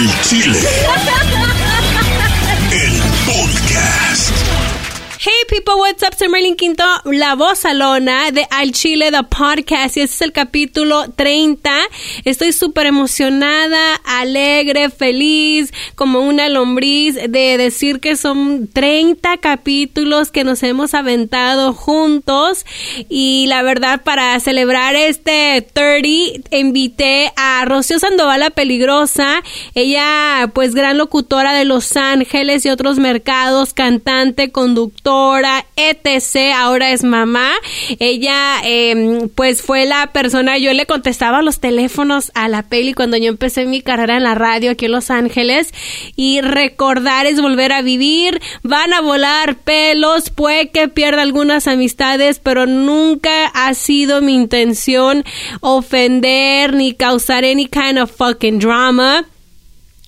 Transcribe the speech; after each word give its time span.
Al 0.00 0.08
Chile. 0.22 0.79
People, 5.50 5.74
what's 5.78 6.00
up? 6.04 6.14
Soy 6.16 6.28
Merlin 6.28 6.54
Quinto, 6.54 6.84
la 7.06 7.34
voz 7.34 7.58
salona 7.58 8.30
de 8.30 8.46
Al 8.52 8.70
Chile, 8.70 9.10
the 9.10 9.24
podcast. 9.24 9.96
Y 9.96 10.02
este 10.02 10.14
es 10.14 10.22
el 10.22 10.30
capítulo 10.32 11.10
30. 11.10 11.68
Estoy 12.24 12.52
súper 12.52 12.86
emocionada, 12.86 13.96
alegre, 14.04 14.90
feliz, 14.90 15.72
como 15.96 16.20
una 16.20 16.48
lombriz 16.48 17.16
de 17.16 17.58
decir 17.58 17.98
que 17.98 18.14
son 18.14 18.68
30 18.72 19.38
capítulos 19.38 20.30
que 20.30 20.44
nos 20.44 20.62
hemos 20.62 20.94
aventado 20.94 21.72
juntos. 21.72 22.64
Y 23.08 23.46
la 23.48 23.64
verdad, 23.64 24.02
para 24.04 24.38
celebrar 24.38 24.94
este 24.94 25.66
30, 25.72 26.56
invité 26.56 27.32
a 27.34 27.64
Rocío 27.64 27.98
Sandoval, 27.98 28.38
la 28.38 28.50
peligrosa. 28.50 29.42
Ella, 29.74 30.48
pues, 30.54 30.76
gran 30.76 30.96
locutora 30.96 31.54
de 31.54 31.64
Los 31.64 31.96
Ángeles 31.96 32.64
y 32.64 32.70
otros 32.70 33.00
mercados, 33.00 33.74
cantante, 33.74 34.52
etc. 35.76 36.54
Ahora 36.56 36.90
es 36.90 37.04
mamá. 37.04 37.52
Ella, 37.98 38.60
em, 38.64 39.28
pues 39.28 39.62
fue 39.62 39.86
la 39.86 40.08
persona, 40.12 40.58
yo 40.58 40.72
le 40.72 40.86
contestaba 40.86 41.42
los 41.42 41.60
teléfonos 41.60 42.32
a 42.34 42.48
la 42.48 42.62
peli 42.62 42.94
cuando 42.94 43.16
yo 43.16 43.28
empecé 43.28 43.66
mi 43.66 43.80
carrera 43.80 44.16
en 44.16 44.24
la 44.24 44.34
radio 44.34 44.72
aquí 44.72 44.86
en 44.86 44.92
Los 44.92 45.10
Ángeles. 45.10 45.72
Y 46.16 46.40
recordar 46.40 47.26
es 47.26 47.40
volver 47.40 47.72
a 47.72 47.82
vivir. 47.82 48.40
Van 48.62 48.92
a 48.92 49.00
volar 49.00 49.56
pelos, 49.56 50.30
puede 50.30 50.70
que 50.70 50.88
pierda 50.88 51.22
algunas 51.22 51.66
amistades, 51.66 52.38
pero 52.38 52.66
nunca 52.66 53.46
ha 53.46 53.74
sido 53.74 54.20
mi 54.20 54.34
intención 54.34 55.24
ofender 55.60 56.74
ni 56.74 56.94
causar 56.94 57.44
any 57.44 57.66
kind 57.66 57.98
of 57.98 58.10
fucking 58.10 58.58
drama. 58.58 59.24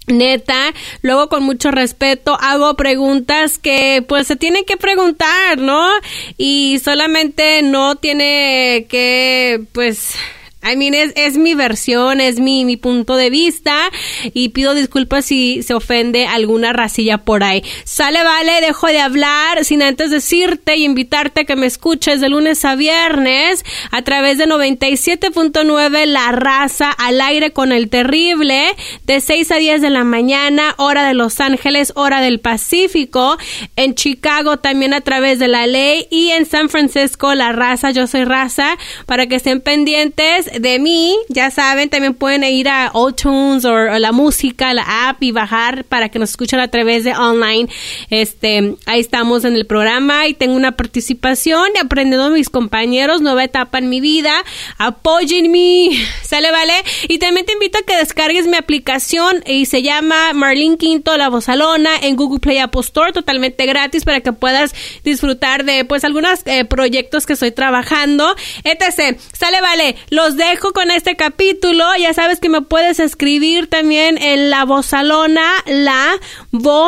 Neta, 0.09 0.75
luego 1.03 1.29
con 1.29 1.45
mucho 1.45 1.71
respeto 1.71 2.37
hago 2.41 2.75
preguntas 2.75 3.59
que 3.59 4.05
pues 4.07 4.27
se 4.27 4.37
tienen 4.37 4.65
que 4.65 4.77
preguntar, 4.77 5.59
¿no? 5.59 5.89
Y 6.37 6.81
solamente 6.85 7.63
no 7.63 7.95
tiene 7.97 8.87
que 8.89 9.63
pues 9.73 10.17
I 10.63 10.77
mean, 10.77 10.95
es, 10.95 11.13
es 11.17 11.37
mi 11.37 11.55
versión, 11.55 12.21
es 12.21 12.39
mi, 12.39 12.65
mi 12.65 12.77
punto 12.77 13.17
de 13.17 13.31
vista 13.31 13.91
y 14.33 14.51
pido 14.51 14.75
disculpas 14.75 15.25
si 15.25 15.63
se 15.63 15.75
ofende 15.75 16.27
alguna 16.27 16.73
racilla 16.73 17.19
por 17.19 17.43
ahí. 17.43 17.65
Sale, 17.85 18.23
vale, 18.23 18.61
dejo 18.61 18.87
de 18.87 19.01
hablar 19.01 19.65
sin 19.65 19.83
antes 19.83 20.11
decirte 20.11 20.77
y 20.77 20.85
invitarte 20.85 21.41
a 21.41 21.45
que 21.45 21.57
me 21.57 21.67
escuches 21.67 22.21
de 22.21 22.29
lunes 22.29 22.65
a 22.65 22.77
viernes 22.77 23.65
a 23.91 24.03
través 24.03 24.39
de 24.39 24.47
97.9 24.47 26.07
La 26.07 26.31
Raza 26.33 26.91
al 26.91 27.21
aire 27.21 27.53
con 27.53 27.73
el 27.73 27.89
terrible 27.89 28.77
de 29.05 29.21
6 29.21 29.51
a 29.51 29.57
10 29.57 29.83
de 29.83 29.91
la 29.91 30.05
mañana, 30.05 30.75
hora 30.79 31.07
de 31.07 31.15
Los 31.15 31.41
Ángeles, 31.41 31.93
hora 31.97 32.21
del 32.21 32.41
Pacífico, 32.41 33.37
en 33.77 33.95
Chicago 33.95 34.59
también 34.59 34.95
a 34.95 35.01
través 35.01 35.39
de 35.39 35.49
la 35.49 35.67
ley 35.67 36.07
y 36.11 36.31
en 36.31 36.47
San 36.47 36.69
Francisco 36.69 37.35
La 37.35 37.53
Raza, 37.53 37.91
yo 37.91 38.07
soy 38.07 38.25
Raza, 38.25 38.77
para 39.07 39.27
que 39.27 39.37
estén 39.37 39.61
pendientes 39.61 40.52
de 40.59 40.79
mí, 40.79 41.17
ya 41.29 41.51
saben, 41.51 41.91
también 41.91 42.15
pueden 42.15 42.45
ir 42.45 42.69
a 42.69 42.93
iTunes 43.09 43.65
o, 43.65 43.73
la 43.99 44.13
música, 44.13 44.73
la 44.75 45.09
app 45.09 45.23
y 45.23 45.33
bajar 45.33 45.85
para 45.85 46.09
que 46.09 46.19
nos 46.19 46.31
escuchen 46.31 46.61
a 46.61 46.69
través 46.69 47.05
de 47.05 47.13
online. 47.13 47.69
Este, 48.11 48.77
ahí 48.87 49.01
estamos 49.01 49.45
en 49.45 49.55
el 49.55 49.67
programa 49.67 50.27
y 50.27 50.35
tengo 50.35 50.55
una 50.55 50.73
participación 50.73 51.69
y 51.75 51.79
aprendiendo 51.79 52.31
mis 52.31 52.51
compañeros, 52.51 53.21
nueva 53.21 53.45
etapa 53.45 53.79
en 53.79 53.89
mi 53.89 54.01
vida. 54.01 54.33
Apóyenme, 54.79 55.91
sale, 56.23 56.51
vale. 56.51 56.75
Y 57.09 57.19
también 57.19 57.47
te 57.47 57.53
invito 57.53 57.79
a 57.79 57.83
que 57.83 57.97
descargues 57.97 58.47
mi 58.47 58.57
aplicación 58.57 59.43
y 59.47 59.67
se 59.67 59.83
llama 59.83 60.33
Marlene 60.33 60.77
Quinto, 60.77 61.17
la 61.17 61.29
Bozalona 61.29 61.91
en 62.03 62.17
Google 62.17 62.41
Play 62.41 62.59
Apple 62.59 62.81
Store, 62.81 63.13
totalmente 63.13 63.67
gratis 63.67 64.05
para 64.05 64.21
que 64.21 64.33
puedas 64.33 64.75
disfrutar 65.05 65.65
de 65.65 65.85
pues 65.85 66.05
algunos 66.05 66.41
eh, 66.47 66.65
proyectos 66.65 67.27
que 67.27 67.35
estoy 67.35 67.53
trabajando, 67.53 68.35
etc. 68.65 69.19
Sale, 69.33 69.61
vale. 69.61 69.97
Los 70.11 70.37
dejo 70.43 70.73
con 70.73 70.91
este 70.91 71.15
capítulo. 71.15 71.85
Ya 71.99 72.13
sabes 72.15 72.41
que 72.41 72.49
me 72.49 72.63
puedes 72.63 72.99
escribir 72.99 73.69
también 73.69 74.19
en 74.19 74.51
la 74.51 74.67
Salona 74.83 75.43
la 75.67 76.19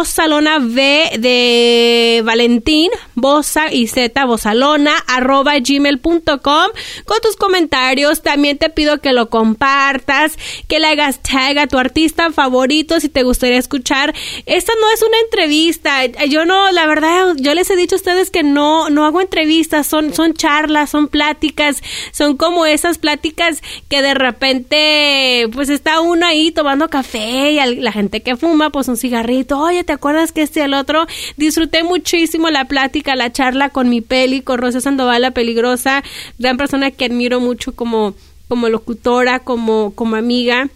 Salona 0.05 0.59
V 0.59 1.11
de 1.19 2.23
Valentín, 2.25 2.91
Bosa 3.15 3.73
y 3.73 3.87
Z 3.87 4.25
Vozalona, 4.25 4.93
arroba 5.07 5.55
gmail.com 5.59 6.69
con 7.05 7.21
tus 7.23 7.37
comentarios. 7.37 8.23
También 8.23 8.59
te 8.59 8.71
pido 8.71 9.01
que 9.01 9.13
lo 9.13 9.31
compartas, 9.31 10.37
que 10.67 10.81
le 10.81 10.89
hagas 10.89 11.21
tag 11.23 11.59
a 11.59 11.67
tu 11.69 11.79
artista 11.79 12.33
favorito 12.33 12.99
si 12.99 13.09
te 13.09 13.23
gustaría 13.23 13.59
escuchar. 13.59 14.15
Esta 14.47 14.73
no 14.81 14.91
es 14.93 15.03
una 15.03 15.19
entrevista. 15.25 16.05
Yo 16.27 16.45
no, 16.45 16.73
la 16.73 16.87
verdad, 16.87 17.35
yo 17.37 17.55
les 17.55 17.71
he 17.71 17.77
dicho 17.77 17.95
a 17.95 17.99
ustedes 17.99 18.31
que 18.31 18.43
no, 18.43 18.91
no 18.91 19.05
hago 19.05 19.21
entrevistas, 19.21 19.87
son, 19.87 20.13
son 20.13 20.35
charlas, 20.35 20.91
son 20.91 21.07
pláticas, 21.07 21.83
son 22.13 22.37
como 22.37 22.67
esas 22.67 22.99
pláticas 22.99 23.44
que 23.89 24.03
de 24.03 24.15
repente 24.15 25.49
pues 25.53 25.69
está 25.69 26.01
uno 26.01 26.27
ahí 26.27 26.51
tomando 26.51 26.89
café 26.89 27.53
y 27.53 27.81
la 27.81 27.93
gente 27.93 28.21
que 28.21 28.37
fuma 28.37 28.71
pues 28.71 28.89
un 28.89 28.97
cigarrito, 28.97 29.59
oye, 29.59 29.85
¿te 29.85 29.93
acuerdas 29.93 30.33
que 30.33 30.43
este 30.43 30.63
el 30.63 30.75
otro? 30.75 31.07
Disfruté 31.37 31.85
muchísimo 31.85 32.51
la 32.51 32.67
plática, 32.67 33.17
la 33.17 33.33
charla 33.33 33.71
con 33.71 33.89
mi 33.89 34.01
peli, 34.01 34.41
con 34.41 34.59
Rosa 34.59 34.81
Sandoval, 34.81 35.23
la 35.23 35.31
peligrosa, 35.33 36.03
gran 36.39 36.57
persona 36.57 36.91
que 36.91 37.07
admiro 37.07 37.41
mucho 37.41 37.75
como, 37.75 38.15
como 38.49 38.69
locutora, 38.69 39.41
como, 39.41 39.95
como 39.95 40.17
amiga. 40.17 40.69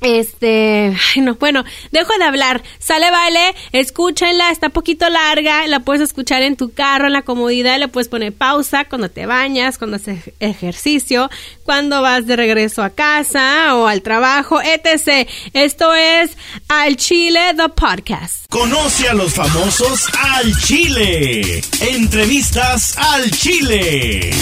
Este, 0.00 0.94
no, 1.16 1.34
bueno, 1.36 1.64
dejo 1.90 2.12
de 2.18 2.24
hablar. 2.24 2.62
Sale, 2.78 3.10
vale, 3.10 3.54
escúchenla, 3.72 4.50
está 4.50 4.68
poquito 4.68 5.08
larga, 5.08 5.66
la 5.66 5.80
puedes 5.80 6.02
escuchar 6.02 6.42
en 6.42 6.56
tu 6.56 6.72
carro, 6.72 7.06
en 7.06 7.12
la 7.12 7.22
comodidad, 7.22 7.78
le 7.78 7.88
puedes 7.88 8.08
poner 8.08 8.32
pausa 8.32 8.84
cuando 8.84 9.10
te 9.10 9.26
bañas, 9.26 9.78
cuando 9.78 9.96
haces 9.96 10.32
ejercicio, 10.40 11.30
cuando 11.64 12.02
vas 12.02 12.26
de 12.26 12.36
regreso 12.36 12.82
a 12.82 12.90
casa 12.90 13.74
o 13.76 13.86
al 13.86 14.02
trabajo, 14.02 14.60
etc. 14.60 15.28
Esto 15.52 15.94
es 15.94 16.36
Al 16.68 16.96
Chile, 16.96 17.54
The 17.56 17.68
Podcast. 17.70 18.46
Conoce 18.50 19.08
a 19.08 19.14
los 19.14 19.34
famosos 19.34 20.06
al 20.18 20.54
Chile. 20.58 21.62
Entrevistas 21.80 22.96
al 22.98 23.30
Chile. 23.30 24.32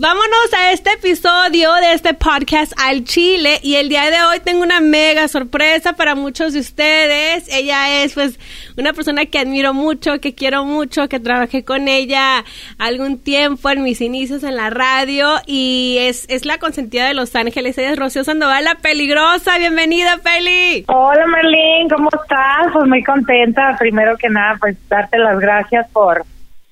Vámonos 0.00 0.54
a 0.56 0.70
este 0.70 0.92
episodio 0.92 1.74
de 1.74 1.92
este 1.92 2.14
podcast 2.14 2.72
al 2.78 3.02
Chile 3.02 3.58
y 3.64 3.74
el 3.74 3.88
día 3.88 4.12
de 4.12 4.22
hoy 4.22 4.38
tengo 4.38 4.62
una 4.62 4.80
mega 4.80 5.26
sorpresa 5.26 5.94
para 5.94 6.14
muchos 6.14 6.52
de 6.52 6.60
ustedes. 6.60 7.52
Ella 7.52 8.04
es 8.04 8.14
pues 8.14 8.38
una 8.76 8.92
persona 8.92 9.26
que 9.26 9.40
admiro 9.40 9.74
mucho, 9.74 10.20
que 10.20 10.36
quiero 10.36 10.64
mucho, 10.64 11.08
que 11.08 11.18
trabajé 11.18 11.64
con 11.64 11.88
ella 11.88 12.44
algún 12.78 13.18
tiempo 13.18 13.70
en 13.70 13.82
mis 13.82 14.00
inicios 14.00 14.44
en 14.44 14.54
la 14.54 14.70
radio 14.70 15.30
y 15.46 15.96
es, 15.98 16.26
es 16.28 16.44
la 16.44 16.58
consentida 16.58 17.08
de 17.08 17.14
Los 17.14 17.34
Ángeles. 17.34 17.76
Ella 17.76 17.90
es 17.90 17.98
Rocío 17.98 18.22
Sandoval, 18.22 18.62
la 18.62 18.76
peligrosa. 18.76 19.58
Bienvenida, 19.58 20.18
Peli. 20.18 20.84
Hola, 20.86 21.26
Merlín, 21.26 21.88
¿cómo 21.88 22.08
estás? 22.12 22.72
Pues 22.72 22.86
muy 22.86 23.02
contenta. 23.02 23.74
Primero 23.76 24.16
que 24.16 24.28
nada, 24.28 24.58
pues 24.60 24.76
darte 24.88 25.18
las 25.18 25.40
gracias 25.40 25.90
por 25.90 26.24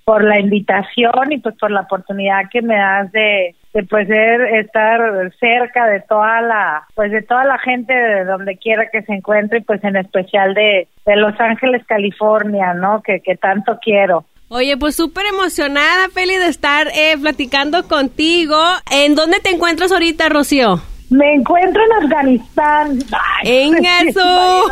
por 0.06 0.22
la 0.22 0.38
invitación 0.38 1.32
y 1.32 1.38
pues 1.38 1.56
por 1.58 1.72
la 1.72 1.80
oportunidad 1.80 2.48
que 2.48 2.62
me 2.62 2.76
das 2.76 3.10
de, 3.10 3.56
de 3.74 3.82
pues 3.82 4.08
estar 4.08 5.00
cerca 5.40 5.84
de 5.86 6.00
toda 6.08 6.40
la 6.42 6.84
pues 6.94 7.10
de 7.10 7.22
toda 7.22 7.44
la 7.44 7.58
gente 7.58 7.92
de 7.92 8.24
donde 8.24 8.56
quiera 8.56 8.88
que 8.88 9.02
se 9.02 9.14
encuentre 9.14 9.58
y 9.58 9.62
pues 9.62 9.82
en 9.82 9.96
especial 9.96 10.54
de, 10.54 10.86
de 11.04 11.16
Los 11.16 11.34
Ángeles 11.40 11.84
California 11.86 12.72
no 12.72 13.02
que, 13.02 13.18
que 13.18 13.34
tanto 13.34 13.80
quiero 13.82 14.24
Oye, 14.48 14.76
pues 14.76 14.94
súper 14.94 15.26
emocionada, 15.26 16.08
Feli, 16.14 16.36
de 16.36 16.46
estar 16.46 16.86
eh, 16.94 17.16
platicando 17.20 17.88
contigo. 17.88 18.56
¿En 18.92 19.16
dónde 19.16 19.40
te 19.40 19.50
encuentras 19.50 19.90
ahorita, 19.90 20.28
Rocío? 20.28 20.80
Me 21.08 21.34
encuentro 21.34 21.82
en 21.84 22.04
Afganistán. 22.04 22.98
en 23.44 23.84
eso. 24.08 24.66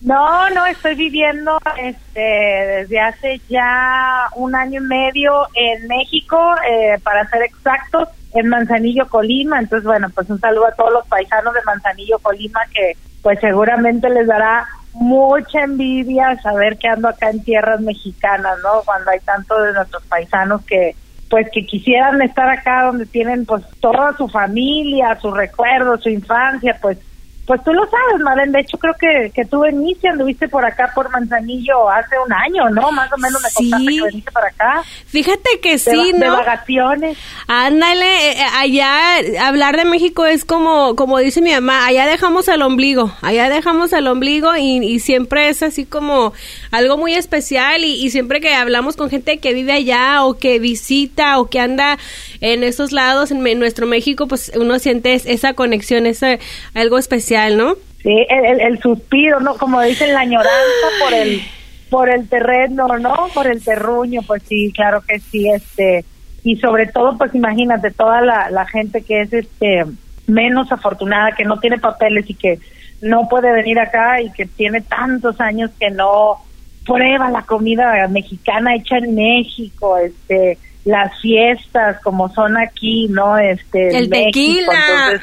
No, 0.00 0.50
no, 0.50 0.66
estoy 0.66 0.94
viviendo 0.94 1.58
este 1.76 2.20
desde 2.20 3.00
hace 3.00 3.40
ya 3.48 4.28
un 4.36 4.54
año 4.54 4.80
y 4.80 4.84
medio 4.84 5.46
en 5.54 5.86
México, 5.86 6.38
eh, 6.68 6.98
para 7.02 7.28
ser 7.28 7.42
exactos, 7.42 8.08
en 8.34 8.48
Manzanillo, 8.48 9.08
Colima. 9.08 9.58
Entonces, 9.58 9.84
bueno, 9.84 10.08
pues 10.10 10.30
un 10.30 10.40
saludo 10.40 10.66
a 10.66 10.74
todos 10.74 10.92
los 10.92 11.06
paisanos 11.06 11.52
de 11.52 11.62
Manzanillo, 11.62 12.18
Colima, 12.20 12.60
que 12.74 12.96
pues 13.20 13.38
seguramente 13.40 14.08
les 14.08 14.26
dará 14.26 14.66
mucha 14.94 15.62
envidia 15.62 16.40
saber 16.42 16.76
que 16.78 16.88
ando 16.88 17.08
acá 17.08 17.30
en 17.30 17.42
tierras 17.42 17.80
mexicanas, 17.80 18.58
¿no? 18.62 18.82
Cuando 18.84 19.10
hay 19.10 19.20
tantos 19.20 19.62
de 19.64 19.72
nuestros 19.72 20.02
paisanos 20.04 20.64
que 20.64 20.94
pues 21.32 21.48
que 21.50 21.64
quisieran 21.64 22.20
estar 22.20 22.46
acá 22.50 22.82
donde 22.82 23.06
tienen 23.06 23.46
pues 23.46 23.64
toda 23.80 24.14
su 24.18 24.28
familia, 24.28 25.18
su 25.18 25.30
recuerdo, 25.30 25.96
su 25.96 26.10
infancia, 26.10 26.78
pues 26.82 26.98
pues 27.46 27.62
tú 27.64 27.72
lo 27.72 27.82
sabes, 27.86 28.22
Maren, 28.22 28.52
de 28.52 28.60
hecho 28.60 28.78
creo 28.78 28.94
que, 28.94 29.32
que 29.34 29.44
tú 29.44 29.60
veniste, 29.60 30.08
anduviste 30.08 30.48
por 30.48 30.64
acá 30.64 30.92
por 30.94 31.10
Manzanillo 31.10 31.90
hace 31.90 32.14
un 32.24 32.32
año, 32.32 32.70
¿no? 32.70 32.92
Más 32.92 33.12
o 33.12 33.18
menos 33.18 33.42
me 33.42 33.48
contaste 33.52 33.94
que 33.94 34.02
veniste 34.02 34.30
para 34.30 34.48
acá. 34.48 34.84
Fíjate 35.06 35.60
que 35.60 35.76
sí, 35.78 36.12
¿no? 36.12 36.18
De 36.20 36.30
vacaciones. 36.30 37.18
Ándale, 37.48 38.30
eh, 38.30 38.32
eh, 38.38 38.44
allá 38.58 39.46
hablar 39.46 39.76
de 39.76 39.84
México 39.84 40.24
es 40.24 40.44
como, 40.44 40.94
como 40.94 41.18
dice 41.18 41.42
mi 41.42 41.50
mamá, 41.50 41.84
allá 41.84 42.06
dejamos 42.06 42.46
el 42.46 42.62
ombligo, 42.62 43.12
allá 43.22 43.48
dejamos 43.48 43.92
el 43.92 44.06
ombligo 44.06 44.56
y, 44.56 44.76
y 44.76 45.00
siempre 45.00 45.48
es 45.48 45.64
así 45.64 45.84
como 45.84 46.32
algo 46.70 46.96
muy 46.96 47.14
especial 47.14 47.84
y, 47.84 48.04
y, 48.04 48.10
siempre 48.10 48.40
que 48.40 48.54
hablamos 48.54 48.96
con 48.96 49.10
gente 49.10 49.38
que 49.38 49.52
vive 49.52 49.72
allá 49.72 50.24
o 50.24 50.38
que 50.38 50.60
visita 50.60 51.40
o 51.40 51.50
que 51.50 51.58
anda 51.58 51.98
en 52.40 52.62
esos 52.62 52.92
lados 52.92 53.30
en, 53.32 53.42
nuestro 53.58 53.86
México, 53.86 54.28
pues 54.28 54.52
uno 54.54 54.78
siente 54.78 55.14
esa 55.14 55.54
conexión, 55.54 56.06
ese 56.06 56.38
algo 56.74 56.98
especial 56.98 57.31
¿no? 57.56 57.74
Sí, 58.02 58.26
el, 58.28 58.80
suspiro, 58.80 59.40
¿no? 59.40 59.56
Como 59.56 59.80
dicen, 59.80 60.12
la 60.12 60.20
añoranza 60.20 60.86
por 61.00 61.14
el 61.14 61.40
por 61.88 62.08
el 62.08 62.26
terreno, 62.26 62.88
¿no? 62.98 63.28
Por 63.34 63.46
el 63.46 63.62
terruño, 63.62 64.22
pues 64.26 64.42
sí, 64.48 64.72
claro 64.74 65.02
que 65.06 65.20
sí, 65.20 65.50
este, 65.50 66.06
y 66.42 66.56
sobre 66.56 66.86
todo, 66.86 67.18
pues 67.18 67.34
imagínate, 67.34 67.90
toda 67.90 68.22
la, 68.22 68.48
la 68.50 68.64
gente 68.64 69.02
que 69.02 69.20
es, 69.20 69.32
este, 69.34 69.84
menos 70.26 70.72
afortunada, 70.72 71.32
que 71.32 71.44
no 71.44 71.60
tiene 71.60 71.76
papeles 71.78 72.24
y 72.30 72.34
que 72.34 72.58
no 73.02 73.28
puede 73.28 73.52
venir 73.52 73.78
acá 73.78 74.22
y 74.22 74.32
que 74.32 74.46
tiene 74.46 74.80
tantos 74.80 75.38
años 75.38 75.70
que 75.78 75.90
no 75.90 76.38
prueba 76.86 77.30
la 77.30 77.42
comida 77.42 78.08
mexicana 78.08 78.74
hecha 78.74 78.96
en 78.96 79.14
México, 79.14 79.98
este, 79.98 80.56
las 80.86 81.20
fiestas 81.20 82.00
como 82.00 82.32
son 82.32 82.56
aquí, 82.56 83.06
¿no? 83.08 83.36
Este, 83.36 83.96
el 83.96 84.08
tequila 84.08 85.20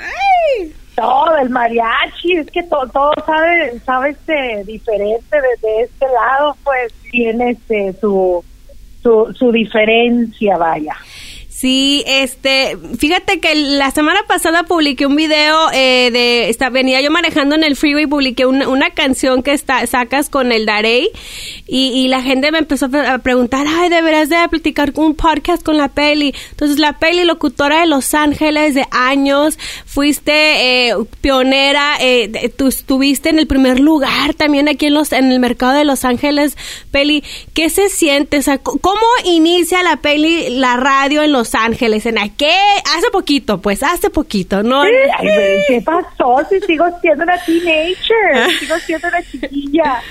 todo, 0.99 1.37
el 1.37 1.49
mariachi, 1.49 2.33
es 2.33 2.51
que 2.51 2.63
todo, 2.63 2.87
todo 2.87 3.13
sabe, 3.25 3.79
sabe 3.85 4.09
este, 4.09 4.63
diferente 4.65 5.37
desde 5.41 5.83
este 5.83 6.05
lado, 6.07 6.57
pues 6.63 6.93
tiene 7.09 7.51
este, 7.51 7.93
su, 7.99 8.43
su, 9.01 9.33
su 9.33 9.51
diferencia, 9.51 10.57
vaya. 10.57 10.95
Sí, 11.59 12.05
este, 12.07 12.77
fíjate 12.97 13.41
que 13.41 13.53
la 13.53 13.91
semana 13.91 14.21
pasada 14.29 14.63
publiqué 14.63 15.05
un 15.05 15.17
video 15.17 15.69
eh, 15.73 16.09
de, 16.09 16.47
esta, 16.47 16.69
venía 16.69 17.01
yo 17.01 17.11
manejando 17.11 17.53
en 17.53 17.65
el 17.65 17.75
freeway, 17.75 18.05
publiqué 18.05 18.45
una, 18.45 18.69
una 18.69 18.91
canción 18.91 19.43
que 19.43 19.51
está, 19.51 19.85
sacas 19.85 20.29
con 20.29 20.53
el 20.53 20.65
Darey 20.65 21.09
y, 21.67 22.07
la 22.07 22.21
gente 22.21 22.51
me 22.53 22.59
empezó 22.59 22.85
a 22.85 23.17
preguntar, 23.17 23.67
ay, 23.67 23.89
deberías 23.89 24.29
de 24.29 24.37
platicar 24.49 24.93
un 24.95 25.15
podcast 25.15 25.61
con 25.61 25.75
la 25.75 25.89
peli. 25.89 26.33
Entonces, 26.51 26.79
la 26.79 26.97
peli 26.97 27.25
locutora 27.25 27.81
de 27.81 27.87
Los 27.87 28.13
Ángeles 28.13 28.73
de 28.73 28.87
años, 28.91 29.59
fuiste 29.85 30.87
eh, 30.87 30.95
pionera, 31.19 31.97
eh, 31.99 32.51
tú 32.55 32.69
estuviste 32.69 33.29
en 33.29 33.37
el 33.37 33.47
primer 33.47 33.81
lugar 33.81 34.33
también 34.33 34.69
aquí 34.69 34.87
en 34.87 34.93
los, 34.93 35.11
en 35.11 35.31
el 35.31 35.39
mercado 35.39 35.73
de 35.73 35.83
Los 35.83 36.05
Ángeles, 36.05 36.57
peli. 36.89 37.21
¿Qué 37.53 37.69
se 37.69 37.89
siente? 37.89 38.39
¿cómo 38.63 39.01
inicia 39.25 39.83
la 39.83 39.97
peli, 39.97 40.49
la 40.49 40.77
radio 40.77 41.21
en 41.21 41.33
Los 41.33 41.48
Ángeles, 41.55 42.05
en 42.05 42.15
qué 42.37 42.55
hace 42.95 43.09
poquito, 43.11 43.59
pues 43.61 43.83
hace 43.83 44.09
poquito, 44.09 44.63
¿no? 44.63 44.83
¿Qué 45.67 45.81
pasó? 45.81 46.37
Si 46.49 46.59
sigo 46.61 46.85
siendo 47.01 47.23
una 47.23 47.37
teenager, 47.43 48.51
sigo 48.59 48.75
siendo 48.79 49.07
una 49.07 49.21
chiquilla. 49.23 50.01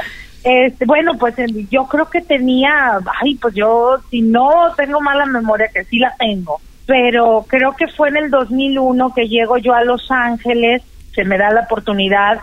Este, 0.44 0.84
bueno, 0.86 1.18
pues 1.18 1.34
yo 1.70 1.86
creo 1.86 2.08
que 2.08 2.20
tenía, 2.20 2.98
ay, 3.20 3.34
pues 3.36 3.54
yo, 3.54 3.98
si 4.10 4.22
no 4.22 4.72
tengo 4.76 5.00
mala 5.00 5.26
memoria, 5.26 5.68
que 5.74 5.84
sí 5.84 5.98
la 5.98 6.14
tengo, 6.18 6.60
pero 6.86 7.44
creo 7.48 7.74
que 7.76 7.88
fue 7.88 8.08
en 8.08 8.16
el 8.16 8.30
2001 8.30 9.12
que 9.14 9.28
llego 9.28 9.58
yo 9.58 9.74
a 9.74 9.84
Los 9.84 10.10
Ángeles, 10.10 10.82
se 11.14 11.24
me 11.24 11.36
da 11.36 11.50
la 11.50 11.62
oportunidad 11.62 12.40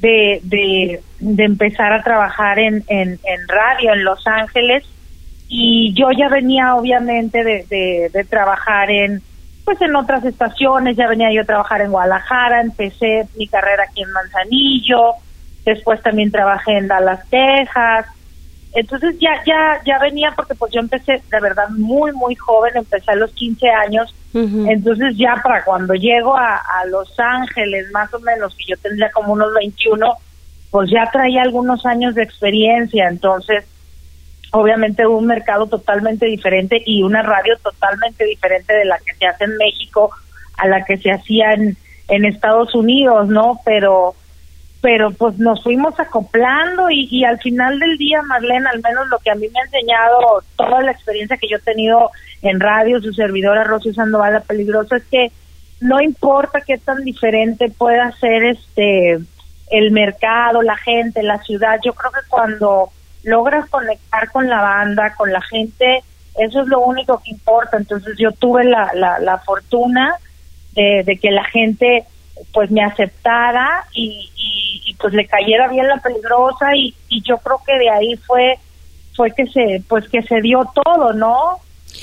de, 0.00 0.40
de, 0.42 1.00
de 1.20 1.44
empezar 1.44 1.92
a 1.92 2.02
trabajar 2.02 2.58
en, 2.58 2.84
en, 2.88 3.18
en 3.24 3.48
radio 3.48 3.92
en 3.94 4.04
Los 4.04 4.26
Ángeles 4.26 4.84
y 5.48 5.94
yo 5.94 6.08
ya 6.16 6.28
venía 6.28 6.74
obviamente 6.74 7.42
de, 7.42 8.10
de, 8.12 8.24
trabajar 8.24 8.90
en 8.90 9.22
pues 9.64 9.80
en 9.82 9.94
otras 9.96 10.24
estaciones, 10.24 10.96
ya 10.96 11.08
venía 11.08 11.32
yo 11.32 11.42
a 11.42 11.46
trabajar 11.46 11.82
en 11.82 11.90
Guadalajara, 11.90 12.62
empecé 12.62 13.28
mi 13.36 13.46
carrera 13.48 13.84
aquí 13.84 14.02
en 14.02 14.10
Manzanillo, 14.12 15.12
después 15.64 16.00
también 16.02 16.30
trabajé 16.30 16.78
en 16.78 16.88
Dallas, 16.88 17.20
Texas, 17.28 18.06
entonces 18.74 19.16
ya 19.18 19.42
ya 19.46 19.80
ya 19.84 19.98
venía 19.98 20.32
porque 20.36 20.54
pues 20.54 20.72
yo 20.72 20.80
empecé 20.80 21.22
de 21.30 21.40
verdad 21.40 21.68
muy 21.70 22.12
muy 22.12 22.34
joven, 22.34 22.76
empecé 22.76 23.10
a 23.10 23.16
los 23.16 23.32
15 23.32 23.68
años, 23.70 24.14
entonces 24.34 25.16
ya 25.16 25.40
para 25.42 25.64
cuando 25.64 25.94
llego 25.94 26.36
a, 26.36 26.56
a 26.56 26.84
Los 26.86 27.18
Ángeles, 27.18 27.90
más 27.92 28.12
o 28.12 28.20
menos, 28.20 28.54
que 28.54 28.64
yo 28.68 28.76
tendría 28.76 29.10
como 29.10 29.32
unos 29.32 29.52
21, 29.54 30.06
pues 30.70 30.90
ya 30.90 31.10
traía 31.10 31.42
algunos 31.42 31.84
años 31.86 32.14
de 32.14 32.22
experiencia, 32.22 33.08
entonces 33.08 33.64
obviamente 34.52 35.06
un 35.06 35.26
mercado 35.26 35.66
totalmente 35.66 36.26
diferente 36.26 36.82
y 36.84 37.02
una 37.02 37.22
radio 37.22 37.56
totalmente 37.62 38.24
diferente 38.24 38.74
de 38.74 38.84
la 38.84 38.98
que 38.98 39.14
se 39.14 39.26
hace 39.26 39.44
en 39.44 39.56
México 39.56 40.10
a 40.56 40.66
la 40.66 40.84
que 40.84 40.96
se 40.96 41.10
hacía 41.10 41.52
en, 41.52 41.76
Estados 42.08 42.74
Unidos, 42.74 43.28
¿no? 43.28 43.60
Pero 43.64 44.14
pero 44.80 45.10
pues 45.10 45.38
nos 45.38 45.62
fuimos 45.62 45.98
acoplando 45.98 46.88
y, 46.88 47.08
y 47.10 47.24
al 47.24 47.38
final 47.40 47.78
del 47.80 47.98
día, 47.98 48.22
Marlene, 48.22 48.68
al 48.68 48.80
menos 48.80 49.08
lo 49.08 49.18
que 49.18 49.30
a 49.30 49.34
mí 49.34 49.46
me 49.52 49.60
ha 49.60 49.64
enseñado 49.64 50.42
toda 50.56 50.80
la 50.82 50.92
experiencia 50.92 51.36
que 51.36 51.48
yo 51.48 51.56
he 51.56 51.60
tenido 51.60 52.10
en 52.42 52.60
radio, 52.60 53.02
su 53.02 53.12
servidora 53.12 53.64
Rocío 53.64 53.92
Sandoval, 53.92 54.34
la 54.34 54.40
peligrosa, 54.40 54.96
es 54.96 55.04
que 55.10 55.32
no 55.80 56.00
importa 56.00 56.60
qué 56.60 56.78
tan 56.78 57.04
diferente 57.04 57.70
pueda 57.76 58.12
ser 58.12 58.44
este 58.44 59.18
el 59.70 59.90
mercado, 59.90 60.62
la 60.62 60.76
gente, 60.76 61.22
la 61.22 61.42
ciudad, 61.42 61.78
yo 61.84 61.92
creo 61.92 62.10
que 62.10 62.26
cuando 62.28 62.90
logras 63.22 63.68
conectar 63.68 64.30
con 64.30 64.48
la 64.48 64.60
banda, 64.60 65.14
con 65.16 65.32
la 65.32 65.42
gente, 65.42 66.02
eso 66.38 66.62
es 66.62 66.68
lo 66.68 66.80
único 66.80 67.20
que 67.22 67.30
importa. 67.30 67.76
Entonces 67.76 68.16
yo 68.18 68.32
tuve 68.32 68.64
la, 68.64 68.90
la, 68.94 69.38
fortuna 69.38 70.14
de, 70.72 71.18
que 71.20 71.30
la 71.30 71.44
gente 71.44 72.04
pues 72.52 72.70
me 72.70 72.82
aceptara 72.82 73.84
y, 73.92 74.30
y, 74.36 74.94
pues 74.94 75.12
le 75.14 75.26
cayera 75.26 75.68
bien 75.68 75.88
la 75.88 75.98
peligrosa 75.98 76.74
y, 76.74 76.94
y 77.08 77.22
yo 77.22 77.38
creo 77.38 77.60
que 77.64 77.78
de 77.78 77.90
ahí 77.90 78.16
fue 78.26 78.58
fue 79.14 79.32
que 79.32 79.46
se 79.46 79.82
pues 79.88 80.08
que 80.08 80.22
se 80.22 80.40
dio 80.40 80.68
todo 80.74 81.12
no 81.12 81.58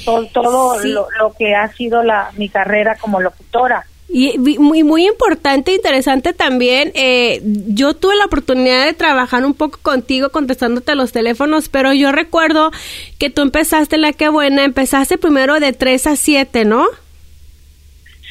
todo, 0.06 0.26
todo 0.28 0.84
lo, 0.84 1.08
lo, 1.20 1.34
que 1.34 1.56
ha 1.56 1.68
sido 1.70 2.04
la 2.04 2.32
mi 2.38 2.48
carrera 2.48 2.96
como 2.96 3.22
locutora 3.22 3.86
y 4.07 4.38
muy, 4.38 4.84
muy 4.84 5.07
importante, 5.07 5.74
interesante 5.74 6.31
también, 6.34 6.92
eh, 6.94 7.42
yo 7.44 7.96
tuve 7.96 8.16
la 8.16 8.25
oportunidad 8.25 8.86
de 8.86 8.94
trabajar 8.94 9.44
un 9.44 9.56
poco 9.56 9.80
contigo 9.81 10.30
contestándote 10.30 10.94
los 10.96 11.12
teléfonos, 11.12 11.69
pero 11.69 11.92
yo 11.92 12.12
recuerdo 12.12 12.72
que 13.18 13.31
tú 13.31 13.42
empezaste 13.42 13.98
la 13.98 14.13
que 14.13 14.30
buena, 14.30 14.63
empezaste 14.63 15.18
primero 15.18 15.60
de 15.60 15.74
3 15.74 16.07
a 16.07 16.16
7, 16.16 16.66
¿no? 16.66 16.86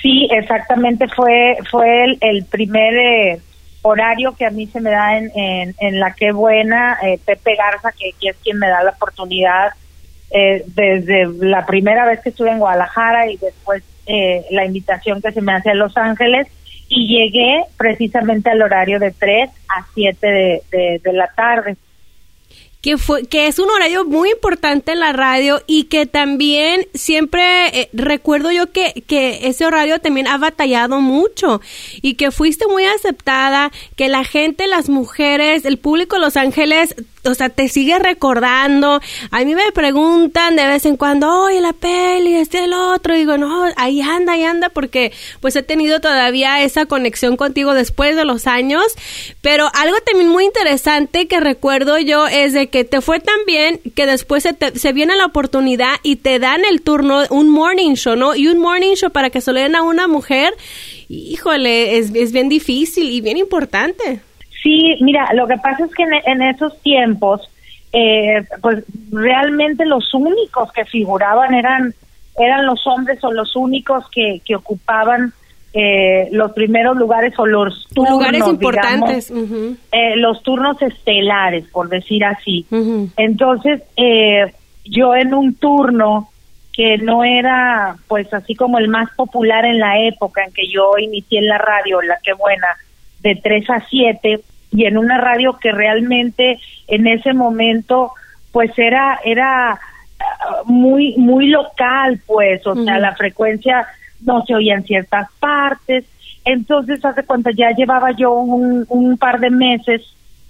Sí, 0.00 0.28
exactamente, 0.30 1.08
fue, 1.08 1.58
fue 1.70 2.04
el, 2.20 2.44
primer 2.44 2.94
eh, 2.94 3.40
horario 3.82 4.36
que 4.36 4.46
a 4.46 4.50
mí 4.50 4.66
se 4.68 4.80
me 4.80 4.90
da 4.90 5.18
en, 5.18 5.32
en, 5.34 6.00
la 6.00 6.14
que 6.14 6.30
buena, 6.30 6.98
eh, 7.02 7.18
Pepe 7.24 7.56
Garza, 7.56 7.90
que, 7.92 8.12
que, 8.20 8.28
es 8.28 8.36
quien 8.44 8.58
me 8.58 8.68
da 8.68 8.84
la 8.84 8.90
oportunidad 8.90 9.72
desde 10.74 11.26
la 11.46 11.64
primera 11.64 12.04
vez 12.06 12.18
que 12.20 12.30
estuve 12.30 12.50
en 12.50 12.58
Guadalajara 12.58 13.30
y 13.30 13.36
después 13.36 13.84
eh, 14.06 14.44
la 14.50 14.64
invitación 14.64 15.22
que 15.22 15.32
se 15.32 15.40
me 15.40 15.52
hace 15.52 15.70
a 15.70 15.74
Los 15.74 15.96
Ángeles 15.96 16.48
y 16.88 17.06
llegué 17.08 17.64
precisamente 17.76 18.50
al 18.50 18.62
horario 18.62 18.98
de 18.98 19.10
3 19.10 19.50
a 19.68 19.86
7 19.94 20.26
de, 20.26 21.00
de, 21.02 21.12
la 21.12 21.28
tarde. 21.34 21.76
Que, 22.82 22.98
fue, 22.98 23.26
que 23.26 23.46
es 23.46 23.58
un 23.58 23.70
horario 23.70 24.04
muy 24.04 24.30
importante 24.30 24.92
en 24.92 25.00
la 25.00 25.14
radio 25.14 25.62
y 25.66 25.84
que 25.84 26.04
también 26.04 26.86
siempre 26.92 27.68
eh, 27.68 27.88
recuerdo 27.94 28.52
yo 28.52 28.70
que, 28.72 29.02
que 29.06 29.48
ese 29.48 29.64
horario 29.64 29.98
también 30.00 30.28
ha 30.28 30.36
batallado 30.36 31.00
mucho 31.00 31.62
y 32.02 32.14
que 32.14 32.30
fuiste 32.30 32.66
muy 32.66 32.84
aceptada, 32.84 33.72
que 33.96 34.08
la 34.08 34.24
gente, 34.24 34.66
las 34.66 34.90
mujeres, 34.90 35.64
el 35.64 35.78
público 35.78 36.16
de 36.16 36.22
Los 36.22 36.36
Ángeles 36.36 36.94
o 37.24 37.34
sea, 37.34 37.48
te 37.48 37.68
sigue 37.68 37.98
recordando. 37.98 39.00
A 39.30 39.44
mí 39.44 39.54
me 39.54 39.72
preguntan 39.72 40.56
de 40.56 40.66
vez 40.66 40.84
en 40.86 40.96
cuando, 40.96 41.44
oye, 41.44 41.60
la 41.60 41.72
peli, 41.72 42.34
este, 42.36 42.64
el 42.64 42.72
otro. 42.72 43.14
Y 43.14 43.20
digo, 43.20 43.38
no, 43.38 43.64
ahí 43.76 44.00
anda, 44.00 44.34
ahí 44.34 44.44
anda, 44.44 44.68
porque 44.68 45.12
pues 45.40 45.56
he 45.56 45.62
tenido 45.62 46.00
todavía 46.00 46.62
esa 46.62 46.86
conexión 46.86 47.36
contigo 47.36 47.74
después 47.74 48.16
de 48.16 48.24
los 48.24 48.46
años. 48.46 48.84
Pero 49.40 49.70
algo 49.74 49.96
también 50.04 50.30
muy 50.30 50.44
interesante 50.44 51.26
que 51.26 51.40
recuerdo 51.40 51.98
yo 51.98 52.26
es 52.26 52.52
de 52.52 52.68
que 52.68 52.84
te 52.84 53.00
fue 53.00 53.20
tan 53.20 53.44
bien 53.46 53.80
que 53.94 54.06
después 54.06 54.42
se, 54.42 54.56
se 54.78 54.92
viene 54.92 55.16
la 55.16 55.26
oportunidad 55.26 55.96
y 56.02 56.16
te 56.16 56.38
dan 56.38 56.64
el 56.64 56.82
turno, 56.82 57.22
un 57.30 57.48
morning 57.48 57.94
show, 57.94 58.16
¿no? 58.16 58.34
Y 58.34 58.48
un 58.48 58.58
morning 58.58 58.94
show 58.94 59.10
para 59.10 59.30
que 59.30 59.40
se 59.40 59.52
lo 59.52 59.60
den 59.60 59.76
a 59.76 59.82
una 59.82 60.08
mujer, 60.08 60.54
híjole, 61.08 61.98
es, 61.98 62.10
es 62.14 62.32
bien 62.32 62.48
difícil 62.48 63.10
y 63.10 63.20
bien 63.20 63.36
importante. 63.36 64.20
Sí, 64.64 64.96
mira, 65.00 65.28
lo 65.34 65.46
que 65.46 65.58
pasa 65.58 65.84
es 65.84 65.94
que 65.94 66.02
en, 66.02 66.42
esos 66.42 66.80
tiempos, 66.80 67.48
eh, 67.92 68.42
pues 68.60 68.82
realmente 69.12 69.84
los 69.84 70.12
únicos 70.14 70.72
que 70.72 70.84
figuraban 70.86 71.54
eran 71.54 71.94
eran 72.36 72.66
los 72.66 72.84
hombres 72.86 73.22
o 73.22 73.30
los 73.30 73.54
únicos 73.54 74.08
que, 74.10 74.40
que 74.44 74.56
ocupaban 74.56 75.32
eh, 75.72 76.28
los 76.30 76.52
primeros 76.52 76.96
lugares 76.96 77.34
o 77.38 77.46
los 77.46 77.88
turnos, 77.88 78.12
lugares 78.12 78.46
importantes, 78.46 79.30
eh, 79.30 80.16
los 80.16 80.42
turnos 80.42 80.80
estelares, 80.80 81.64
por 81.66 81.88
decir 81.88 82.24
así. 82.24 82.64
Entonces, 83.16 83.82
eh, 83.96 84.54
yo 84.84 85.14
en 85.14 85.34
un 85.34 85.54
turno 85.54 86.28
que 86.72 86.98
no 86.98 87.24
era 87.24 87.96
pues 88.08 88.32
así 88.34 88.54
como 88.54 88.78
el 88.78 88.88
más 88.88 89.10
popular 89.14 89.64
en 89.64 89.78
la 89.78 90.00
época 90.00 90.44
en 90.44 90.52
que 90.52 90.66
yo 90.66 90.92
inicié 90.98 91.38
en 91.38 91.48
la 91.48 91.58
radio, 91.58 92.00
la 92.02 92.18
que 92.22 92.32
buena, 92.32 92.68
de 93.20 93.36
3 93.36 93.70
a 93.70 93.80
7, 93.88 94.40
y 94.74 94.86
en 94.86 94.98
una 94.98 95.18
radio 95.18 95.56
que 95.60 95.72
realmente 95.72 96.58
en 96.88 97.06
ese 97.06 97.32
momento 97.32 98.12
pues 98.52 98.70
era 98.76 99.20
era 99.24 99.70
ah, 99.72 99.78
muy 100.64 101.14
muy 101.16 101.48
local 101.48 102.20
pues 102.26 102.66
o 102.66 102.74
sea 102.74 102.98
la 102.98 103.14
frecuencia 103.14 103.86
no 104.24 104.44
se 104.44 104.54
oía 104.54 104.74
en 104.74 104.84
ciertas 104.84 105.28
partes. 105.38 106.04
Entonces 106.44 107.04
hace 107.04 107.24
cuenta 107.24 107.50
ya 107.52 107.70
llevaba 107.70 108.10
yo 108.12 108.32
un, 108.32 108.84
un 108.88 109.16
par 109.16 109.40
de 109.40 109.50
meses 109.50 110.02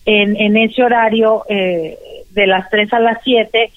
en, 0.06 0.36
en 0.36 0.56
ese 0.56 0.82
horario 0.82 1.44
eh, 1.48 1.98
de 2.30 2.46
las 2.46 2.68
3 2.70 2.92
a 2.92 3.00
las 3.00 3.18
7 3.22 3.70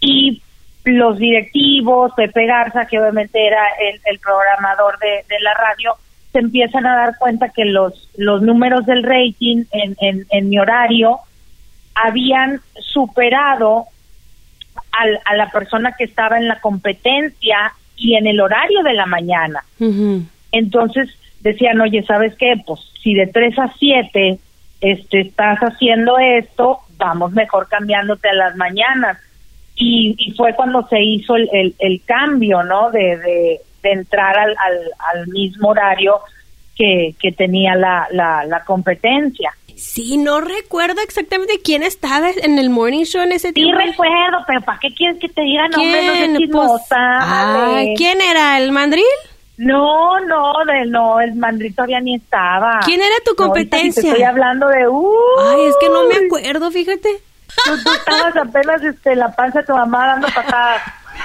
y 0.00 0.42
los 0.84 1.18
directivos, 1.18 2.12
Pepe 2.16 2.46
Garza, 2.46 2.86
que 2.86 3.00
obviamente 3.00 3.44
era 3.44 3.62
el, 3.80 4.00
el 4.04 4.18
programador 4.20 4.98
de, 5.00 5.24
de, 5.28 5.40
la 5.40 5.52
radio, 5.54 5.94
se 6.36 6.40
empiezan 6.40 6.84
a 6.84 6.94
dar 6.94 7.16
cuenta 7.16 7.48
que 7.48 7.64
los, 7.64 8.10
los 8.18 8.42
números 8.42 8.84
del 8.84 9.02
rating 9.02 9.64
en, 9.72 9.96
en, 10.02 10.26
en 10.28 10.48
mi 10.50 10.58
horario 10.58 11.20
habían 11.94 12.60
superado 12.78 13.86
al, 14.92 15.18
a 15.24 15.34
la 15.34 15.50
persona 15.50 15.94
que 15.96 16.04
estaba 16.04 16.36
en 16.36 16.46
la 16.46 16.60
competencia 16.60 17.72
y 17.96 18.16
en 18.16 18.26
el 18.26 18.38
horario 18.38 18.82
de 18.82 18.92
la 18.92 19.06
mañana. 19.06 19.64
Entonces 20.52 21.08
decían, 21.40 21.80
oye, 21.80 22.02
¿sabes 22.02 22.34
qué? 22.36 22.62
Pues 22.66 22.80
si 23.02 23.14
de 23.14 23.28
3 23.28 23.58
a 23.58 23.72
7 23.78 24.38
este, 24.82 25.20
estás 25.20 25.58
haciendo 25.60 26.18
esto, 26.18 26.80
vamos 26.98 27.32
mejor 27.32 27.66
cambiándote 27.68 28.28
a 28.28 28.34
las 28.34 28.56
mañanas. 28.56 29.16
Y, 29.74 30.14
y 30.18 30.32
fue 30.32 30.52
cuando 30.54 30.86
se 30.88 31.02
hizo 31.02 31.34
el, 31.34 31.48
el, 31.50 31.74
el 31.78 32.02
cambio, 32.04 32.62
¿no? 32.62 32.90
De, 32.90 33.16
de, 33.16 33.60
de 33.86 33.92
entrar 33.92 34.36
al, 34.38 34.50
al, 34.50 34.90
al, 35.14 35.26
mismo 35.28 35.68
horario 35.68 36.20
que, 36.76 37.14
que 37.20 37.32
tenía 37.32 37.74
la, 37.74 38.06
la, 38.10 38.44
la 38.44 38.64
competencia. 38.64 39.52
Sí, 39.76 40.16
no 40.16 40.40
recuerdo 40.40 41.02
exactamente 41.02 41.60
quién 41.62 41.82
estaba 41.82 42.30
en 42.30 42.58
el 42.58 42.70
morning 42.70 43.04
show 43.04 43.22
en 43.22 43.32
ese 43.32 43.52
tiempo. 43.52 43.78
Sí 43.78 43.88
recuerdo, 43.90 44.38
pero 44.46 44.60
¿para 44.62 44.78
qué 44.78 44.88
quieres 44.94 45.18
que 45.20 45.28
te 45.28 45.42
diga 45.42 45.68
nombre? 45.68 46.28
No 46.28 46.68
pues, 46.68 46.82
ah, 46.92 47.82
¿Quién 47.96 48.20
era? 48.22 48.58
¿El 48.58 48.72
mandril? 48.72 49.04
No, 49.58 50.18
no, 50.20 50.52
de, 50.66 50.86
no, 50.86 51.20
el 51.20 51.34
mandril 51.34 51.74
todavía 51.74 52.00
ni 52.00 52.16
estaba. 52.16 52.80
¿Quién 52.84 53.00
era 53.00 53.14
tu 53.24 53.34
competencia? 53.34 54.02
No, 54.02 54.08
te 54.08 54.08
estoy 54.08 54.22
hablando 54.22 54.68
de... 54.68 54.88
Uh, 54.88 55.40
Ay, 55.40 55.66
es 55.66 55.76
que 55.80 55.88
no 55.88 56.06
me 56.06 56.26
acuerdo, 56.26 56.70
fíjate. 56.70 57.08
Tú, 57.64 57.82
tú 57.82 57.90
estabas 57.92 58.36
apenas 58.36 58.82
este, 58.82 59.16
la 59.16 59.34
panza 59.34 59.60
de 59.60 59.66
tu 59.66 59.74
mamá 59.74 60.06
dando 60.06 60.28
patadas. 60.28 60.82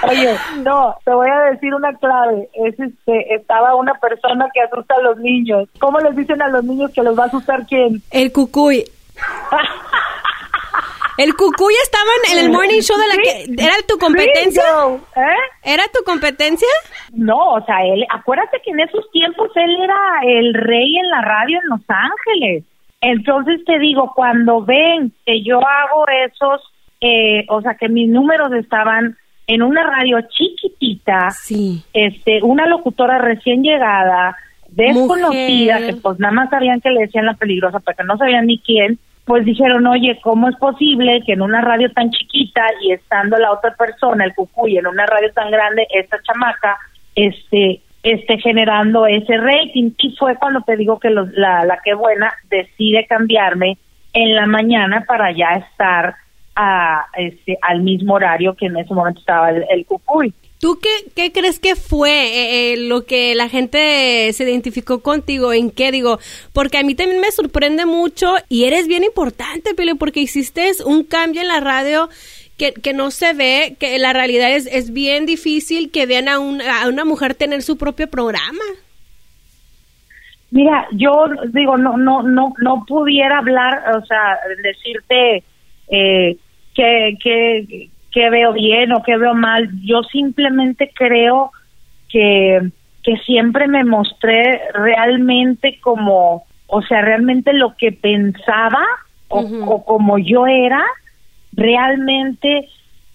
Oye, 0.09 0.35
no, 0.63 0.95
te 1.05 1.11
voy 1.11 1.29
a 1.29 1.51
decir 1.51 1.73
una 1.73 1.93
clave. 1.97 2.49
Es 2.53 2.79
este, 2.79 3.35
estaba 3.35 3.75
una 3.75 3.93
persona 3.95 4.49
que 4.53 4.61
asusta 4.61 4.95
a 4.95 5.01
los 5.01 5.17
niños. 5.17 5.69
¿Cómo 5.79 5.99
les 5.99 6.15
dicen 6.15 6.41
a 6.41 6.47
los 6.47 6.63
niños 6.63 6.91
que 6.93 7.03
los 7.03 7.17
va 7.17 7.23
a 7.23 7.27
asustar 7.27 7.65
quién? 7.67 8.01
El 8.11 8.31
cucuy. 8.31 8.83
El 11.17 11.35
cucuy 11.35 11.73
estaba 11.83 12.09
en 12.31 12.45
el 12.45 12.51
morning 12.51 12.79
show 12.79 12.97
de 12.97 13.07
la 13.07 13.15
que 13.21 13.63
era 13.63 13.75
tu 13.87 13.97
competencia. 13.99 14.63
¿Eh? 15.15 15.71
¿Era 15.73 15.83
tu 15.93 16.03
competencia? 16.03 16.67
No, 17.11 17.53
o 17.53 17.65
sea, 17.65 17.85
él, 17.85 18.05
acuérdate 18.09 18.59
que 18.63 18.71
en 18.71 18.79
esos 18.79 19.09
tiempos 19.11 19.51
él 19.55 19.83
era 19.83 20.21
el 20.23 20.53
rey 20.55 20.97
en 20.97 21.09
la 21.09 21.21
radio 21.21 21.59
en 21.61 21.69
Los 21.69 21.81
Ángeles. 21.87 22.63
Entonces 23.01 23.63
te 23.65 23.77
digo, 23.77 24.13
cuando 24.15 24.63
ven 24.63 25.11
que 25.25 25.43
yo 25.43 25.59
hago 25.59 26.05
esos, 26.25 26.61
eh, 27.01 27.45
o 27.49 27.61
sea, 27.61 27.75
que 27.75 27.89
mis 27.89 28.09
números 28.09 28.51
estaban 28.53 29.17
en 29.53 29.63
una 29.63 29.83
radio 29.83 30.17
chiquitita, 30.29 31.29
sí. 31.31 31.83
este, 31.91 32.41
una 32.41 32.65
locutora 32.67 33.17
recién 33.17 33.63
llegada, 33.63 34.37
desconocida, 34.69 35.73
Mujer. 35.73 35.93
que 35.95 36.01
pues 36.01 36.19
nada 36.19 36.33
más 36.33 36.49
sabían 36.49 36.79
que 36.79 36.89
le 36.89 37.01
decían 37.01 37.25
la 37.25 37.33
peligrosa, 37.33 37.81
porque 37.81 38.05
no 38.05 38.15
sabían 38.15 38.47
ni 38.47 38.59
quién, 38.59 38.97
pues 39.25 39.43
dijeron, 39.43 39.85
oye, 39.87 40.17
¿cómo 40.23 40.47
es 40.47 40.55
posible 40.55 41.21
que 41.25 41.33
en 41.33 41.41
una 41.41 41.59
radio 41.59 41.91
tan 41.91 42.11
chiquita 42.11 42.63
y 42.81 42.93
estando 42.93 43.37
la 43.37 43.51
otra 43.51 43.75
persona, 43.75 44.23
el 44.23 44.33
cucuy, 44.33 44.77
en 44.77 44.87
una 44.87 45.05
radio 45.05 45.29
tan 45.33 45.51
grande, 45.51 45.85
esta 45.93 46.17
chamaca, 46.23 46.77
este, 47.15 47.81
esté 48.03 48.37
generando 48.37 49.05
ese 49.05 49.35
rating? 49.35 49.91
Y 49.97 50.15
fue 50.15 50.37
cuando 50.37 50.61
te 50.61 50.77
digo 50.77 50.97
que 50.97 51.09
los, 51.09 51.29
la, 51.33 51.65
la 51.65 51.79
que 51.83 51.93
buena 51.93 52.31
decide 52.49 53.05
cambiarme 53.05 53.77
en 54.13 54.33
la 54.33 54.45
mañana 54.45 55.03
para 55.05 55.33
ya 55.33 55.55
estar 55.55 56.15
a, 56.55 57.05
este, 57.17 57.57
al 57.61 57.81
mismo 57.81 58.15
horario 58.15 58.55
que 58.55 58.67
en 58.67 58.77
ese 58.77 58.93
momento 58.93 59.19
estaba 59.19 59.49
el, 59.49 59.65
el 59.69 59.85
cucuy. 59.85 60.33
¿Tú 60.61 60.77
qué, 60.79 61.09
qué, 61.15 61.31
crees 61.31 61.59
que 61.59 61.75
fue 61.75 62.11
eh, 62.11 62.73
eh, 62.73 62.77
lo 62.77 63.03
que 63.05 63.33
la 63.33 63.49
gente 63.49 64.31
se 64.31 64.43
identificó 64.43 65.01
contigo? 65.01 65.53
¿En 65.53 65.71
qué 65.71 65.91
digo? 65.91 66.19
Porque 66.53 66.77
a 66.77 66.83
mí 66.83 66.93
también 66.93 67.19
me 67.19 67.31
sorprende 67.31 67.87
mucho 67.87 68.35
y 68.47 68.65
eres 68.65 68.87
bien 68.87 69.03
importante, 69.03 69.73
Pili, 69.73 69.95
porque 69.95 70.19
hiciste 70.19 70.71
un 70.85 71.03
cambio 71.03 71.41
en 71.41 71.47
la 71.47 71.61
radio 71.61 72.09
que, 72.59 72.73
que 72.73 72.93
no 72.93 73.09
se 73.09 73.33
ve, 73.33 73.75
que 73.79 73.97
la 73.97 74.13
realidad 74.13 74.51
es, 74.51 74.67
es 74.67 74.93
bien 74.93 75.25
difícil 75.25 75.89
que 75.91 76.05
vean 76.05 76.29
a, 76.29 76.37
un, 76.37 76.61
a 76.61 76.87
una 76.87 77.05
mujer 77.05 77.33
tener 77.33 77.63
su 77.63 77.75
propio 77.75 78.07
programa. 78.07 78.63
Mira, 80.51 80.85
yo 80.91 81.25
digo, 81.53 81.75
no, 81.77 81.97
no, 81.97 82.21
no, 82.21 82.53
no 82.59 82.85
pudiera 82.85 83.39
hablar, 83.39 83.95
o 83.95 84.05
sea, 84.05 84.37
decirte 84.61 85.43
eh, 85.91 86.37
que 86.73 88.29
veo 88.29 88.53
bien 88.53 88.91
o 88.93 89.03
que 89.03 89.17
veo 89.17 89.35
mal. 89.35 89.69
Yo 89.83 90.01
simplemente 90.03 90.91
creo 90.93 91.51
que, 92.11 92.71
que 93.03 93.17
siempre 93.17 93.67
me 93.67 93.83
mostré 93.83 94.61
realmente 94.73 95.79
como, 95.81 96.45
o 96.67 96.81
sea, 96.83 97.01
realmente 97.01 97.53
lo 97.53 97.75
que 97.77 97.91
pensaba 97.91 98.85
o, 99.27 99.41
uh 99.41 99.49
-huh. 99.49 99.63
o 99.67 99.85
como 99.85 100.17
yo 100.17 100.45
era, 100.45 100.83
realmente 101.53 102.67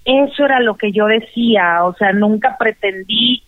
eso 0.04 0.44
era 0.44 0.60
lo 0.60 0.76
que 0.76 0.92
yo 0.92 1.06
decía, 1.06 1.84
o 1.84 1.94
sea, 1.94 2.12
nunca 2.12 2.56
pretendí 2.58 3.42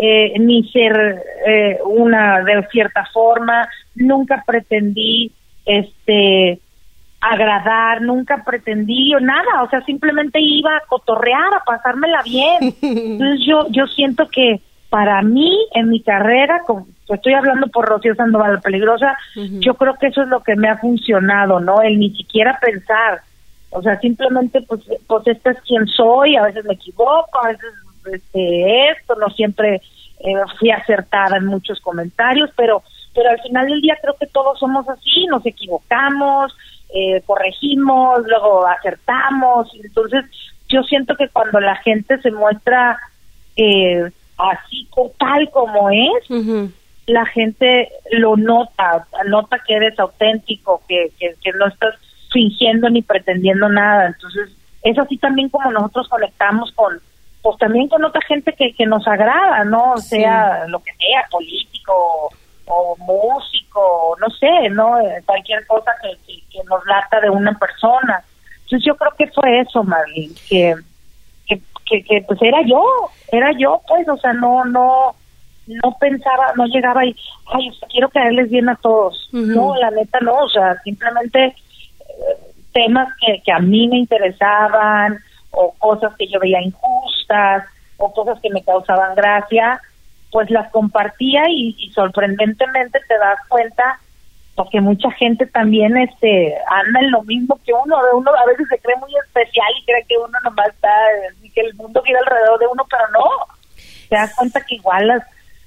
eh, 0.00 0.34
ni 0.38 0.68
ser 0.70 1.22
eh, 1.46 1.78
una 1.84 2.42
de 2.42 2.66
cierta 2.70 3.06
forma, 3.12 3.68
nunca 3.94 4.42
pretendí 4.46 5.32
este 5.64 6.60
agradar, 7.20 8.00
nunca 8.00 8.42
pretendí 8.44 9.14
o 9.14 9.20
nada, 9.20 9.62
o 9.62 9.68
sea, 9.68 9.82
simplemente 9.82 10.40
iba 10.40 10.76
a 10.76 10.86
cotorrear, 10.86 11.54
a 11.54 11.64
pasármela 11.64 12.22
bien. 12.22 12.74
Entonces 12.82 13.46
yo 13.46 13.66
yo 13.70 13.86
siento 13.86 14.28
que 14.28 14.60
para 14.88 15.22
mí 15.22 15.56
en 15.74 15.88
mi 15.88 16.00
carrera, 16.02 16.62
como 16.66 16.86
estoy 17.08 17.34
hablando 17.34 17.68
por 17.68 17.86
Rocío 17.86 18.14
Sandoval 18.14 18.54
la 18.54 18.60
Peligrosa, 18.60 19.16
uh 19.36 19.40
-huh. 19.40 19.60
yo 19.60 19.74
creo 19.74 19.94
que 19.94 20.08
eso 20.08 20.22
es 20.22 20.28
lo 20.28 20.40
que 20.40 20.56
me 20.56 20.68
ha 20.68 20.78
funcionado, 20.78 21.60
¿no? 21.60 21.82
El 21.82 21.98
ni 21.98 22.10
siquiera 22.10 22.58
pensar, 22.60 23.20
o 23.70 23.82
sea, 23.82 23.98
simplemente 24.00 24.62
pues 24.62 24.80
pues 25.06 25.26
esta 25.26 25.50
es 25.52 25.60
quien 25.62 25.86
soy, 25.86 26.36
a 26.36 26.42
veces 26.42 26.64
me 26.64 26.74
equivoco, 26.74 27.38
a 27.42 27.48
veces 27.48 27.72
este 28.12 28.90
esto, 28.90 29.14
no 29.16 29.28
siempre 29.30 29.82
eh, 30.20 30.34
fui 30.58 30.70
acertada 30.70 31.36
en 31.36 31.46
muchos 31.46 31.80
comentarios, 31.80 32.50
pero 32.56 32.82
pero 33.14 33.30
al 33.30 33.40
final 33.40 33.66
del 33.66 33.80
día 33.80 33.98
creo 34.00 34.14
que 34.18 34.26
todos 34.26 34.58
somos 34.58 34.88
así, 34.88 35.26
nos 35.26 35.44
equivocamos, 35.44 36.56
eh, 36.94 37.22
corregimos, 37.26 38.26
luego 38.26 38.66
acertamos. 38.66 39.68
Entonces, 39.82 40.24
yo 40.68 40.82
siento 40.82 41.16
que 41.16 41.28
cuando 41.28 41.60
la 41.60 41.76
gente 41.76 42.18
se 42.20 42.30
muestra 42.30 42.98
eh, 43.56 44.10
así 44.38 44.88
tal 45.18 45.50
como 45.50 45.90
es, 45.90 46.30
uh 46.30 46.34
-huh. 46.34 46.72
la 47.06 47.26
gente 47.26 47.88
lo 48.12 48.36
nota, 48.36 49.06
nota 49.26 49.58
que 49.66 49.74
eres 49.74 49.98
auténtico, 49.98 50.82
que, 50.88 51.10
que, 51.18 51.34
que, 51.42 51.52
no 51.52 51.66
estás 51.66 51.94
fingiendo 52.32 52.88
ni 52.88 53.02
pretendiendo 53.02 53.68
nada. 53.68 54.06
Entonces, 54.06 54.50
es 54.82 54.98
así 54.98 55.18
también 55.18 55.48
como 55.48 55.70
nosotros 55.70 56.08
conectamos 56.08 56.72
con, 56.72 57.00
pues 57.42 57.58
también 57.58 57.88
con 57.88 58.04
otra 58.04 58.22
gente 58.22 58.52
que, 58.54 58.72
que 58.74 58.86
nos 58.86 59.06
agrada, 59.06 59.64
¿no? 59.64 59.96
Sí. 59.98 60.16
Sea 60.16 60.66
lo 60.68 60.78
que 60.82 60.92
sea, 60.94 61.26
político 61.30 62.30
o 62.70 62.96
músico, 62.98 64.16
no 64.20 64.30
sé, 64.30 64.70
¿no? 64.70 64.96
Cualquier 65.26 65.66
cosa 65.66 65.92
que, 66.00 66.16
que, 66.26 66.40
que, 66.50 66.64
nos 66.64 66.84
lata 66.86 67.20
de 67.20 67.28
una 67.28 67.52
persona. 67.58 68.22
Entonces 68.62 68.86
yo 68.86 68.94
creo 68.96 69.12
que 69.18 69.26
fue 69.28 69.60
eso, 69.60 69.82
Marlene, 69.82 70.34
que, 70.48 70.74
que, 71.46 71.60
que, 71.84 72.04
que, 72.04 72.22
pues 72.26 72.40
era 72.40 72.62
yo, 72.62 72.82
era 73.32 73.50
yo, 73.58 73.82
pues, 73.88 74.08
o 74.08 74.16
sea, 74.18 74.32
no, 74.32 74.64
no, 74.64 75.14
no 75.66 75.96
pensaba, 75.98 76.52
no 76.56 76.66
llegaba 76.66 77.04
y, 77.04 77.16
ay, 77.52 77.70
o 77.70 77.72
sea, 77.74 77.88
quiero 77.88 78.08
caerles 78.08 78.50
bien 78.50 78.68
a 78.68 78.76
todos. 78.76 79.28
Uh 79.32 79.38
-huh. 79.38 79.54
No, 79.54 79.76
la 79.76 79.90
neta 79.90 80.20
no, 80.20 80.34
o 80.34 80.48
sea, 80.48 80.80
simplemente 80.84 81.46
eh, 81.46 81.54
temas 82.72 83.08
que, 83.20 83.42
que 83.42 83.52
a 83.52 83.58
mí 83.58 83.88
me 83.88 83.98
interesaban 83.98 85.18
o 85.50 85.74
cosas 85.78 86.14
que 86.16 86.28
yo 86.28 86.38
veía 86.38 86.62
injustas 86.62 87.64
o 87.96 88.12
cosas 88.12 88.40
que 88.40 88.50
me 88.50 88.62
causaban 88.62 89.14
gracia, 89.16 89.80
pues 90.30 90.50
las 90.50 90.70
compartía 90.70 91.42
y, 91.48 91.90
sorprendentemente 91.94 93.00
te 93.08 93.18
das 93.18 93.38
cuenta 93.48 93.98
porque 94.54 94.80
mucha 94.80 95.10
gente 95.12 95.46
también 95.46 95.96
este 95.96 96.54
anda 96.68 97.00
en 97.00 97.10
lo 97.10 97.22
mismo 97.22 97.58
que 97.64 97.72
uno, 97.72 97.96
uno 98.14 98.30
a 98.30 98.46
veces 98.46 98.66
se 98.68 98.78
cree 98.78 98.96
muy 98.96 99.12
especial 99.24 99.68
y 99.80 99.84
cree 99.84 100.04
que 100.06 100.18
uno 100.18 100.38
nomás 100.44 100.68
está 100.68 100.90
y 101.42 101.50
que 101.50 101.62
el 101.62 101.74
mundo 101.74 102.02
gira 102.02 102.18
alrededor 102.20 102.58
de 102.58 102.66
uno, 102.66 102.86
pero 102.90 103.04
no. 103.12 103.24
Te 104.08 104.16
das 104.16 104.34
cuenta 104.36 104.60
que 104.60 104.74
igual 104.74 105.06
las 105.06 105.22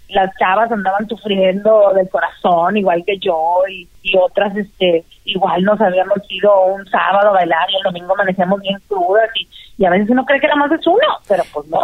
las 0.10 0.36
chavas 0.38 0.72
andaban 0.72 1.08
sufriendo 1.08 1.92
del 1.96 2.10
corazón 2.10 2.78
igual 2.78 3.04
que 3.06 3.18
yo 3.18 3.62
y, 3.70 3.88
y 4.04 4.18
otras 4.18 4.56
este 4.56 5.04
igual 5.26 5.64
nos 5.64 5.80
habíamos 5.82 6.20
ido 6.30 6.66
un 6.66 6.86
sábado 6.88 7.30
a 7.30 7.34
bailar 7.34 7.70
y 7.72 7.78
el 7.78 7.84
domingo 7.84 8.14
amanecíamos 8.14 8.62
bien 8.62 8.80
crudas 8.88 9.30
y, 9.36 9.48
y 9.78 9.86
a 9.86 9.90
veces 9.90 10.10
uno 10.10 10.26
cree 10.26 10.40
que 10.40 10.46
era 10.46 10.56
más 10.56 10.70
de 10.70 10.78
uno, 10.86 11.20
pero 11.28 11.44
pues 11.54 11.68
no, 11.68 11.82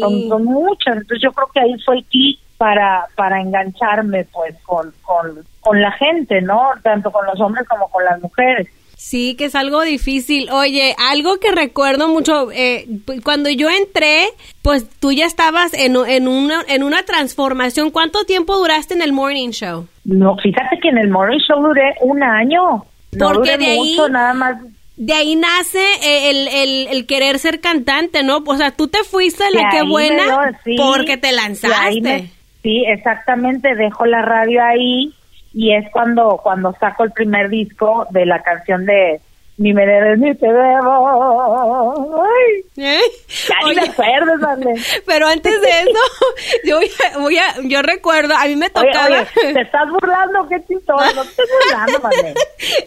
son, 0.00 0.28
son 0.28 0.44
muchas. 0.44 0.96
Entonces 0.96 1.22
yo 1.22 1.32
creo 1.32 1.48
que 1.52 1.60
ahí 1.60 1.78
fue 1.84 1.96
el 1.98 2.04
clic 2.04 2.38
para, 2.58 3.06
para 3.16 3.40
engancharme 3.40 4.26
pues 4.26 4.54
con, 4.62 4.92
con, 5.02 5.44
con 5.60 5.80
la 5.80 5.92
gente, 5.92 6.42
¿no? 6.42 6.72
Tanto 6.82 7.10
con 7.10 7.24
los 7.26 7.40
hombres 7.40 7.66
como 7.66 7.88
con 7.88 8.04
las 8.04 8.20
mujeres. 8.20 8.68
Sí, 9.02 9.34
que 9.34 9.46
es 9.46 9.54
algo 9.54 9.80
difícil. 9.80 10.50
Oye, 10.50 10.94
algo 10.98 11.38
que 11.40 11.50
recuerdo 11.52 12.06
mucho, 12.08 12.52
eh, 12.52 12.86
cuando 13.24 13.48
yo 13.48 13.68
entré, 13.70 14.28
pues 14.60 14.86
tú 15.00 15.10
ya 15.10 15.24
estabas 15.24 15.72
en, 15.72 15.96
en, 16.06 16.28
una, 16.28 16.62
en 16.68 16.82
una 16.82 17.02
transformación. 17.04 17.90
¿Cuánto 17.90 18.24
tiempo 18.24 18.58
duraste 18.58 18.92
en 18.92 19.00
el 19.00 19.12
Morning 19.14 19.50
Show? 19.52 19.88
No, 20.04 20.36
fíjate 20.36 20.78
que 20.82 20.90
en 20.90 20.98
el 20.98 21.08
Morning 21.08 21.38
Show 21.38 21.62
duré 21.62 21.94
un 22.02 22.22
año. 22.22 22.84
No 23.12 23.28
Porque 23.32 23.52
duré 23.52 23.64
de 23.64 23.70
ahí- 23.72 23.78
mucho, 23.96 24.08
nada 24.10 24.34
más. 24.34 24.58
De 24.98 25.14
ahí 25.14 25.34
nace 25.34 25.82
eh, 26.02 26.30
el, 26.30 26.48
el, 26.48 26.86
el 26.88 27.06
querer 27.06 27.38
ser 27.38 27.60
cantante, 27.60 28.22
¿no? 28.22 28.44
O 28.46 28.56
sea, 28.58 28.70
tú 28.70 28.86
te 28.88 29.02
fuiste 29.02 29.44
la 29.54 29.70
que 29.70 29.78
ahí 29.78 29.88
buena 29.88 30.24
dio- 30.24 30.58
sí, 30.62 30.76
porque 30.76 31.16
te 31.16 31.28
ahí 31.28 31.34
lanzaste. 31.36 32.00
me- 32.02 32.30
sí, 32.62 32.84
exactamente, 32.86 33.74
dejo 33.76 34.04
la 34.04 34.20
radio 34.20 34.62
ahí 34.62 35.14
y 35.52 35.74
es 35.74 35.90
cuando 35.90 36.40
cuando 36.42 36.72
saco 36.78 37.04
el 37.04 37.12
primer 37.12 37.48
disco 37.48 38.06
de 38.10 38.26
la 38.26 38.42
canción 38.42 38.86
de 38.86 39.20
Ni 39.62 39.74
me 39.74 39.84
debes 39.84 40.18
ni 40.18 40.34
te 40.36 40.46
debo. 40.46 42.24
Ay, 42.24 42.62
¿Eh? 42.78 43.00
ya 43.46 43.68
ni 43.68 43.74
me 43.74 43.82
acuerdo, 43.82 44.38
Marlene. 44.38 44.80
pero 45.06 45.26
antes 45.28 45.60
de 45.60 45.68
eso, 45.68 46.00
yo, 46.64 46.76
voy 46.78 46.90
a- 47.12 47.18
voy 47.18 47.36
a- 47.38 47.54
yo 47.64 47.82
recuerdo, 47.82 48.34
a 48.34 48.46
mí 48.46 48.56
me 48.56 48.70
tocaba... 48.70 49.06
oye, 49.06 49.52
¿te 49.52 49.60
estás 49.60 49.86
burlando? 49.90 50.48
Qué 50.48 50.56
chistoso, 50.66 51.14
no 51.14 51.24
te 51.24 51.28
estás 51.30 51.46
burlando, 51.62 52.00
Marlene. 52.02 52.34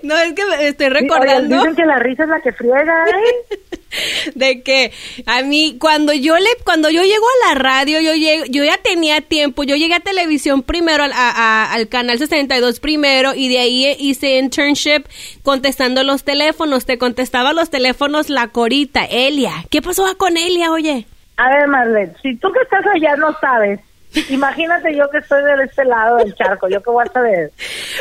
no, 0.01 0.17
es 0.17 0.33
que 0.33 0.45
me 0.47 0.67
estoy 0.67 0.87
oye, 0.87 0.99
recordando... 0.99 1.57
dicen 1.57 1.75
que 1.75 1.85
la 1.85 1.99
risa 1.99 2.23
es 2.23 2.29
la 2.29 2.41
que 2.41 2.51
friega, 2.51 3.05
¿eh? 3.07 3.57
de 4.33 4.63
que 4.63 4.91
a 5.27 5.43
mí 5.43 5.77
cuando 5.79 6.13
yo 6.13 6.35
le 6.39 6.47
cuando 6.63 6.89
yo 6.89 7.03
llego 7.03 7.25
a 7.45 7.49
la 7.53 7.59
radio 7.59 7.99
yo 8.01 8.15
llego, 8.15 8.45
yo 8.49 8.63
ya 8.63 8.77
tenía 8.79 9.21
tiempo 9.21 9.63
yo 9.63 9.75
llegué 9.75 9.93
a 9.93 9.99
televisión 9.99 10.63
primero 10.63 11.03
al, 11.03 11.11
a- 11.13 11.29
a- 11.29 11.71
al 11.73 11.87
canal 11.89 12.17
62 12.17 12.79
primero 12.79 13.35
y 13.35 13.49
de 13.49 13.59
ahí 13.59 13.95
hice 13.99 14.39
internship 14.39 15.03
contestando 15.43 16.03
los 16.03 16.23
teléfonos 16.23 16.62
te 16.85 16.97
contestaba 16.97 17.53
los 17.53 17.69
teléfonos 17.69 18.29
la 18.29 18.47
corita 18.47 19.03
Elia 19.05 19.51
qué 19.69 19.81
pasó 19.81 20.05
con 20.17 20.37
Elia 20.37 20.71
oye 20.71 21.05
A 21.37 21.49
ver, 21.49 21.67
Marlene, 21.67 22.13
si 22.21 22.35
tú 22.37 22.51
que 22.51 22.59
estás 22.61 22.85
allá 22.95 23.15
no 23.17 23.35
sabes, 23.39 23.79
imagínate 24.29 24.95
yo 24.95 25.09
que 25.09 25.17
estoy 25.17 25.43
de 25.43 25.63
este 25.65 25.83
lado 25.85 26.17
del 26.17 26.33
charco, 26.35 26.69
¿yo 26.69 26.81
qué 26.81 26.89
voy 26.89 27.05
a 27.07 27.11
saber? 27.11 27.51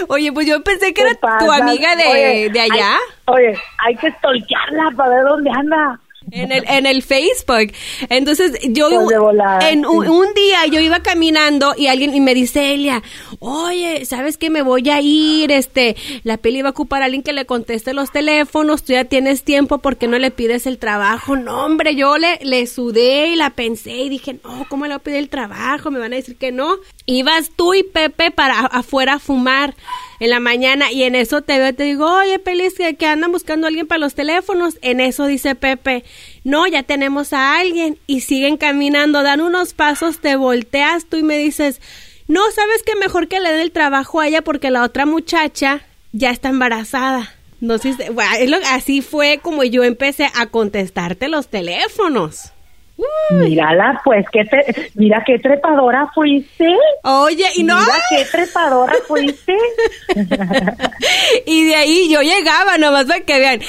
oye 0.08 0.32
pues 0.32 0.46
yo 0.46 0.62
pensé 0.62 0.86
que 0.94 1.02
¿Qué 1.02 1.02
era 1.02 1.38
tu 1.38 1.50
amiga 1.50 1.96
de, 1.96 2.06
Oye, 2.06 2.50
de 2.50 2.60
allá 2.60 2.94
hay- 3.26 3.34
oye, 3.34 3.58
hay 3.78 3.96
que 3.96 4.10
stalkearla 4.12 4.90
para 4.96 5.10
ver 5.10 5.24
dónde 5.24 5.50
anda. 5.50 5.98
En 6.30 6.52
el, 6.52 6.64
en 6.68 6.86
el 6.86 7.02
Facebook. 7.02 7.72
Entonces, 8.08 8.52
yo 8.68 8.88
Pues 8.88 9.16
en 9.70 9.84
un, 9.86 10.04
sí. 10.04 10.10
un 10.10 10.34
día 10.34 10.66
yo 10.70 10.80
iba 10.80 11.00
caminando 11.00 11.74
y 11.76 11.88
alguien 11.88 12.14
y 12.14 12.20
me 12.20 12.34
dice 12.34 12.74
Elia, 12.74 13.02
oye, 13.38 14.04
¿sabes 14.04 14.38
que 14.38 14.50
me 14.50 14.62
voy 14.62 14.88
a 14.90 15.00
ir? 15.00 15.50
Este, 15.50 15.96
la 16.24 16.36
peli 16.36 16.62
va 16.62 16.68
a 16.68 16.72
ocupar 16.72 17.02
a 17.02 17.06
alguien 17.06 17.22
que 17.22 17.32
le 17.32 17.44
conteste 17.44 17.92
los 17.94 18.10
teléfonos, 18.12 18.82
tú 18.84 18.92
ya 18.92 19.04
tienes 19.04 19.42
tiempo 19.42 19.78
porque 19.78 20.06
no 20.08 20.18
le 20.18 20.30
pides 20.30 20.66
el 20.66 20.78
trabajo. 20.78 21.36
No, 21.36 21.64
hombre, 21.64 21.94
yo 21.96 22.18
le, 22.18 22.38
le 22.42 22.66
sudé 22.66 23.28
y 23.28 23.36
la 23.36 23.50
pensé 23.50 23.90
y 23.92 24.08
dije, 24.08 24.36
no, 24.44 24.66
¿cómo 24.68 24.84
le 24.84 24.90
voy 24.90 24.96
a 24.96 24.98
pedir 25.00 25.18
el 25.18 25.28
trabajo? 25.28 25.90
Me 25.90 25.98
van 25.98 26.12
a 26.12 26.16
decir 26.16 26.36
que 26.36 26.52
no. 26.52 26.76
Ibas 27.06 27.50
tú 27.54 27.74
y 27.74 27.82
Pepe 27.82 28.30
para 28.30 28.60
afuera 28.60 29.14
a 29.14 29.18
fumar 29.18 29.74
en 30.20 30.30
la 30.30 30.38
mañana 30.38 30.92
y 30.92 31.02
en 31.02 31.16
eso 31.16 31.42
te 31.42 31.58
veo 31.58 31.70
y 31.70 31.72
te 31.72 31.82
digo, 31.82 32.06
oye, 32.06 32.38
Pelis, 32.38 32.74
que, 32.74 32.94
que 32.94 33.06
andan 33.06 33.32
buscando 33.32 33.66
a 33.66 33.68
alguien 33.68 33.88
para 33.88 33.98
los 33.98 34.14
teléfonos. 34.14 34.78
En 34.82 35.00
eso 35.00 35.26
dice 35.26 35.54
Pepe, 35.56 36.04
no, 36.44 36.66
ya 36.68 36.84
tenemos 36.84 37.32
a 37.32 37.58
alguien 37.58 37.98
y 38.06 38.20
siguen 38.20 38.56
caminando, 38.56 39.22
dan 39.22 39.40
unos 39.40 39.74
pasos, 39.74 40.20
te 40.20 40.36
volteas 40.36 41.06
tú 41.06 41.16
y 41.16 41.24
me 41.24 41.36
dices, 41.38 41.80
no, 42.28 42.40
sabes 42.52 42.82
que 42.84 42.94
mejor 42.96 43.26
que 43.26 43.40
le 43.40 43.52
dé 43.52 43.62
el 43.62 43.72
trabajo 43.72 44.20
a 44.20 44.28
ella 44.28 44.42
porque 44.42 44.70
la 44.70 44.84
otra 44.84 45.06
muchacha 45.06 45.84
ya 46.12 46.30
está 46.30 46.50
embarazada. 46.50 47.34
No 47.60 47.78
sé, 47.78 47.94
bueno, 48.10 48.56
así 48.70 49.02
fue 49.02 49.38
como 49.42 49.64
yo 49.64 49.84
empecé 49.84 50.28
a 50.34 50.46
contestarte 50.46 51.28
los 51.28 51.48
teléfonos. 51.48 52.52
Mírala, 53.30 54.00
pues, 54.04 54.24
que 54.30 54.44
te, 54.44 54.90
mira 54.94 55.22
qué 55.26 55.38
trepadora 55.38 56.08
fuiste. 56.14 56.68
Oye, 57.04 57.46
y 57.56 57.62
no, 57.64 57.78
Mira 57.80 57.94
qué 58.10 58.24
trepadora 58.24 58.94
fuiste. 59.06 59.56
y 61.46 61.64
de 61.66 61.74
ahí 61.76 62.08
yo 62.10 62.20
llegaba, 62.22 62.78
nomás 62.78 63.06
para 63.06 63.20
que 63.20 63.38
vean. 63.38 63.60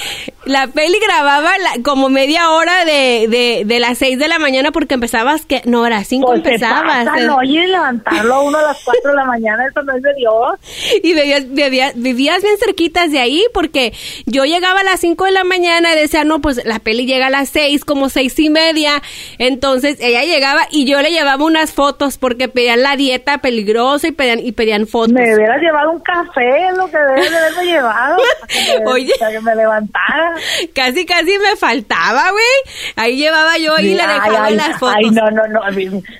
La 0.45 0.67
peli 0.67 0.97
grababa 0.99 1.57
la- 1.57 1.81
como 1.83 2.09
media 2.09 2.49
hora 2.51 2.83
de, 2.85 3.27
de, 3.29 3.63
de 3.65 3.79
las 3.79 3.97
6 3.97 4.19
de 4.19 4.27
la 4.27 4.39
mañana 4.39 4.71
porque 4.71 4.95
empezabas 4.95 5.45
que, 5.45 5.61
no, 5.65 5.85
a 5.85 5.89
las 5.89 6.07
5 6.07 6.25
Pues 6.27 6.37
empezabas. 6.39 7.07
eh. 7.17 7.29
oye, 7.29 7.67
levantarlo 7.67 8.33
a 8.35 8.41
uno 8.43 8.57
a 8.57 8.61
las 8.63 8.77
cuatro 8.83 9.11
de 9.11 9.15
la 9.17 9.25
mañana, 9.25 9.65
eso 9.69 9.81
no 9.83 9.95
es 9.95 10.01
de 10.03 10.13
Dios. 10.15 10.33
Y 11.03 11.13
vivías, 11.13 11.45
vivías, 11.49 11.93
vivías 11.95 12.41
bien 12.43 12.57
cerquitas 12.57 13.11
de 13.11 13.19
ahí 13.19 13.43
porque 13.53 13.93
yo 14.25 14.45
llegaba 14.45 14.81
a 14.81 14.83
las 14.83 14.99
5 14.99 15.25
de 15.25 15.31
la 15.31 15.43
mañana 15.43 15.93
y 15.93 15.97
decía, 15.99 16.23
no, 16.23 16.39
pues 16.41 16.63
la 16.65 16.79
peli 16.79 17.05
llega 17.05 17.27
a 17.27 17.29
las 17.29 17.49
6, 17.49 17.83
como 17.85 18.09
seis 18.09 18.37
y 18.39 18.49
media. 18.49 19.01
Entonces 19.37 19.97
ella 19.99 20.23
llegaba 20.23 20.67
y 20.71 20.85
yo 20.85 21.01
le 21.01 21.11
llevaba 21.11 21.43
unas 21.43 21.73
fotos 21.73 22.17
porque 22.17 22.47
pedían 22.47 22.81
la 22.81 22.95
dieta 22.95 23.39
peligrosa 23.39 24.07
y 24.07 24.11
pedían, 24.11 24.39
y 24.39 24.51
pedían 24.51 24.87
fotos. 24.87 25.13
Me 25.13 25.35
hubieras 25.35 25.61
llevado 25.61 25.91
un 25.91 25.99
café, 25.99 26.71
lo 26.75 26.87
que 26.87 26.97
debes 26.97 27.31
de 27.31 27.37
haberme 27.37 27.65
llevado. 27.71 28.17
Para 28.39 28.47
que 28.47 28.79
me, 28.79 28.85
Oye. 28.91 29.13
para 29.19 29.31
que 29.31 29.41
me 29.41 29.55
levantara. 29.55 30.35
Casi, 30.73 31.05
casi 31.05 31.37
me 31.39 31.55
faltaba, 31.55 32.31
güey. 32.31 32.93
Ahí 32.95 33.17
llevaba 33.17 33.57
yo 33.57 33.77
y 33.79 33.95
le 33.95 34.07
dejaba 34.07 34.45
ay, 34.45 34.55
las 34.55 34.77
fotos. 34.79 34.95
Ay, 34.97 35.09
no, 35.11 35.29
no, 35.31 35.47
no. 35.47 35.61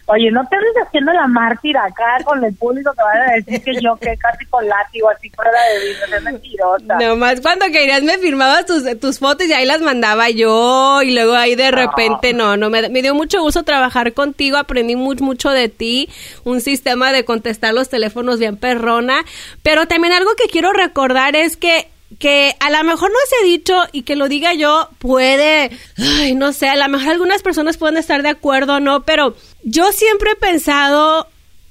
Oye, 0.07 0.31
no 0.31 0.45
te 0.47 0.55
andes 0.55 0.73
haciendo 0.85 1.11
la 1.13 1.27
mártir 1.27 1.77
acá 1.77 2.23
con 2.23 2.43
el 2.43 2.53
público 2.55 2.91
que 2.93 3.03
van 3.03 3.29
a 3.29 3.33
decir 3.33 3.63
que 3.63 3.81
yo 3.81 3.95
que 3.95 4.15
casi 4.17 4.45
con 4.45 4.67
látigo, 4.67 5.09
así 5.09 5.29
fuera 5.29 5.51
de 5.51 5.87
vida, 5.87 6.17
es 6.17 6.23
mentirosa. 6.23 6.95
Nomás 6.99 7.41
cuando 7.41 7.65
querías 7.67 8.03
me 8.03 8.17
firmabas 8.17 8.65
tus, 8.65 8.83
tus 8.99 9.19
fotos 9.19 9.47
y 9.47 9.53
ahí 9.53 9.65
las 9.65 9.81
mandaba 9.81 10.29
yo 10.29 11.01
y 11.01 11.13
luego 11.13 11.33
ahí 11.33 11.55
de 11.55 11.71
repente 11.71 12.33
no, 12.33 12.57
no, 12.57 12.69
me, 12.69 12.82
me 12.89 13.01
dio 13.01 13.13
mucho 13.15 13.41
gusto 13.41 13.63
trabajar 13.63 14.13
contigo, 14.13 14.57
aprendí 14.57 14.95
mucho, 14.95 15.23
mucho 15.23 15.49
de 15.49 15.69
ti, 15.69 16.09
un 16.43 16.61
sistema 16.61 17.11
de 17.11 17.25
contestar 17.25 17.73
los 17.73 17.89
teléfonos 17.89 18.39
bien 18.39 18.57
perrona, 18.57 19.25
pero 19.61 19.87
también 19.87 20.13
algo 20.13 20.35
que 20.35 20.49
quiero 20.49 20.73
recordar 20.73 21.35
es 21.35 21.57
que 21.57 21.87
que 22.19 22.55
a 22.59 22.69
lo 22.69 22.83
mejor 22.83 23.09
no 23.09 23.17
se 23.27 23.35
ha 23.41 23.47
dicho 23.47 23.75
y 23.91 24.03
que 24.03 24.15
lo 24.15 24.27
diga 24.29 24.53
yo 24.53 24.89
puede, 24.99 25.71
ay, 25.97 26.35
no 26.35 26.53
sé, 26.53 26.69
a 26.69 26.75
lo 26.75 26.87
mejor 26.87 27.13
algunas 27.13 27.41
personas 27.41 27.77
pueden 27.77 27.97
estar 27.97 28.21
de 28.21 28.29
acuerdo 28.29 28.75
o 28.75 28.79
no, 28.79 29.03
pero 29.03 29.35
yo 29.63 29.91
siempre 29.91 30.31
he 30.31 30.35
pensado 30.35 31.27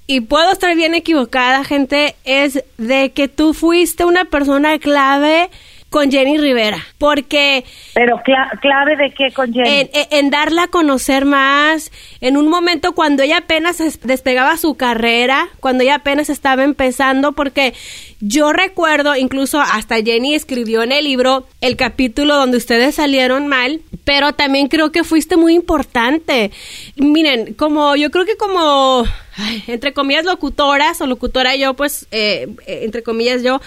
y 0.07 0.21
puedo 0.21 0.53
estar 0.53 0.75
bien 0.75 0.95
equivocada, 0.95 1.65
gente, 1.65 2.17
es 2.25 2.65
de 2.77 3.13
que 3.13 3.29
tú 3.29 3.55
fuiste 3.55 4.05
una 4.05 4.25
persona 4.25 4.79
clave 4.79 5.49
con 5.93 6.11
Jenny 6.11 6.39
Rivera, 6.39 6.79
porque 6.99 7.65
Pero 7.95 8.17
cla- 8.25 8.51
clave 8.61 8.97
de 8.97 9.13
qué 9.13 9.31
con 9.33 9.53
Jenny. 9.53 9.89
en, 10.11 10.31
darla 10.31 10.65
a 10.65 10.69
conocer 10.69 11.25
más, 11.27 11.93
en 12.21 12.37
un 12.37 12.49
momento 12.49 12.93
cuando 12.95 13.23
ella 13.23 13.37
apenas 13.39 13.79
es- 13.81 14.01
despegaba 14.01 14.57
su 14.57 14.75
carrera, 14.75 15.47
cuando 15.61 15.85
ella 15.85 15.97
apenas 15.97 16.31
estaba 16.31 16.65
empezando, 16.65 17.33
porque 17.33 17.75
yo 18.25 18.53
recuerdo, 18.53 19.17
incluso 19.17 19.61
hasta 19.61 20.01
Jenny 20.01 20.37
escribió 20.37 20.85
en 20.85 20.93
el 20.93 21.03
libro 21.03 21.45
el 21.61 21.77
capítulo 21.77 22.37
donde 22.37 22.57
ustedes 22.57 22.95
salieron 22.95 23.49
mal, 23.49 23.81
pero 24.05 24.33
también 24.33 24.69
creo 24.69 24.93
que 24.93 25.03
fuiste 25.03 25.37
muy 25.37 25.55
importante. 25.55 26.53
Miren, 26.95 27.55
como 27.55 27.97
yo 27.97 28.13
creo 28.13 28.25
que 28.25 28.37
como, 28.37 29.05
entre 29.67 29.93
comillas, 29.93 30.25
locutoras 30.25 31.01
o 31.01 31.07
locutora 31.07 31.57
yo, 31.57 31.75
pues, 31.75 32.07
eh, 32.13 32.49
eh, 32.67 32.81
entre 32.83 33.03
comillas 33.03 33.43
yo, 33.43 33.61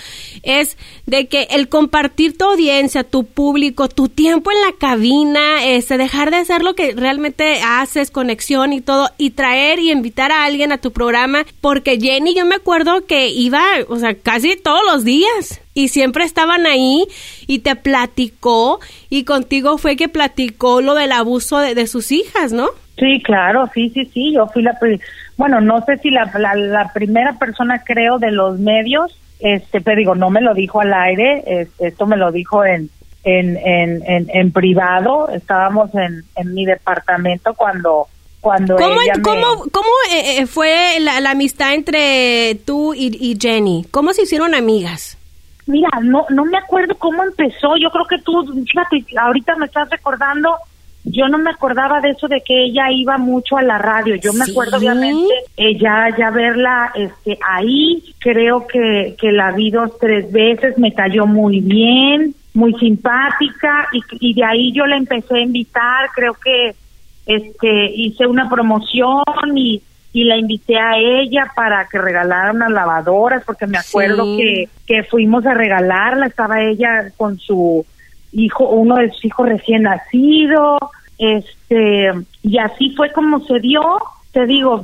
es 0.44 0.78
de 1.06 1.28
que 1.28 1.48
el 1.52 1.70
compartir 1.70 2.38
tu 2.38 2.46
audiencia, 2.46 3.04
tu 3.04 3.26
público, 3.26 3.90
tu 3.90 4.08
tiempo 4.08 4.52
en 4.52 4.62
la 4.62 4.72
cabina, 4.78 5.66
este, 5.66 5.98
dejar 5.98 6.32
de 6.32 6.38
hacer 6.38 6.64
lo 6.64 6.76
que 6.76 6.94
realmente 6.94 7.62
haces, 7.62 8.12
conexión 8.12 8.74
y 8.74 8.82
todo, 8.82 9.10
y 9.18 9.32
traer 9.32 9.80
y 9.80 9.92
invitar 9.92 10.32
a 10.32 10.46
alguien 10.46 10.72
a 10.72 10.78
tu 10.78 10.92
programa, 10.92 11.46
porque 11.62 12.00
Jenny, 12.00 12.36
yo 12.36 12.46
me 12.46 12.56
acuerdo 12.56 13.06
que 13.06 13.30
iba, 13.30 13.64
o 13.88 13.98
sea, 13.98 14.16
casi 14.16 14.45
todos 14.62 14.82
los 14.92 15.04
días. 15.04 15.62
Y 15.74 15.90
siempre 15.90 16.24
estaban 16.24 16.66
ahí 16.66 17.06
y 17.48 17.60
te 17.60 17.76
platicó 17.76 18.80
y 19.10 19.24
contigo 19.24 19.78
fue 19.78 19.96
que 19.96 20.08
platicó 20.08 20.82
lo 20.82 20.94
del 20.94 21.12
abuso 21.12 21.60
de, 21.60 21.88
sus 21.88 22.12
hijas, 22.12 22.54
¿no? 22.54 22.70
Sí, 22.98 23.22
claro, 23.22 23.70
sí, 23.74 23.90
sí, 23.90 24.06
sí. 24.14 24.34
Yo 24.34 24.48
fui 24.48 24.64
la, 24.64 24.78
bueno, 25.38 25.60
no 25.60 25.84
sé 25.86 25.98
si 25.98 26.12
la, 26.12 26.32
la, 26.38 26.56
la 26.56 26.94
primera 26.94 27.38
persona 27.38 27.84
creo 27.84 28.20
de 28.20 28.32
los 28.32 28.58
medios, 28.60 29.20
este, 29.40 29.82
pero 29.82 29.98
digo, 29.98 30.16
no 30.16 30.30
me 30.30 30.42
lo 30.42 30.54
dijo 30.54 30.80
al 30.80 30.94
aire, 30.94 31.44
este, 31.46 31.88
esto 31.88 32.06
me 32.08 32.16
lo 32.16 32.32
dijo 32.32 32.64
en, 32.64 32.90
en, 33.26 33.58
en, 33.58 34.02
en, 34.06 34.28
en 34.30 34.52
privado, 34.52 35.28
estábamos 35.30 35.94
en, 35.96 36.24
en 36.38 36.54
mi 36.54 36.66
departamento 36.66 37.54
cuando 37.54 38.08
cuando 38.46 38.76
¿Cómo, 38.76 39.02
ella 39.02 39.14
me- 39.16 39.22
cómo, 39.24 39.48
cómo 39.72 39.90
eh, 40.14 40.38
eh, 40.38 40.46
fue 40.46 41.00
la, 41.00 41.20
la 41.20 41.32
amistad 41.32 41.74
entre 41.74 42.54
tú 42.64 42.94
y, 42.94 43.18
y 43.20 43.36
Jenny? 43.42 43.88
¿Cómo 43.90 44.14
se 44.14 44.22
hicieron 44.22 44.54
amigas? 44.54 45.18
Mira, 45.66 45.90
no, 46.04 46.28
no 46.30 46.46
me 46.46 46.60
acuerdo 46.60 46.94
cómo 46.96 47.24
empezó. 47.24 47.76
Yo 47.78 47.90
creo 47.90 48.06
que 48.06 48.20
tú, 48.20 48.46
fíjate, 48.68 49.04
ahorita 49.20 49.56
me 49.56 49.66
estás 49.66 49.90
recordando. 49.90 50.56
Yo 51.06 51.28
no 51.28 51.40
me 51.40 51.50
acordaba 51.50 52.02
de 52.02 52.12
eso 52.12 52.28
de 52.28 52.42
que 52.42 52.66
ella 52.66 52.92
iba 52.92 53.18
mucho 53.18 53.58
a 53.58 53.64
la 53.64 53.80
radio. 53.80 54.14
Yo 54.16 54.32
me 54.34 54.46
Sí. 54.46 54.52
acuerdo 54.52 54.78
obviamente 54.78 55.34
ella 55.58 56.16
ya 56.16 56.30
verla 56.30 56.92
este 56.94 57.40
ahí. 57.50 58.04
Creo 58.20 58.68
que 58.68 59.16
que 59.20 59.32
la 59.32 59.52
vi 59.54 59.72
dos 59.72 59.98
tres 60.00 60.32
veces. 60.32 60.78
Me 60.78 60.94
cayó 60.94 61.26
muy 61.26 61.62
bien, 61.62 62.36
muy 62.54 62.74
simpática 62.80 63.88
y, 63.92 64.02
y 64.20 64.34
de 64.36 64.44
ahí 64.46 64.72
yo 64.72 64.86
la 64.86 64.98
empecé 64.98 65.36
a 65.36 65.42
invitar. 65.42 66.10
Creo 66.16 66.34
que 66.36 66.76
este 67.26 67.92
hice 67.96 68.28
una 68.28 68.50
promoción 68.50 69.24
y 69.56 69.82
y 70.14 70.24
la 70.24 70.38
invité 70.38 70.78
a 70.80 70.98
ella 70.98 71.52
para 71.54 71.90
que 71.90 71.98
regalara 71.98 72.54
unas 72.54 72.72
lavadoras 72.72 73.44
porque 73.46 73.68
me 73.68 73.78
acuerdo 73.78 74.24
Sí. 74.24 74.38
que 74.38 74.70
que 74.88 75.04
fuimos 75.04 75.46
a 75.46 75.54
regalarla 75.54 76.28
estaba 76.28 76.62
ella 76.62 77.12
con 77.18 77.38
su 77.38 77.86
hijo 78.32 78.70
uno 78.70 78.96
de 78.96 79.12
sus 79.12 79.26
hijos 79.26 79.50
recién 79.50 79.84
nacido 79.84 80.78
este 81.18 82.12
y 82.44 82.58
así 82.60 82.92
fue 82.96 83.12
como 83.12 83.40
se 83.42 83.60
dio 83.60 83.82
te 84.32 84.46
digo 84.46 84.84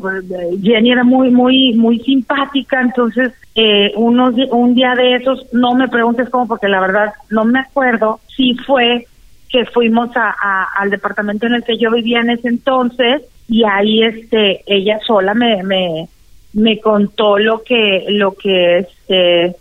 Jenny 0.61 0.91
era 0.91 1.03
muy 1.03 1.29
muy 1.29 1.73
muy 1.73 1.99
simpática 1.99 2.81
entonces 2.81 3.31
eh, 3.55 3.91
unos 3.95 4.33
un 4.51 4.73
día 4.75 4.95
de 4.95 5.15
esos 5.15 5.45
no 5.53 5.75
me 5.75 5.87
preguntes 5.89 6.29
cómo 6.29 6.47
porque 6.47 6.67
la 6.67 6.79
verdad 6.81 7.13
no 7.29 7.45
me 7.45 7.59
acuerdo 7.59 8.19
si 8.35 8.53
fue 8.55 9.07
que 9.51 9.65
fuimos 9.65 10.15
a, 10.15 10.29
a- 10.39 10.69
al 10.77 10.89
departamento 10.89 11.45
en 11.45 11.55
el 11.55 11.63
que 11.63 11.77
yo 11.77 11.91
vivía 11.91 12.19
en 12.21 12.29
ese 12.31 12.47
entonces 12.47 13.23
y 13.49 13.63
ahí 13.65 14.03
este 14.03 14.63
ella 14.65 14.99
sola 15.05 15.33
me 15.33 15.61
me, 15.63 16.07
me 16.53 16.79
contó 16.79 17.37
lo 17.37 17.61
que 17.63 18.05
lo 18.09 18.33
que 18.33 18.79
este 18.79 19.55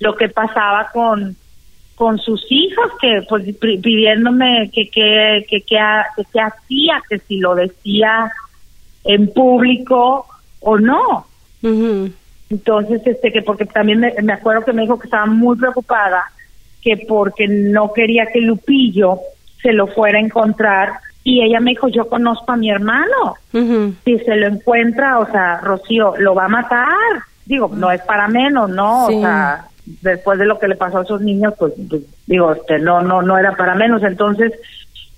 lo 0.00 0.16
que 0.16 0.28
pasaba 0.28 0.88
con 0.92 1.36
con 1.94 2.18
sus 2.18 2.44
hijos 2.50 2.92
que 3.00 3.22
pues 3.28 3.44
pi- 3.56 3.78
pidiéndome 3.78 4.70
que 4.72 4.88
que 4.90 5.44
que 5.48 5.60
que, 5.62 5.76
que 6.16 6.24
qué 6.32 6.40
hacía 6.40 7.02
que 7.08 7.18
si 7.20 7.38
lo 7.38 7.54
decía 7.54 8.30
en 9.04 9.32
público 9.32 10.26
o 10.60 10.78
no 10.78 11.26
Ujú. 11.62 12.10
entonces, 12.50 13.02
este, 13.04 13.30
que 13.32 13.42
porque 13.42 13.66
también 13.66 13.98
me, 14.00 14.14
me 14.22 14.32
acuerdo 14.32 14.64
que 14.64 14.72
me 14.72 14.82
dijo 14.82 14.98
que 14.98 15.06
estaba 15.06 15.26
muy 15.26 15.56
preocupada, 15.58 16.24
que 16.82 16.96
porque 17.08 17.48
no 17.48 17.92
quería 17.92 18.26
que 18.26 18.40
Lupillo 18.40 19.18
se 19.62 19.72
lo 19.72 19.86
fuera 19.88 20.18
a 20.18 20.22
encontrar. 20.22 20.92
Y 21.24 21.42
ella 21.42 21.60
me 21.60 21.72
dijo, 21.72 21.88
yo 21.88 22.08
conozco 22.08 22.52
a 22.52 22.56
mi 22.56 22.70
hermano. 22.70 23.34
Si 23.52 24.18
se 24.18 24.36
lo 24.36 24.46
encuentra, 24.46 25.18
o 25.18 25.30
sea, 25.30 25.60
Rocío, 25.60 26.14
lo 26.18 26.34
va 26.34 26.46
a 26.46 26.48
matar. 26.48 26.86
Digo, 27.44 27.70
no 27.74 27.90
es 27.90 28.00
para 28.02 28.28
menos, 28.28 28.70
¿no? 28.70 29.06
Sí. 29.08 29.16
O 29.16 29.20
sea, 29.20 29.66
después 30.02 30.38
de 30.38 30.46
lo 30.46 30.58
que 30.58 30.68
le 30.68 30.76
pasó 30.76 30.98
a 30.98 31.02
esos 31.02 31.20
niños, 31.20 31.54
pues, 31.58 31.72
pues, 31.88 32.02
digo, 32.26 32.52
este, 32.52 32.78
no, 32.78 33.02
no, 33.02 33.22
no 33.22 33.36
era 33.36 33.56
para 33.56 33.74
menos. 33.74 34.02
Entonces, 34.02 34.52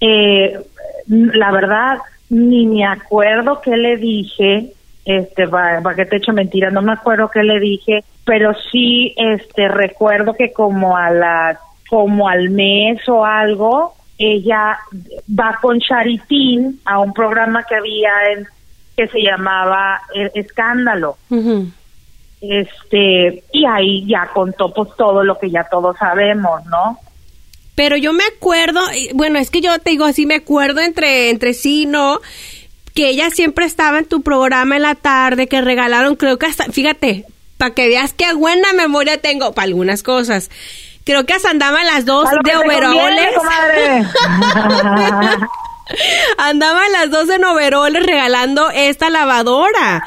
eh, 0.01 0.59
la 1.07 1.51
verdad, 1.53 1.99
ni 2.29 2.66
me 2.66 2.85
acuerdo 2.85 3.61
qué 3.61 3.77
le 3.77 3.96
dije, 3.96 4.73
este, 5.18 5.49
para, 5.49 5.94
que 5.94 6.05
te 6.05 6.16
echo 6.16 6.33
mentiras, 6.33 6.73
no 6.73 6.83
me 6.83 6.92
acuerdo 6.92 7.31
qué 7.31 7.42
le 7.42 7.59
dije, 7.59 8.05
pero 8.25 8.53
sí, 8.70 9.12
este, 9.16 9.68
recuerdo 9.68 10.35
que 10.35 10.53
como 10.53 10.96
a 10.96 11.11
la, 11.11 11.59
como 11.88 12.29
al 12.29 12.51
mes 12.51 13.09
o 13.09 13.25
algo, 13.25 13.94
ella 14.18 14.79
va 15.29 15.59
con 15.61 15.81
Charitín 15.81 16.81
a 16.85 17.01
un 17.01 17.12
programa 17.12 17.64
que 17.64 17.75
había 17.75 18.11
en, 18.33 18.46
que 18.96 19.09
se 19.09 19.20
llamaba 19.20 20.01
eh, 20.14 20.31
Escándalo 20.35 21.16
Ujú. 21.31 21.68
este 22.42 23.42
y 23.51 23.64
ahí 23.64 24.07
ya 24.07 24.29
contó 24.33 24.73
pues 24.75 24.90
todo 24.99 25.25
lo 25.25 25.38
que 25.38 25.51
ya 25.51 25.66
todos 25.70 25.96
sabemos 25.96 26.64
no 26.66 26.99
Pero 27.75 27.96
yo 27.96 28.12
me 28.12 28.25
acuerdo, 28.37 28.81
bueno, 29.14 29.38
es 29.38 29.51
que 29.51 29.62
yo 29.62 29.79
te 29.79 29.90
digo 29.90 30.05
así, 30.05 30.27
me 30.27 30.35
acuerdo 30.35 30.81
entre, 30.81 31.31
entre 31.31 31.55
sí, 31.55 31.87
¿no? 31.87 32.20
Que 32.94 33.09
ella 33.09 33.31
siempre 33.31 33.66
estaba 33.66 33.98
en 33.98 34.07
tu 34.07 34.22
programa 34.22 34.76
en 34.76 34.83
la 34.83 34.94
tarde, 34.94 35.46
que 35.46 35.61
regalaron, 35.61 36.16
creo 36.16 36.38
que 36.38 36.46
hasta, 36.46 36.64
fíjate, 36.64 37.26
para 37.57 37.74
que 37.74 37.88
veas 37.88 38.12
qué 38.12 38.33
buena 38.33 38.72
memoria 38.72 39.20
tengo 39.20 39.53
para 39.53 39.66
algunas 39.66 40.03
cosas. 40.03 40.50
Creo 41.05 41.26
que 41.26 41.35
hasta 41.35 41.50
andaban 41.50 41.87
las 41.87 42.05
dos 42.05 42.29
de 42.44 42.57
overoles. 42.57 43.35
Andaban 46.38 46.92
las 46.92 47.11
dos 47.11 47.29
en 47.31 47.44
overoles 47.44 48.07
regalando 48.07 48.70
esta 48.70 49.11
lavadora. 49.11 50.07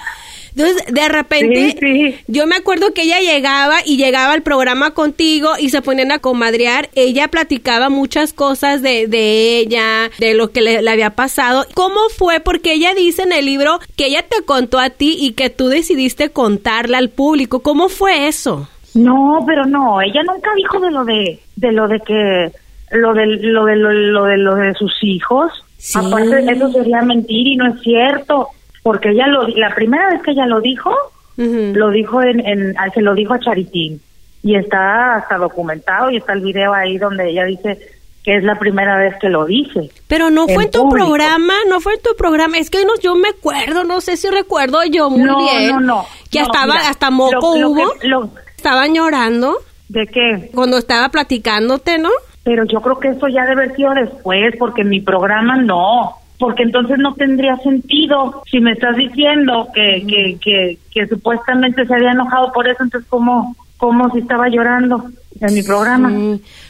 Entonces, 0.56 0.84
de 0.94 1.10
repente, 1.10 1.72
Sí, 1.72 1.78
sí. 1.80 2.16
yo 2.28 2.46
me 2.46 2.56
acuerdo 2.56 2.94
que 2.94 3.04
ella 3.04 3.20
llegaba 3.20 3.78
y 3.86 3.98
llegaba 3.98 4.34
al 4.34 4.44
programa 4.44 4.92
contigo 4.92 5.52
y 5.60 5.70
se 5.70 5.82
ponían 5.82 6.12
a 6.12 6.20
comadrear. 6.20 6.89
Ella 6.96 7.28
platicaba 7.28 7.89
muchas 7.89 8.34
cosas 8.34 8.82
de, 8.82 9.08
de 9.08 9.58
ella, 9.58 10.12
de 10.20 10.36
lo 10.36 10.52
que 10.52 10.62
le, 10.62 10.82
le 10.82 10.89
había 10.92 11.12
pasado. 11.12 11.66
¿Cómo 11.74 12.00
fue? 12.16 12.39
Porque 12.39 12.74
ella 12.74 12.94
dice 12.94 13.24
en 13.24 13.32
el 13.34 13.46
libro 13.46 13.80
que 13.96 14.06
ella 14.08 14.24
te 14.28 14.44
contó 14.46 14.78
a 14.80 14.89
ti 14.92 15.18
y 15.20 15.32
que 15.32 15.50
tú 15.50 15.70
decidiste 15.70 16.30
contarle 16.30 16.98
al 16.98 17.10
público. 17.10 17.62
¿Cómo 17.62 17.89
fue 17.89 18.28
eso? 18.28 18.68
no 18.96 19.44
pero 19.48 19.66
no 19.66 20.00
ella 20.04 20.22
nunca 20.22 20.52
dijo 20.56 20.80
de 20.80 20.92
lo 20.92 21.04
de 21.04 21.39
de 21.56 21.72
lo 21.72 21.88
de 21.88 22.00
que 22.02 22.52
lo 22.92 23.12
de 23.16 23.26
lo 23.26 23.66
de 23.66 23.76
lo, 23.76 23.92
lo 23.92 24.26
de 24.26 24.38
lo 24.38 24.54
de 24.54 24.72
sus 24.76 24.94
hijos 25.02 25.52
Sí. 25.80 25.98
aparte 25.98 26.46
eso 26.52 26.72
sería 26.72 27.02
mentir 27.02 27.48
y 27.48 27.56
no 27.56 27.74
es 27.74 27.82
cierto 27.82 28.50
porque 28.84 29.10
ella 29.12 29.28
lo 29.28 29.48
la 29.48 29.74
primera 29.74 30.10
vez 30.12 30.22
que 30.22 30.32
ella 30.32 30.46
lo 30.46 30.62
dijo 30.62 30.93
lo 31.36 31.89
dijo 31.89 32.22
en, 32.22 32.46
en 32.46 32.76
se 32.93 33.02
lo 33.02 33.15
dijo 33.15 33.34
a 33.34 33.39
Charitín 33.39 34.00
y 34.43 34.56
está 34.56 35.15
hasta 35.15 35.38
documentado 35.38 36.12
y 36.12 36.17
está 36.17 36.34
el 36.34 36.41
video 36.41 36.74
ahí 36.74 36.98
donde 37.00 37.30
ella 37.32 37.46
dice 37.46 37.80
que 38.24 38.38
es 38.38 38.43
la 38.43 38.56
primera 38.60 38.98
vez 38.98 39.15
que 39.19 39.30
lo 39.30 39.46
dice 39.46 39.89
Pero 40.08 40.30
no 40.30 40.48
fue 40.48 40.65
en 40.65 40.72
tu 40.72 40.84
público. 40.84 41.08
programa, 41.08 41.54
no 41.69 41.80
fue 41.82 41.96
en 41.96 42.02
tu 42.02 42.15
programa. 42.15 42.58
Es 42.58 42.69
que 42.69 42.86
no, 42.86 42.93
yo 43.02 43.15
me 43.15 43.30
acuerdo, 43.30 43.84
no 43.84 44.00
sé 44.00 44.15
si 44.15 44.30
recuerdo 44.30 44.80
yo 44.86 45.10
muy 45.10 45.24
no, 45.24 45.39
bien. 45.39 45.72
no, 45.72 45.80
no. 45.82 46.06
Que 46.32 46.39
No, 46.39 46.46
estaba, 46.46 46.76
mira, 46.76 46.89
hasta 46.89 47.10
moco 47.10 47.56
lo- 47.56 47.60
lo 47.62 47.69
hubo. 47.72 47.93
que- 48.00 48.08
lo- 48.08 48.30
Estaban 48.56 48.93
llorando 48.93 49.58
¿De 49.89 50.08
qué? 50.08 50.52
cuando 50.54 50.78
estaba 50.78 51.10
platicándote, 51.10 51.98
¿no? 51.98 52.10
Pero 52.46 52.63
yo 52.65 52.80
creo 52.80 52.98
que 53.00 53.10
eso 53.10 53.28
ya 53.28 53.41
debe 53.46 53.63
haber 53.63 53.76
sido 53.76 53.93
después, 53.93 54.56
porque 54.58 54.82
en 54.84 54.89
mi 54.89 55.02
programa 55.02 55.56
no. 55.58 56.13
Porque 56.43 56.63
entonces 56.63 56.97
no 56.99 57.13
tendría 57.13 57.56
sentido 57.60 58.43
si 58.51 58.60
me 58.60 58.73
estás 58.73 58.97
diciendo 58.97 59.69
que, 59.73 60.06
que, 60.06 60.38
que, 60.41 60.77
que 60.93 61.08
supuestamente 61.08 61.86
se 61.86 61.93
había 61.95 62.12
enojado 62.12 62.51
por 62.51 62.67
eso, 62.67 62.84
entonces 62.84 63.10
¿cómo, 63.10 63.56
cómo 63.77 64.12
si 64.12 64.19
estaba 64.19 64.49
llorando 64.49 65.10
en 65.39 65.53
mi 65.53 65.63
programa? 65.63 66.12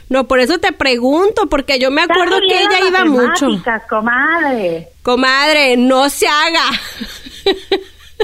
No, 0.09 0.27
por 0.27 0.39
eso 0.41 0.59
te 0.59 0.73
pregunto, 0.73 1.49
porque 1.49 1.79
yo 1.79 1.89
me 1.89 2.03
acuerdo 2.03 2.37
que 2.39 2.55
ella 2.55 2.87
iba 2.87 3.03
mucho. 3.05 3.47
comadre. 3.89 4.89
Comadre, 5.01 5.75
no 5.75 6.07
se 6.07 6.27
haga. 6.27 6.69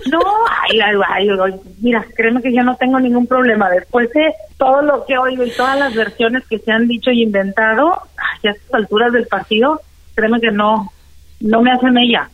No, 0.05 0.19
ay, 0.47 0.79
ay, 0.79 0.95
ay, 1.07 1.29
ay, 1.29 1.53
mira, 1.81 2.05
créeme 2.15 2.43
que 2.43 2.53
yo 2.53 2.61
no 2.61 2.75
tengo 2.75 2.99
ningún 2.99 3.25
problema. 3.25 3.71
Después 3.71 4.07
de 4.11 4.33
todo 4.59 4.83
lo 4.83 5.03
que 5.03 5.17
oigo 5.17 5.43
y 5.43 5.49
todas 5.49 5.79
las 5.79 5.95
versiones 5.95 6.43
que 6.47 6.59
se 6.59 6.71
han 6.71 6.87
dicho 6.87 7.09
y 7.09 7.23
inventado, 7.23 8.03
ay, 8.17 8.49
a 8.49 8.51
estas 8.51 8.71
alturas 8.71 9.11
del 9.11 9.25
partido, 9.25 9.81
créeme 10.13 10.39
que 10.39 10.51
no, 10.51 10.91
no 11.39 11.61
me 11.61 11.71
hacen 11.71 11.97
ella. 11.97 12.29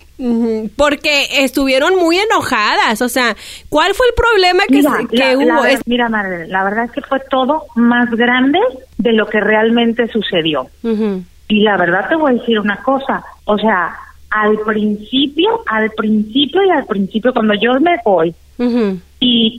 Porque 0.78 1.44
estuvieron 1.44 1.96
muy 1.98 2.18
enojadas, 2.18 3.02
o 3.02 3.10
sea, 3.10 3.36
¿cuál 3.70 3.94
fue 3.94 4.08
el 4.08 4.13
problema 4.15 4.63
que, 4.68 4.76
Mira, 4.78 4.98
se- 4.98 5.08
que 5.08 5.18
la, 5.18 5.38
hubo? 5.38 5.63
la 5.65 5.80
mira, 5.86 6.10
Marlene, 6.10 6.48
la 6.48 6.63
verdad 6.63 6.86
es 6.86 6.91
que 6.91 7.02
fue 7.02 7.20
todo 7.30 7.63
más 7.76 8.10
grande 8.12 8.60
de 8.98 9.12
lo 9.13 9.28
que 9.28 9.39
realmente 9.41 10.08
sucedió. 10.08 10.68
Y 11.48 11.62
la 11.62 11.78
verdad 11.78 12.08
te 12.10 12.15
voy 12.15 12.32
a 12.32 12.39
decir 12.39 12.60
una 12.60 12.78
cosa, 12.78 13.24
o 13.44 13.58
sea, 13.58 13.94
al 14.32 14.58
principio, 14.60 15.63
al 15.68 15.91
principio 15.91 16.63
y 16.63 16.70
al 16.70 16.86
principio, 16.86 17.34
cuando 17.34 17.54
yo 17.54 17.74
me 17.82 17.98
voy 18.04 18.34
y, 19.20 19.56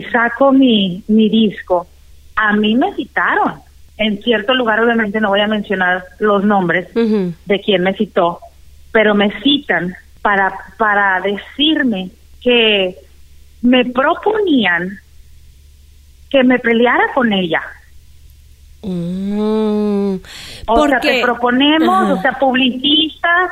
y 0.00 0.02
saco 0.12 0.52
mi, 0.52 1.02
mi 1.08 1.28
disco, 1.28 1.86
a 2.36 2.52
mí 2.52 2.74
me 2.76 2.94
citaron. 2.94 3.54
En 3.98 4.22
cierto 4.22 4.54
lugar, 4.54 4.80
obviamente 4.82 5.20
no 5.20 5.30
voy 5.30 5.40
a 5.40 5.46
mencionar 5.46 6.04
los 6.20 6.44
nombres 6.44 6.88
de 6.94 7.60
quién 7.64 7.82
me 7.82 7.94
citó, 7.94 8.38
pero 8.96 9.14
me 9.14 9.30
citan 9.42 9.94
para, 10.22 10.50
para 10.78 11.20
decirme 11.20 12.08
que 12.40 12.96
me 13.60 13.84
proponían 13.84 15.00
que 16.30 16.42
me 16.42 16.58
peleara 16.58 17.04
con 17.12 17.30
ella. 17.30 17.60
Mm. 18.80 20.14
O 20.66 20.88
sea, 20.88 20.98
te 21.00 21.20
proponemos, 21.20 22.18
o 22.18 22.22
sea, 22.22 22.38
publicistas, 22.38 23.50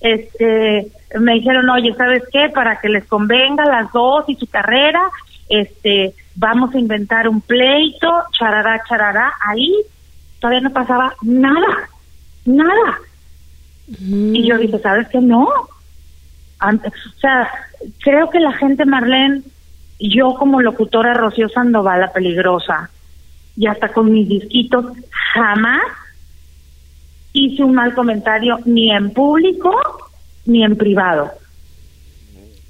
este, 0.00 0.86
me 1.18 1.34
dijeron, 1.34 1.68
oye, 1.68 1.92
¿sabes 1.96 2.22
qué? 2.32 2.48
Para 2.54 2.78
que 2.78 2.88
les 2.88 3.06
convenga 3.06 3.64
a 3.64 3.82
las 3.82 3.92
dos 3.92 4.24
y 4.28 4.36
su 4.36 4.46
carrera, 4.46 5.02
este, 5.48 6.14
vamos 6.36 6.72
a 6.76 6.78
inventar 6.78 7.28
un 7.28 7.40
pleito, 7.40 8.22
charará, 8.38 8.84
charará, 8.88 9.32
ahí 9.48 9.74
todavía 10.38 10.60
no 10.60 10.72
pasaba 10.72 11.12
nada, 11.22 11.88
nada. 12.44 13.00
Y 13.88 14.46
yo 14.46 14.58
dije, 14.58 14.78
¿sabes 14.78 15.08
qué? 15.08 15.20
No. 15.20 15.48
Antes, 16.58 16.92
o 16.92 17.20
sea, 17.20 17.48
creo 18.00 18.30
que 18.30 18.40
la 18.40 18.52
gente, 18.52 18.84
Marlene, 18.84 19.42
yo 20.00 20.34
como 20.34 20.60
locutora 20.60 21.14
Rocío 21.14 21.48
Sandoval, 21.48 22.00
la 22.00 22.12
peligrosa, 22.12 22.90
y 23.56 23.66
hasta 23.66 23.88
con 23.88 24.12
mis 24.12 24.28
disquitos, 24.28 24.86
jamás 25.34 25.82
hice 27.32 27.62
un 27.62 27.74
mal 27.74 27.94
comentario 27.94 28.58
ni 28.64 28.90
en 28.90 29.10
público 29.10 29.72
ni 30.46 30.64
en 30.64 30.76
privado. 30.76 31.30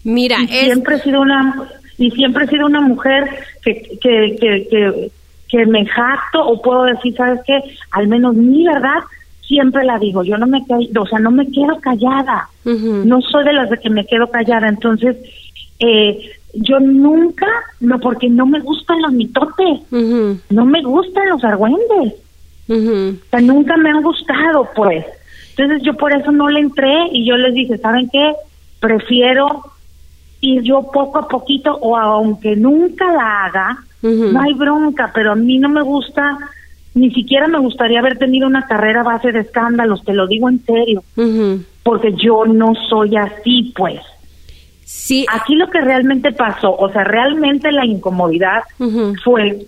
Mira, 0.04 0.38
y 0.40 0.46
siempre 0.46 0.96
he 0.96 1.00
sido 1.00 1.20
una 1.20 1.68
y 1.98 2.10
siempre 2.10 2.44
he 2.44 2.48
sido 2.48 2.66
una 2.66 2.80
mujer 2.80 3.28
que 3.62 3.82
que, 4.00 4.36
que, 4.40 4.68
que, 4.70 5.10
que 5.48 5.66
me 5.66 5.86
jacto 5.86 6.44
o 6.46 6.60
puedo 6.60 6.84
decir, 6.84 7.14
¿sabes 7.16 7.40
qué? 7.46 7.58
Al 7.92 8.08
menos 8.08 8.34
mi 8.34 8.66
verdad 8.66 9.00
siempre 9.46 9.84
la 9.84 9.98
digo, 9.98 10.22
yo 10.24 10.36
no 10.36 10.46
me 10.46 10.64
quedo, 10.64 11.02
o 11.02 11.06
sea, 11.06 11.18
no 11.18 11.30
me 11.30 11.46
quedo 11.50 11.78
callada. 11.80 12.48
No 13.08 13.20
soy 13.22 13.44
de 13.44 13.52
las 13.52 13.70
de 13.70 13.78
que 13.78 13.90
me 13.90 14.06
quedo 14.06 14.28
callada, 14.30 14.68
entonces 14.68 15.16
eh, 15.78 16.30
yo 16.54 16.80
nunca, 16.80 17.46
no 17.80 18.00
porque 18.00 18.28
no 18.28 18.46
me 18.46 18.60
gustan 18.60 19.02
los 19.02 19.12
mitotes, 19.12 19.80
no 20.50 20.64
me 20.64 20.82
gustan 20.82 21.28
los 21.28 21.44
argüendes. 21.44 22.14
O 22.68 23.30
sea, 23.30 23.40
nunca 23.40 23.76
me 23.76 23.90
han 23.90 24.02
gustado, 24.02 24.68
pues. 24.74 25.04
Entonces 25.56 25.82
yo 25.82 25.94
por 25.94 26.12
eso 26.12 26.32
no 26.32 26.48
le 26.48 26.60
entré 26.60 26.92
y 27.12 27.24
yo 27.24 27.36
les 27.36 27.54
dije, 27.54 27.78
¿saben 27.78 28.08
qué? 28.10 28.32
Prefiero 28.80 29.62
ir 30.40 30.62
yo 30.62 30.82
poco 30.92 31.18
a 31.18 31.28
poquito 31.28 31.74
o 31.76 31.96
aunque 31.96 32.56
nunca 32.56 33.10
la 33.12 33.44
haga, 33.44 33.78
no 34.02 34.40
hay 34.40 34.52
bronca, 34.54 35.10
pero 35.14 35.32
a 35.32 35.34
mí 35.34 35.58
no 35.58 35.68
me 35.68 35.82
gusta, 35.82 36.38
ni 36.96 37.10
siquiera 37.10 37.46
me 37.46 37.58
gustaría 37.58 38.00
haber 38.00 38.16
tenido 38.16 38.46
una 38.46 38.66
carrera 38.66 39.02
base 39.02 39.30
de 39.30 39.40
escándalos, 39.40 40.02
te 40.02 40.14
lo 40.14 40.26
digo 40.26 40.48
en 40.48 40.64
serio, 40.64 41.04
porque 41.82 42.14
yo 42.14 42.46
no 42.46 42.72
soy 42.88 43.16
así, 43.16 43.74
pues. 43.76 44.00
Sí. 44.82 45.26
Aquí 45.30 45.54
lo 45.56 45.68
que 45.68 45.82
realmente 45.82 46.32
pasó, 46.32 46.74
o 46.74 46.90
sea, 46.90 47.04
realmente 47.04 47.70
la 47.70 47.84
incomodidad 47.84 48.62
fue, 49.22 49.66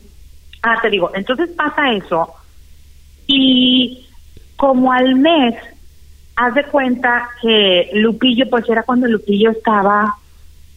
ah, 0.63 0.79
te 0.81 0.89
digo, 0.89 1.11
entonces 1.15 1.51
pasa 1.51 1.93
eso 1.93 2.33
y 3.27 4.07
como 4.57 4.91
al 4.91 5.15
mes, 5.17 5.55
haz 6.35 6.55
de 6.55 6.65
cuenta 6.65 7.29
que 7.43 7.91
Lupillo, 7.93 8.49
pues 8.49 8.67
era 8.71 8.85
cuando 8.85 9.07
Lupillo 9.07 9.51
estaba 9.51 10.15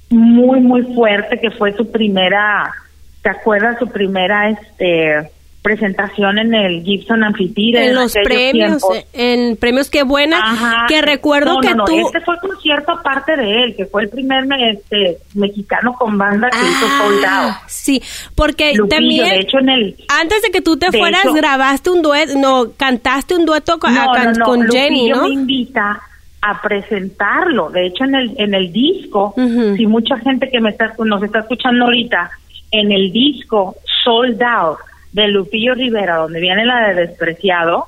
muy, 0.10 0.60
muy 0.60 0.82
fuerte, 0.94 1.40
que 1.40 1.52
fue 1.52 1.72
su 1.78 1.90
primera, 1.90 2.74
¿te 3.22 3.30
acuerdas? 3.30 3.80
Su 3.80 3.88
primera, 3.88 4.50
este, 4.50 5.32
presentación 5.62 6.40
en 6.40 6.54
el 6.56 6.84
Gibson 6.84 7.24
Amphitheater. 7.24 7.90
En 7.90 7.96
los 7.96 8.14
premios, 8.14 8.82
en 9.14 9.56
premios 9.58 9.90
Qué 9.90 10.04
Buena, 10.04 10.86
que 10.88 11.02
recuerdo 11.02 11.60
que 11.60 11.74
no, 11.76 11.86
tú... 11.86 12.00
Este 12.08 12.20
fue 12.22 12.36
concierto 12.40 12.94
aparte 12.94 13.36
de 13.38 13.64
él, 13.64 13.76
que 13.76 13.86
fue 13.86 14.04
el 14.04 14.10
primer 14.10 14.46
este, 14.60 15.18
mexicano 15.36 15.94
con 15.94 16.18
banda 16.18 16.50
que 16.50 16.58
hizo 16.58 16.86
Ah, 16.90 17.04
soldado. 17.04 17.54
Sí, 17.68 18.02
porque 18.36 18.74
Lupillo, 18.74 18.88
también... 18.98 19.26
de 19.30 19.40
hecho, 19.40 19.60
en 19.60 19.70
el... 19.70 19.96
Antes 20.10 20.42
de 20.42 20.50
que 20.50 20.62
tú 20.62 20.78
te 20.78 20.92
fueras, 20.92 21.26
hecho- 21.26 21.34
grabaste 21.34 21.90
un 21.92 22.02
dueto, 22.02 22.34
no, 22.38 22.72
cantaste 22.76 23.36
un 23.36 23.46
dueto 23.46 23.78
con, 23.80 23.94
No, 23.94 24.12
a- 24.14 24.24
no, 24.26 24.32
no, 24.34 24.46
con 24.46 24.68
Jenny, 24.68 25.10
Lupillo 25.10 25.16
¿no? 25.16 25.28
me 25.28 25.34
invita 25.36 26.02
a 26.42 26.60
presentarlo. 26.60 27.70
De 27.70 27.86
hecho, 27.86 28.04
en 28.06 28.16
el 28.16 28.34
en 28.38 28.56
el 28.56 28.74
disco, 28.74 29.36
si 29.78 29.86
mucha 29.86 30.18
gente 30.18 30.50
que 30.50 30.60
me 30.60 30.72
está 30.72 30.92
nos 31.06 31.22
está 31.22 31.40
escuchando 31.40 31.86
ahorita, 31.86 32.32
en 32.72 32.92
el 32.92 33.12
disco 33.12 33.76
Sold 34.04 34.42
Out 34.42 34.80
de 35.14 35.28
Lupillo 35.28 35.74
Rivera, 35.76 36.18
donde 36.18 36.40
viene 36.40 36.66
la 36.66 36.88
de 36.88 37.08
Despreciado, 37.08 37.88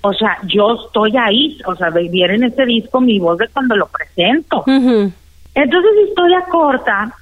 o 0.00 0.12
sea, 0.14 0.38
yo 0.44 0.84
estoy 0.86 1.16
ahí, 1.16 1.58
o 1.66 1.74
sea, 1.76 1.90
viene 1.90 2.34
en 2.34 2.44
ese 2.44 2.64
disco 2.64 3.00
mi 3.00 3.18
voz 3.18 3.38
de 3.38 3.48
cuando 3.48 3.76
lo 3.76 3.86
presento. 3.86 4.64
Entonces, 4.66 5.90
historia 6.08 6.44
corta, 6.50 7.14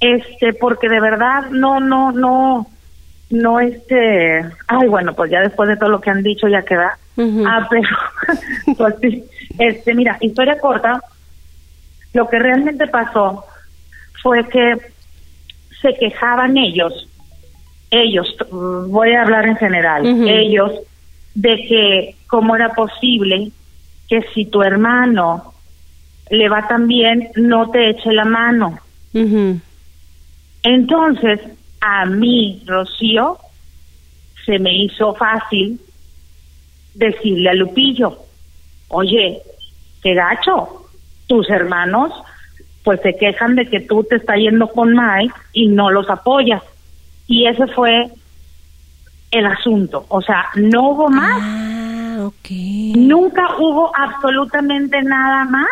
este, 0.00 0.52
porque 0.54 0.88
de 0.88 1.00
verdad 1.00 1.50
no, 1.50 1.80
no, 1.80 2.12
no, 2.12 2.66
no, 3.30 3.60
este, 3.60 4.44
ay, 4.68 4.88
bueno, 4.88 5.14
pues 5.14 5.30
ya 5.30 5.40
después 5.40 5.68
de 5.68 5.76
todo 5.76 5.88
lo 5.88 6.00
que 6.00 6.10
han 6.10 6.22
dicho 6.22 6.46
ya 6.48 6.62
queda. 6.62 6.98
Ah, 7.46 7.66
pero, 7.70 7.88
pues 8.76 8.94
sí, 9.00 9.24
este, 9.58 9.94
mira, 9.94 10.16
historia 10.20 10.58
corta, 10.58 11.00
lo 12.12 12.28
que 12.28 12.38
realmente 12.38 12.86
pasó 12.86 13.44
fue 14.22 14.46
que 14.48 14.76
se 15.82 15.94
quejaban 15.94 16.56
ellos, 16.56 17.08
ellos, 18.02 18.34
mm, 18.50 18.90
voy 18.90 19.12
a 19.12 19.22
hablar 19.22 19.46
en 19.46 19.56
general, 19.56 20.06
ellos, 20.28 20.72
de 21.34 21.56
que 21.68 22.16
cómo 22.26 22.56
era 22.56 22.74
posible 22.74 23.50
que 24.08 24.22
si 24.34 24.46
tu 24.46 24.62
hermano 24.62 25.54
le 26.30 26.48
va 26.48 26.66
tan 26.66 26.86
bien, 26.86 27.30
no 27.36 27.70
te 27.70 27.90
eche 27.90 28.12
la 28.12 28.24
mano. 28.24 28.78
Entonces, 30.62 31.40
a 31.80 32.06
mí, 32.06 32.62
Rocío, 32.66 33.38
se 34.44 34.58
me 34.58 34.74
hizo 34.84 35.14
fácil 35.14 35.80
decirle 36.94 37.50
a 37.50 37.54
Lupillo, 37.54 38.18
oye, 38.88 39.40
qué 40.02 40.14
gacho, 40.14 40.86
tus 41.26 41.48
hermanos 41.50 42.12
pues 42.84 43.00
se 43.00 43.16
quejan 43.16 43.56
de 43.56 43.66
que 43.66 43.80
tú 43.80 44.04
te 44.04 44.16
está 44.16 44.36
yendo 44.36 44.68
con 44.68 44.94
Mike 44.94 45.34
y 45.54 45.68
no 45.68 45.90
los 45.90 46.08
apoyas. 46.10 46.62
Y 47.26 47.46
ese 47.46 47.66
fue 47.68 48.10
el 49.30 49.46
asunto. 49.46 50.06
O 50.08 50.20
sea, 50.20 50.46
no 50.56 50.90
hubo 50.90 51.08
más. 51.08 51.40
Ah, 51.42 52.24
ok. 52.26 52.50
Nunca 52.96 53.56
hubo 53.58 53.90
absolutamente 53.96 55.02
nada 55.02 55.44
más 55.44 55.68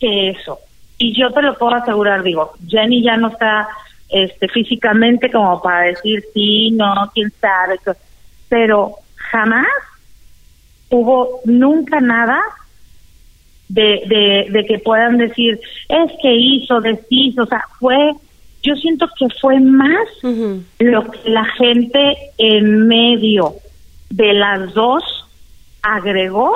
que 0.00 0.30
eso. 0.30 0.58
Y 0.98 1.18
yo 1.18 1.30
te 1.30 1.42
lo 1.42 1.56
puedo 1.56 1.74
asegurar, 1.74 2.22
digo, 2.22 2.52
Jenny 2.66 3.02
ya 3.02 3.16
no 3.16 3.28
está 3.28 3.68
este 4.08 4.48
físicamente 4.48 5.30
como 5.30 5.60
para 5.60 5.82
decir 5.82 6.24
sí, 6.32 6.70
no, 6.70 7.10
quién 7.14 7.30
sabe, 7.40 7.78
pero 8.48 8.94
jamás 9.14 9.66
hubo 10.90 11.40
nunca 11.44 12.00
nada 12.00 12.40
de, 13.68 14.02
de, 14.06 14.46
de 14.50 14.66
que 14.66 14.78
puedan 14.78 15.18
decir, 15.18 15.60
es 15.88 16.12
que 16.22 16.34
hizo, 16.34 16.80
deshizo, 16.80 17.42
o 17.42 17.46
sea, 17.46 17.62
fue, 17.78 18.12
yo 18.62 18.74
siento 18.76 19.08
que 19.18 19.26
fue 19.40 19.60
más 19.60 20.06
lo 20.78 21.10
que 21.10 21.30
la 21.30 21.44
gente 21.44 22.16
en 22.38 22.86
medio 22.88 23.54
de 24.10 24.32
las 24.34 24.74
dos 24.74 25.02
agregó 25.82 26.52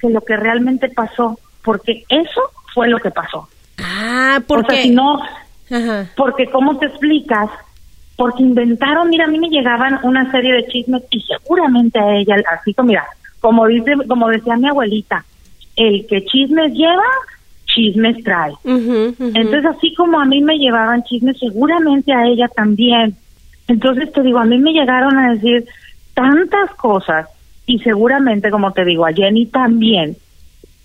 que 0.00 0.08
lo 0.10 0.20
que 0.20 0.36
realmente 0.36 0.88
pasó, 0.88 1.38
porque 1.62 2.04
eso 2.08 2.40
fue 2.74 2.88
lo 2.88 2.98
que 2.98 3.10
pasó. 3.10 3.48
Ah, 3.78 4.38
O 4.40 4.46
porque... 4.46 4.72
sea, 4.74 4.82
si 4.82 4.90
no, 4.90 5.20
Ajá. 5.70 6.10
porque 6.16 6.46
¿cómo 6.50 6.78
te 6.78 6.86
explicas? 6.86 7.50
Porque 8.16 8.42
inventaron, 8.42 9.08
mira, 9.08 9.24
a 9.24 9.28
mí 9.28 9.38
me 9.38 9.48
llegaban 9.48 9.98
una 10.02 10.30
serie 10.30 10.52
de 10.54 10.66
chismes 10.68 11.02
y 11.10 11.20
seguramente 11.22 11.98
a 11.98 12.14
ella, 12.16 12.36
así 12.50 12.74
como, 12.74 12.88
mira, 12.88 13.06
como 13.40 13.66
dice, 13.66 13.92
como 14.06 14.28
decía 14.28 14.56
mi 14.56 14.68
abuelita, 14.68 15.24
el 15.76 16.06
que 16.06 16.24
chismes 16.26 16.72
lleva, 16.74 17.02
chismes 17.74 18.22
trae. 18.24 18.52
Entonces, 18.64 19.64
así 19.66 19.94
como 19.94 20.20
a 20.20 20.24
mí 20.24 20.40
me 20.42 20.58
llevaban 20.58 21.02
chismes, 21.04 21.38
seguramente 21.38 22.12
a 22.12 22.26
ella 22.26 22.48
también. 22.48 23.16
Entonces, 23.68 24.12
te 24.12 24.22
digo, 24.22 24.38
a 24.38 24.44
mí 24.44 24.58
me 24.58 24.72
llegaron 24.72 25.16
a 25.18 25.32
decir 25.32 25.64
tantas 26.14 26.70
cosas 26.76 27.28
y 27.66 27.78
seguramente, 27.78 28.50
como 28.50 28.72
te 28.72 28.84
digo, 28.84 29.06
a 29.06 29.12
Jenny 29.12 29.46
también, 29.46 30.16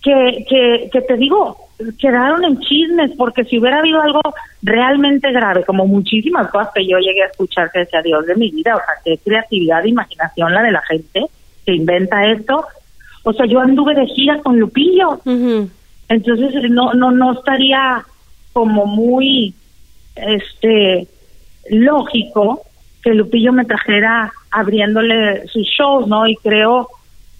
que, 0.02 0.44
que, 0.48 0.88
que 0.92 1.00
te 1.02 1.16
digo, 1.16 1.56
quedaron 1.98 2.44
en 2.44 2.58
chismes, 2.60 3.12
porque 3.16 3.44
si 3.44 3.58
hubiera 3.58 3.78
habido 3.78 4.00
algo 4.00 4.20
realmente 4.62 5.30
grave, 5.32 5.64
como 5.64 5.86
muchísimas 5.86 6.50
cosas 6.50 6.70
que 6.74 6.86
yo 6.86 6.98
llegué 6.98 7.22
a 7.22 7.26
escuchar 7.26 7.70
que 7.70 7.80
decía 7.80 8.02
Dios 8.02 8.26
de 8.26 8.36
mi 8.36 8.50
vida, 8.50 8.76
o 8.76 8.78
sea, 8.78 8.94
qué 9.04 9.18
creatividad 9.18 9.84
e 9.84 9.90
imaginación 9.90 10.52
la 10.52 10.62
de 10.62 10.72
la 10.72 10.82
gente 10.82 11.24
que 11.64 11.74
inventa 11.74 12.30
esto. 12.30 12.64
O 13.24 13.32
sea, 13.32 13.46
yo 13.46 13.60
anduve 13.60 13.94
de 13.94 14.06
gira 14.06 14.40
con 14.40 14.58
Lupillo, 14.58 15.20
Ujú. 15.24 15.68
Entonces 16.08 16.54
no 16.70 16.94
no 16.94 17.10
no 17.10 17.32
estaría 17.32 18.04
como 18.52 18.86
muy 18.86 19.54
este 20.16 21.06
lógico 21.70 22.62
que 23.02 23.14
Lupillo 23.14 23.52
me 23.52 23.64
trajera 23.64 24.32
abriéndole 24.50 25.46
sus 25.48 25.66
shows, 25.68 26.06
¿no? 26.08 26.26
Y 26.26 26.34
creo 26.36 26.88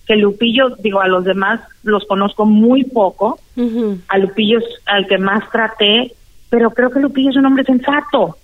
que 0.06 0.16
Lupillo, 0.16 0.70
digo, 0.78 1.00
a 1.00 1.08
los 1.08 1.24
demás 1.24 1.60
los 1.82 2.04
conozco 2.06 2.46
muy 2.46 2.84
poco, 2.84 3.40
a 4.08 4.18
Lupillo 4.18 4.58
es 4.58 4.64
al 4.86 5.06
que 5.06 5.18
más 5.18 5.42
traté, 5.50 6.12
pero 6.48 6.70
creo 6.70 6.90
que 6.90 7.00
Lupillo 7.00 7.30
es 7.30 7.36
un 7.36 7.46
hombre 7.46 7.64
sensato, 7.64 8.36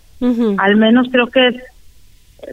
al 0.58 0.76
menos 0.76 1.06
creo 1.10 1.28
que 1.28 1.48
es 1.48 1.56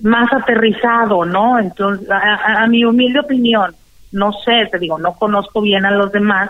más 0.04 0.32
aterrizado, 0.32 1.26
¿no? 1.26 1.58
Entonces, 1.60 2.10
a, 2.10 2.18
a- 2.18 2.64
a 2.64 2.68
mi 2.68 2.86
humilde 2.86 3.20
opinión, 3.20 3.76
no 4.12 4.32
sé, 4.46 4.68
te 4.72 4.80
digo, 4.80 4.98
no 5.00 5.14
conozco 5.16 5.62
bien 5.62 5.86
a 5.86 5.92
los 5.92 6.12
demás, 6.12 6.50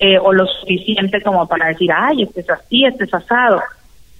eh, 0.00 0.18
o 0.18 0.32
lo 0.32 0.46
suficiente 0.46 1.22
como 1.22 1.46
para 1.46 1.68
decir, 1.68 1.90
ay, 1.94 2.22
este 2.22 2.40
es 2.40 2.50
así, 2.50 2.84
este 2.86 3.04
es 3.04 3.14
asado. 3.14 3.60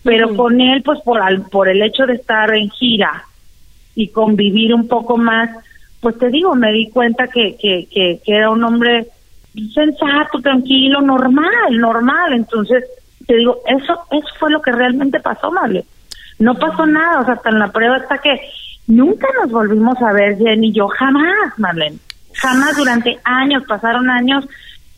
Pero 0.03 0.37
con 0.37 0.61
él, 0.61 0.83
pues 0.83 1.01
por, 1.01 1.21
al, 1.21 1.43
por 1.43 1.69
el 1.69 1.83
hecho 1.83 2.07
de 2.07 2.15
estar 2.15 2.55
en 2.55 2.71
gira 2.71 3.25
y 3.95 4.09
convivir 4.09 4.75
un 4.75 4.87
poco 4.89 5.17
más, 5.17 5.51
pues 6.01 6.19
te 6.19 6.29
digo, 6.29 6.55
me 6.55 6.71
di 6.71 6.91
cuenta 6.91 7.29
que, 7.29 7.57
que, 7.57 7.89
que, 7.91 8.21
que 8.25 8.35
era 8.35 8.51
un 8.51 8.63
hombre 8.63 9.09
sensato, 9.75 10.41
tranquilo, 10.43 11.01
normal, 11.01 11.79
normal. 11.79 12.35
Entonces, 12.35 12.85
te 13.27 13.37
digo, 13.37 13.61
eso, 13.67 14.01
eso 14.11 14.29
fue 14.39 14.51
lo 14.51 14.61
que 14.61 14.73
realmente 14.73 15.19
pasó, 15.21 15.51
Marle. 15.51 15.85
No 16.39 16.55
pasó 16.55 16.87
nada, 16.87 17.21
o 17.21 17.25
sea, 17.25 17.35
hasta 17.35 17.51
en 17.51 17.59
la 17.59 17.73
prueba 17.73 17.97
hasta 17.97 18.19
que 18.19 18.39
nunca 18.87 19.29
nos 19.41 19.51
volvimos 19.51 20.01
a 20.03 20.13
ver, 20.13 20.37
Jenny 20.37 20.69
y 20.69 20.73
yo, 20.73 20.89
jamás, 20.89 21.59
Marlene. 21.59 21.99
Jamás 22.35 22.77
durante 22.77 23.19
años, 23.25 23.65
pasaron 23.67 24.09
años, 24.09 24.47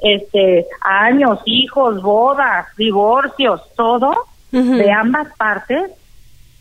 este, 0.03 0.67
años, 0.81 1.39
hijos, 1.47 2.03
bodas, 2.03 2.67
divorcios, 2.77 3.63
todo, 3.77 4.27
de 4.51 4.93
ambas 4.93 5.29
partes, 5.37 5.91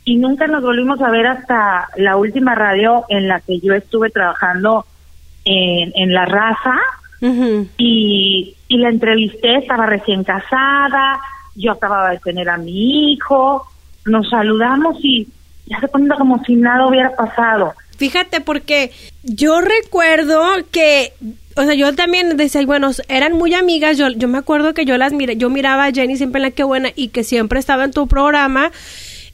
y 0.05 0.15
nunca 0.15 0.47
nos 0.47 0.63
volvimos 0.63 1.01
a 1.01 1.11
ver 1.11 1.27
hasta 1.27 1.89
la 1.97 2.15
última 2.15 2.55
radio 2.55 3.03
en 3.09 3.27
la 3.27 3.41
que 3.41 3.59
yo 3.59 3.73
estuve 3.73 4.09
trabajando 4.09 4.85
en, 5.43 5.91
en 5.95 6.13
La 6.13 6.25
Raza, 6.25 6.77
y, 7.77 8.55
y 8.67 8.77
la 8.77 8.89
entrevisté, 8.89 9.57
estaba 9.57 9.85
recién 9.85 10.23
casada, 10.23 11.19
yo 11.55 11.73
acababa 11.73 12.11
de 12.11 12.19
tener 12.19 12.49
a 12.49 12.57
mi 12.57 13.11
hijo, 13.11 13.67
nos 14.05 14.29
saludamos 14.29 14.97
y 15.03 15.27
ya 15.67 15.79
se 15.79 15.87
cuenta 15.87 16.15
como 16.15 16.43
si 16.43 16.55
nada 16.55 16.87
hubiera 16.87 17.15
pasado. 17.15 17.73
Fíjate, 17.97 18.41
porque 18.41 18.91
yo 19.21 19.61
recuerdo 19.61 20.41
que, 20.71 21.13
o 21.55 21.63
sea, 21.63 21.73
yo 21.73 21.93
también 21.93 22.37
decía, 22.37 22.65
bueno, 22.65 22.91
eran 23.07 23.33
muy 23.33 23.53
amigas, 23.53 23.97
yo, 23.97 24.09
yo 24.09 24.27
me 24.27 24.37
acuerdo 24.37 24.73
que 24.73 24.85
yo 24.85 24.97
las 24.97 25.13
miré, 25.13 25.37
yo 25.37 25.49
miraba 25.49 25.85
a 25.85 25.91
Jenny 25.91 26.17
siempre 26.17 26.39
en 26.39 26.43
la 26.43 26.51
que 26.51 26.63
buena 26.63 26.91
y 26.95 27.09
que 27.09 27.23
siempre 27.23 27.59
estaba 27.59 27.83
en 27.83 27.91
tu 27.91 28.07
programa 28.07 28.71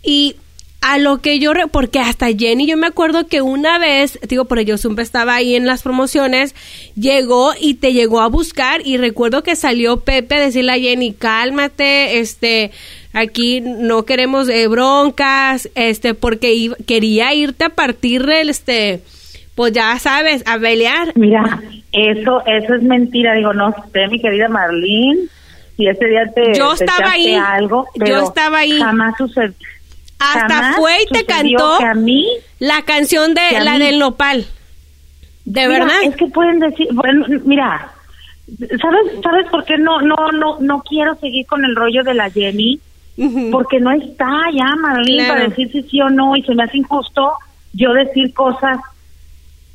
y 0.03 0.35
a 0.81 0.99
lo 0.99 1.17
que 1.17 1.39
yo, 1.39 1.51
porque 1.71 1.99
hasta 1.99 2.27
Jenny, 2.27 2.67
yo 2.67 2.77
me 2.77 2.87
acuerdo 2.87 3.27
que 3.27 3.41
una 3.41 3.79
vez, 3.79 4.19
digo, 4.27 4.45
por 4.45 4.59
yo 4.61 4.77
siempre 4.77 5.03
estaba 5.03 5.35
ahí 5.35 5.55
en 5.55 5.65
las 5.65 5.81
promociones, 5.81 6.55
llegó 6.95 7.53
y 7.59 7.75
te 7.75 7.93
llegó 7.93 8.21
a 8.21 8.27
buscar 8.27 8.81
y 8.85 8.97
recuerdo 8.97 9.43
que 9.43 9.55
salió 9.55 10.01
Pepe 10.01 10.35
a 10.35 10.39
decirle 10.39 10.71
a 10.71 10.79
Jenny, 10.79 11.13
cálmate, 11.13 12.19
este, 12.19 12.71
aquí 13.11 13.59
no 13.61 14.05
queremos 14.05 14.49
eh, 14.49 14.67
broncas, 14.67 15.69
este, 15.75 16.13
porque 16.13 16.71
quería 16.85 17.33
irte 17.33 17.65
a 17.65 17.69
partir 17.69 18.25
del, 18.25 18.49
este, 18.49 19.01
pues 19.55 19.73
ya 19.73 19.97
sabes, 19.99 20.43
a 20.45 20.59
pelear. 20.59 21.11
Mira, 21.15 21.61
eso, 21.91 22.43
eso 22.45 22.75
es 22.75 22.83
mentira, 22.83 23.33
digo, 23.33 23.53
no 23.53 23.73
sé, 23.91 24.07
mi 24.07 24.19
querida 24.19 24.47
Marlene, 24.49 25.27
si 25.75 25.87
ese 25.87 26.05
día 26.05 26.25
te, 26.33 26.57
yo 26.57 26.73
estaba 26.73 27.11
ahí, 27.11 27.33
algo, 27.33 27.87
yo 27.95 28.19
estaba 28.19 28.59
ahí. 28.59 28.79
Jamás 28.79 29.15
sucedió 29.17 29.55
hasta 30.19 30.73
fue 30.73 31.03
y 31.03 31.05
te 31.13 31.25
cantó 31.25 31.79
la 32.59 32.81
canción 32.83 33.33
de 33.33 33.59
la 33.63 33.77
del 33.77 33.99
nopal. 33.99 34.45
De 35.45 35.67
verdad. 35.67 36.03
Es 36.03 36.15
que 36.15 36.27
pueden 36.27 36.59
decir, 36.59 36.87
bueno, 36.93 37.25
mira, 37.45 37.91
¿sabes 38.81 39.21
sabes 39.23 39.47
por 39.49 39.63
qué 39.65 39.77
no 39.77 40.01
no 40.01 40.31
no 40.31 40.57
no 40.59 40.81
quiero 40.81 41.15
seguir 41.15 41.45
con 41.45 41.63
el 41.63 41.75
rollo 41.75 42.03
de 42.03 42.13
la 42.13 42.29
Jenny? 42.29 42.79
Porque 43.51 43.79
no 43.79 43.91
está 43.91 44.27
ya 44.53 44.75
Marlene 44.75 45.27
para 45.27 45.47
decir 45.47 45.71
si 45.71 45.81
sí 45.83 46.01
o 46.01 46.09
no 46.09 46.35
y 46.35 46.43
se 46.43 46.53
me 46.53 46.63
hace 46.63 46.77
injusto 46.77 47.33
yo 47.73 47.93
decir 47.93 48.33
cosas 48.33 48.79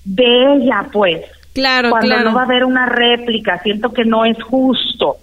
de 0.05 0.55
ella, 0.55 0.87
pues. 0.93 1.25
Claro, 1.53 1.91
Cuando 1.91 2.19
no 2.21 2.35
va 2.35 2.43
a 2.43 2.45
haber 2.45 2.65
una 2.65 2.87
réplica, 2.87 3.59
siento 3.63 3.93
que 3.93 4.05
no 4.05 4.25
es 4.25 4.43
justo. 4.43 5.17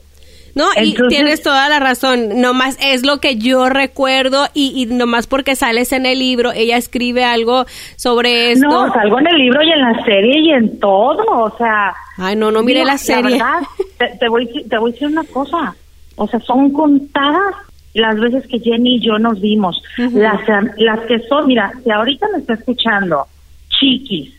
No, 0.56 0.66
y 0.82 0.96
tienes 1.08 1.42
toda 1.42 1.70
la 1.70 1.80
razón. 1.80 2.42
Nomás 2.42 2.78
es 2.82 3.06
lo 3.06 3.20
que 3.20 3.38
yo 3.38 3.70
recuerdo 3.70 4.48
y, 4.54 4.74
y 4.76 4.86
nomás 4.88 5.28
porque 5.28 5.56
sales 5.56 5.92
en 5.94 6.06
el 6.06 6.20
libro, 6.20 6.52
ella 6.52 6.78
escribe 6.78 7.24
algo 7.24 7.66
sobre 7.96 8.52
esto. 8.52 8.68
No, 8.68 8.92
salgo 8.94 9.20
en 9.20 9.28
el 9.28 9.38
libro 9.38 9.64
y 9.64 9.72
en 9.72 9.82
la 9.82 10.04
serie 10.04 10.40
y 10.40 10.52
en 10.52 10.80
todo, 10.80 11.24
o 11.26 11.58
sea. 11.58 11.94
Ay, 12.18 12.36
no, 12.36 12.52
no 12.52 12.62
mire 12.64 12.84
la 12.84 12.98
serie. 12.98 13.38
La 13.38 13.62
verdad, 14.00 14.18
te, 14.20 14.28
voy, 14.28 14.48
te 14.68 14.78
voy 14.78 14.92
a 14.92 14.94
decir 14.94 15.08
una 15.08 15.24
cosa. 15.24 15.76
O 16.16 16.28
sea, 16.28 16.40
son 16.42 16.72
contadas 16.72 17.56
las 17.94 18.20
veces 18.20 18.46
que 18.48 18.60
Jenny 18.60 18.96
y 18.96 19.00
yo 19.00 19.18
nos 19.18 19.40
vimos. 19.40 19.82
las, 19.98 20.42
las 20.78 21.00
que 21.02 21.20
son, 21.28 21.48
mira, 21.48 21.72
si 21.84 21.90
ahorita 21.90 22.28
me 22.34 22.40
está 22.40 22.54
escuchando 22.56 23.26
Chiquis, 23.70 24.34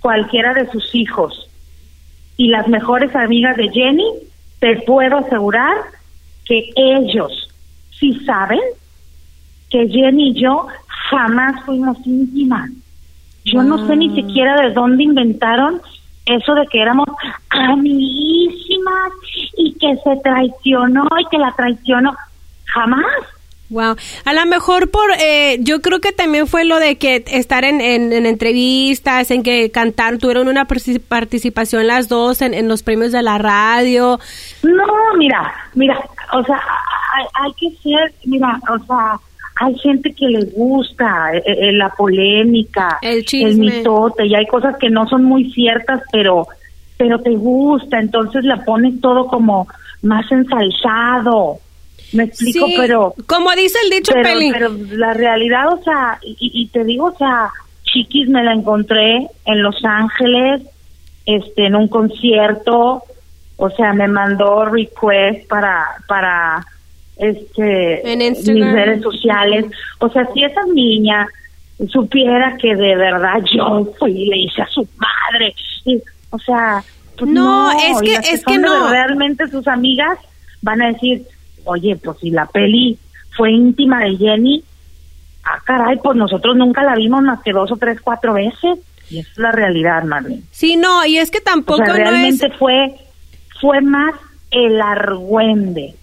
cualquiera 0.00 0.54
de 0.54 0.70
sus 0.70 0.94
hijos 0.94 1.48
y 2.36 2.48
las 2.48 2.68
mejores 2.68 3.14
amigas 3.14 3.56
de 3.56 3.68
Jenny, 3.68 4.12
te 4.58 4.76
puedo 4.82 5.18
asegurar 5.18 5.76
que 6.46 6.70
ellos 6.74 7.48
sí 7.98 8.18
saben 8.24 8.60
que 9.68 9.88
Jenny 9.88 10.30
y 10.30 10.40
yo 10.40 10.66
jamás 11.10 11.64
fuimos 11.64 11.96
íntimas. 12.06 12.70
Yo 13.44 13.62
no 13.62 13.86
sé 13.86 13.96
ni 13.96 14.10
ah. 14.10 14.14
siquiera 14.14 14.60
de 14.62 14.72
dónde 14.72 15.04
inventaron 15.04 15.80
eso 16.26 16.54
de 16.54 16.66
que 16.66 16.80
éramos 16.80 17.08
amiguísimas 17.50 19.12
y 19.56 19.72
que 19.74 19.96
se 19.96 20.16
traicionó 20.22 21.08
y 21.20 21.24
que 21.30 21.38
la 21.38 21.52
traicionó. 21.52 22.14
Jamás. 22.66 23.04
Wow, 23.70 23.94
a 24.24 24.32
lo 24.32 24.46
mejor 24.46 24.90
por, 24.90 25.12
eh, 25.20 25.58
yo 25.60 25.80
creo 25.80 26.00
que 26.00 26.10
también 26.10 26.48
fue 26.48 26.64
lo 26.64 26.80
de 26.80 26.98
que 26.98 27.22
estar 27.28 27.64
en, 27.64 27.80
en, 27.80 28.26
entrevistas, 28.26 29.30
en 29.30 29.44
que 29.44 29.70
cantar, 29.70 30.18
tuvieron 30.18 30.48
una 30.48 30.66
participación 30.66 31.86
las 31.86 32.08
dos 32.08 32.42
en, 32.42 32.52
en, 32.52 32.66
los 32.66 32.82
premios 32.82 33.12
de 33.12 33.22
la 33.22 33.38
radio. 33.38 34.18
No, 34.64 34.84
mira, 35.16 35.54
mira, 35.74 35.96
o 36.32 36.42
sea, 36.42 36.60
hay, 37.14 37.26
hay 37.44 37.52
que 37.52 37.70
ser, 37.80 38.12
mira, 38.24 38.60
o 38.68 38.84
sea, 38.84 39.20
hay 39.54 39.78
gente 39.78 40.12
que 40.14 40.26
le 40.26 40.46
gusta 40.46 41.32
eh, 41.32 41.42
eh, 41.46 41.72
la 41.72 41.90
polémica, 41.90 42.98
el, 43.02 43.24
el 43.30 43.56
mitote, 43.56 44.26
y 44.26 44.34
hay 44.34 44.46
cosas 44.48 44.78
que 44.78 44.90
no 44.90 45.08
son 45.08 45.22
muy 45.22 45.52
ciertas, 45.52 46.02
pero, 46.10 46.48
pero 46.96 47.20
te 47.20 47.36
gusta, 47.36 48.00
entonces 48.00 48.42
la 48.44 48.64
pones 48.64 49.00
todo 49.00 49.28
como 49.28 49.68
más 50.02 50.24
ensalzado 50.32 51.60
me 52.12 52.24
explico, 52.24 52.66
pero... 52.76 53.14
Como 53.26 53.50
dice 53.52 53.78
el 53.84 53.90
dicho, 53.90 54.12
pero, 54.14 54.38
Pero 54.52 54.76
la 54.96 55.14
realidad, 55.14 55.72
o 55.72 55.82
sea, 55.82 56.18
y, 56.22 56.66
te 56.68 56.84
digo, 56.84 57.06
o 57.06 57.16
sea, 57.16 57.50
Chiquis 57.84 58.28
me 58.28 58.42
la 58.42 58.52
encontré 58.52 59.26
en 59.44 59.62
Los 59.62 59.76
Ángeles, 59.84 60.62
este, 61.26 61.66
en 61.66 61.76
un 61.76 61.88
concierto, 61.88 63.02
o 63.56 63.70
sea, 63.70 63.92
me 63.92 64.08
mandó 64.08 64.64
request 64.64 65.46
para, 65.48 65.86
para, 66.08 66.64
este, 67.16 68.12
en 68.12 68.18
mis 68.18 68.72
redes 68.72 69.02
sociales. 69.02 69.66
O 69.98 70.08
sea, 70.08 70.26
si 70.32 70.42
esa 70.42 70.64
niña 70.72 71.28
supiera 71.88 72.56
que 72.58 72.74
de 72.74 72.96
verdad 72.96 73.42
yo 73.52 73.92
fui 73.98 74.12
y 74.12 74.26
le 74.26 74.38
hice 74.38 74.62
a 74.62 74.66
su 74.66 74.86
madre, 74.96 75.54
y, 75.84 76.00
o 76.30 76.38
sea, 76.38 76.82
pues 77.18 77.30
no, 77.30 77.70
es 77.72 78.00
que, 78.00 78.14
es 78.32 78.44
que 78.44 78.58
no. 78.58 78.88
Realmente 78.88 79.46
sus 79.48 79.68
amigas 79.68 80.18
van 80.62 80.80
a 80.80 80.92
decir, 80.92 81.22
oye, 81.70 81.96
pues 81.96 82.18
si 82.18 82.30
la 82.30 82.46
peli 82.46 82.98
fue 83.36 83.52
íntima 83.52 84.00
de 84.00 84.16
Jenny, 84.16 84.64
ah, 85.44 85.60
caray, 85.64 85.98
pues 86.02 86.16
nosotros 86.16 86.56
nunca 86.56 86.82
la 86.82 86.94
vimos 86.94 87.22
más 87.22 87.42
que 87.42 87.52
dos 87.52 87.70
o 87.72 87.76
tres, 87.76 88.00
cuatro 88.00 88.34
veces. 88.34 88.78
Y 89.08 89.18
esa 89.18 89.30
es 89.30 89.38
la 89.38 89.52
realidad, 89.52 90.04
Marlene. 90.04 90.42
Sí, 90.50 90.76
no, 90.76 91.04
y 91.04 91.18
es 91.18 91.30
que 91.30 91.40
tampoco 91.40 91.82
realmente 91.82 92.50
fue, 92.50 92.94
fue 93.60 93.80
más 93.80 94.14
el 94.50 94.80
argüende. 94.80 95.94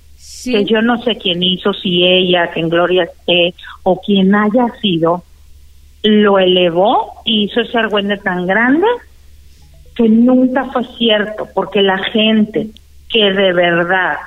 Que 0.44 0.64
yo 0.64 0.82
no 0.82 1.02
sé 1.04 1.18
quién 1.18 1.44
hizo, 1.44 1.74
si 1.74 2.06
ella, 2.06 2.52
que 2.52 2.62
en 2.62 2.70
Gloria 2.70 3.04
esté, 3.04 3.54
o 3.84 4.00
quien 4.00 4.34
haya 4.34 4.68
sido, 4.82 5.24
lo 6.04 6.40
elevó 6.40 7.22
y 7.26 7.46
hizo 7.46 7.60
ese 7.60 7.78
argüende 7.78 8.16
tan 8.18 8.48
grande 8.48 8.88
que 9.94 10.08
nunca 10.08 10.66
fue 10.72 10.86
cierto, 10.98 11.50
porque 11.54 11.82
la 11.82 11.98
gente 11.98 12.68
que 13.10 13.32
de 13.32 13.52
verdad 13.52 14.18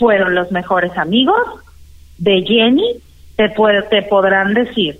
fueron 0.00 0.34
los 0.34 0.50
mejores 0.50 0.96
amigos 0.96 1.46
de 2.16 2.42
Jenny, 2.42 2.96
te, 3.36 3.50
te 3.90 4.02
podrán 4.02 4.54
decir. 4.54 4.98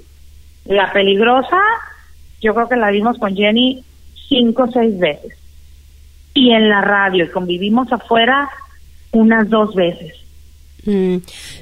La 0.66 0.92
peligrosa, 0.92 1.58
yo 2.42 2.54
creo 2.54 2.68
que 2.68 2.76
la 2.76 2.90
vimos 2.90 3.18
con 3.18 3.34
Jenny 3.34 3.82
cinco 4.28 4.64
o 4.64 4.70
seis 4.70 4.96
veces. 4.98 5.36
Y 6.34 6.52
en 6.52 6.68
la 6.68 6.82
radio, 6.82 7.24
y 7.24 7.28
convivimos 7.28 7.90
afuera 7.90 8.48
unas 9.10 9.48
dos 9.48 9.74
veces. 9.74 10.14
Mm. 10.84 11.16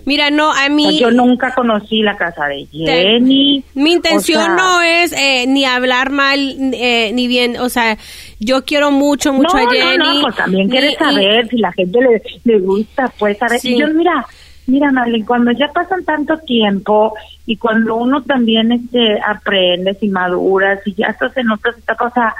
Mira, 0.04 0.30
no, 0.30 0.52
a 0.52 0.68
mí... 0.68 0.98
Yo 0.98 1.10
nunca 1.10 1.54
conocí 1.54 2.02
la 2.02 2.16
casa 2.16 2.46
de 2.46 2.66
Jenny. 2.70 3.64
mi 3.74 3.92
intención 3.92 4.56
no 4.56 4.80
es 4.82 5.12
eh, 5.12 5.46
ni 5.46 5.64
hablar 5.64 6.10
mal 6.10 6.38
eh, 6.72 7.10
ni 7.12 7.26
bien, 7.26 7.56
o 7.58 7.68
sea, 7.68 7.98
yo 8.38 8.64
quiero 8.64 8.90
mucho, 8.90 9.32
mucho 9.32 9.56
a 9.56 9.70
Jenny. 9.70 9.98
No, 9.98 10.14
no, 10.14 10.22
pues 10.22 10.36
también 10.36 10.68
quieres 10.68 10.96
saber 10.96 11.48
si 11.48 11.58
la 11.58 11.72
gente 11.72 11.98
le, 12.00 12.22
le 12.44 12.58
gusta, 12.60 13.12
pues 13.18 13.38
saber. 13.38 13.60
Y 13.62 13.78
yo, 13.78 13.88
mira, 13.88 14.26
mira, 14.66 14.90
Marlene, 14.92 15.26
cuando 15.26 15.50
ya 15.52 15.68
pasan 15.68 16.04
tanto 16.04 16.36
tiempo 16.38 17.14
y 17.46 17.56
cuando 17.56 17.96
uno 17.96 18.22
también 18.22 18.72
este, 18.72 19.20
aprende 19.20 19.96
y 20.00 20.08
madura, 20.08 20.78
y 20.84 20.94
ya 20.94 21.08
estás 21.08 21.36
en 21.36 21.50
otras 21.50 21.76
etapas, 21.78 22.12
o 22.12 22.14
sea, 22.14 22.34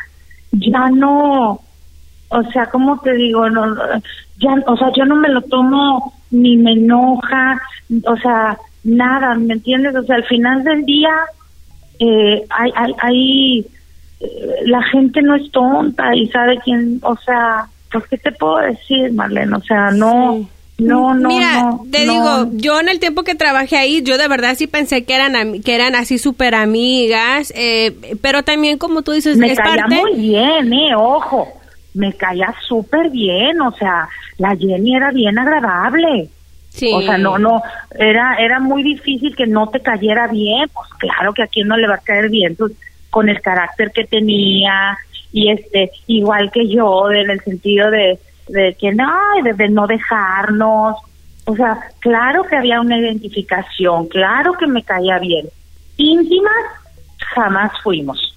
ya 0.52 0.88
no 0.90 1.60
o 2.30 2.42
sea, 2.52 2.66
¿cómo 2.66 3.00
te 3.00 3.14
digo? 3.14 3.48
No, 3.48 3.74
ya, 4.38 4.50
o 4.66 4.76
sea, 4.76 4.92
yo 4.94 5.04
no 5.04 5.16
me 5.16 5.28
lo 5.28 5.40
tomo 5.42 6.12
ni 6.30 6.56
me 6.56 6.72
enoja, 6.72 7.60
o 8.04 8.16
sea, 8.16 8.58
nada, 8.84 9.34
¿me 9.34 9.54
entiendes? 9.54 9.94
O 9.94 10.02
sea, 10.02 10.16
al 10.16 10.24
final 10.24 10.64
del 10.64 10.84
día, 10.84 11.14
eh, 11.98 12.44
hay, 12.50 12.70
hay, 12.74 12.92
hay 13.00 13.66
eh, 14.20 14.26
la 14.66 14.82
gente 14.82 15.22
no 15.22 15.36
es 15.36 15.50
tonta 15.52 16.14
y 16.14 16.26
sabe 16.28 16.58
quién, 16.64 16.98
o 17.02 17.16
sea, 17.18 17.68
pues, 17.92 18.04
¿qué 18.10 18.18
te 18.18 18.32
puedo 18.32 18.58
decir, 18.58 19.12
Marlene? 19.12 19.54
O 19.56 19.62
sea, 19.62 19.90
no. 19.90 20.48
No, 20.78 21.12
no, 21.12 21.28
Mira, 21.28 21.70
te 21.90 22.02
digo, 22.02 22.50
yo 22.52 22.78
en 22.78 22.88
el 22.88 23.00
tiempo 23.00 23.24
que 23.24 23.34
trabajé 23.34 23.76
ahí, 23.76 24.00
yo 24.04 24.16
de 24.16 24.28
verdad 24.28 24.54
sí 24.56 24.68
pensé 24.68 25.04
que 25.04 25.12
eran 25.12 25.60
que 25.60 25.74
eran 25.74 25.96
así 25.96 26.18
súper 26.18 26.54
amigas, 26.54 27.52
eh, 27.56 27.96
pero 28.22 28.44
también 28.44 28.78
como 28.78 29.02
tú 29.02 29.10
dices, 29.10 29.36
me 29.38 29.56
caía 29.56 29.88
muy 29.88 30.14
bien, 30.14 30.72
eh, 30.72 30.94
ojo, 30.94 31.48
me 31.94 32.12
caía 32.12 32.54
súper 32.68 33.10
bien, 33.10 33.60
o 33.60 33.72
sea, 33.72 34.08
la 34.38 34.56
Jenny 34.56 34.96
era 34.96 35.10
bien 35.10 35.38
agradable. 35.38 36.30
Sí. 36.70 36.90
O 36.94 37.02
sea, 37.02 37.18
no, 37.18 37.38
no, 37.38 37.62
era, 37.98 38.36
era 38.36 38.60
muy 38.60 38.82
difícil 38.82 39.34
que 39.34 39.46
no 39.46 39.68
te 39.68 39.80
cayera 39.80 40.28
bien, 40.28 40.68
pues 40.72 40.88
claro 40.98 41.32
que 41.32 41.42
a 41.42 41.48
quien 41.48 41.66
no 41.66 41.76
le 41.76 41.88
va 41.88 41.94
a 41.96 41.98
caer 41.98 42.28
bien, 42.30 42.54
pues 42.56 42.72
con 43.10 43.28
el 43.28 43.40
carácter 43.40 43.90
que 43.90 44.04
tenía 44.04 44.96
y 45.32 45.50
este, 45.50 45.90
igual 46.06 46.50
que 46.50 46.68
yo, 46.68 47.10
en 47.10 47.30
el 47.30 47.40
sentido 47.40 47.90
de, 47.90 48.18
de 48.48 48.76
que 48.78 48.92
no, 48.92 49.10
de, 49.42 49.68
no 49.68 49.86
dejarnos. 49.86 50.96
O 51.44 51.56
sea, 51.56 51.78
claro 52.00 52.44
que 52.44 52.56
había 52.56 52.80
una 52.80 52.98
identificación, 52.98 54.06
claro 54.08 54.52
que 54.54 54.66
me 54.66 54.82
caía 54.82 55.18
bien. 55.18 55.48
Íntimas, 55.96 56.52
jamás 57.34 57.72
fuimos. 57.82 58.34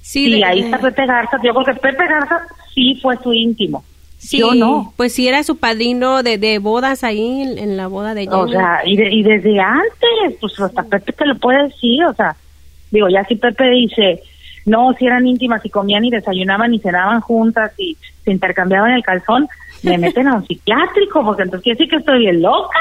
Sí, 0.00 0.28
y 0.28 0.42
ahí 0.42 0.60
está 0.60 0.78
Pepe 0.78 1.06
Garza, 1.06 1.38
yo 1.42 1.54
porque 1.54 1.74
Pepe 1.74 2.06
Garza 2.06 2.42
sí 2.74 2.98
fue 3.00 3.16
su 3.18 3.32
íntimo. 3.32 3.84
Sí, 4.20 4.38
yo 4.38 4.54
no. 4.54 4.92
Pues 4.98 5.14
sí 5.14 5.26
era 5.26 5.42
su 5.42 5.56
padrino 5.56 6.22
de, 6.22 6.36
de 6.36 6.58
bodas 6.58 7.04
ahí 7.04 7.40
en, 7.40 7.76
la 7.78 7.86
boda 7.86 8.12
de 8.14 8.28
O 8.28 8.46
sea, 8.48 8.82
y, 8.84 9.00
y 9.00 9.22
desde 9.22 9.58
antes, 9.58 10.36
pues 10.38 10.60
hasta 10.60 10.82
Pepe 10.82 11.12
te 11.14 11.24
lo 11.26 11.38
puede 11.38 11.64
decir, 11.64 12.04
o 12.04 12.12
sea, 12.12 12.36
digo, 12.90 13.08
ya 13.08 13.24
si 13.24 13.36
Pepe 13.36 13.70
dice, 13.70 14.22
no, 14.66 14.92
si 14.98 15.06
eran 15.06 15.26
íntimas 15.26 15.64
y 15.64 15.70
comían 15.70 16.04
y 16.04 16.10
desayunaban 16.10 16.74
y 16.74 16.80
cenaban 16.80 17.20
juntas 17.22 17.72
y 17.78 17.96
se 18.22 18.30
intercambiaban 18.30 18.92
el 18.92 19.02
calzón, 19.02 19.48
me 19.82 19.98
meten 19.98 20.28
a 20.28 20.34
un 20.36 20.46
psiquiátrico, 20.46 21.24
porque 21.24 21.42
entonces 21.42 21.62
quiere 21.64 21.78
decir 21.78 21.90
que 21.90 21.96
estoy 21.96 22.18
bien 22.20 22.42
loca. 22.42 22.78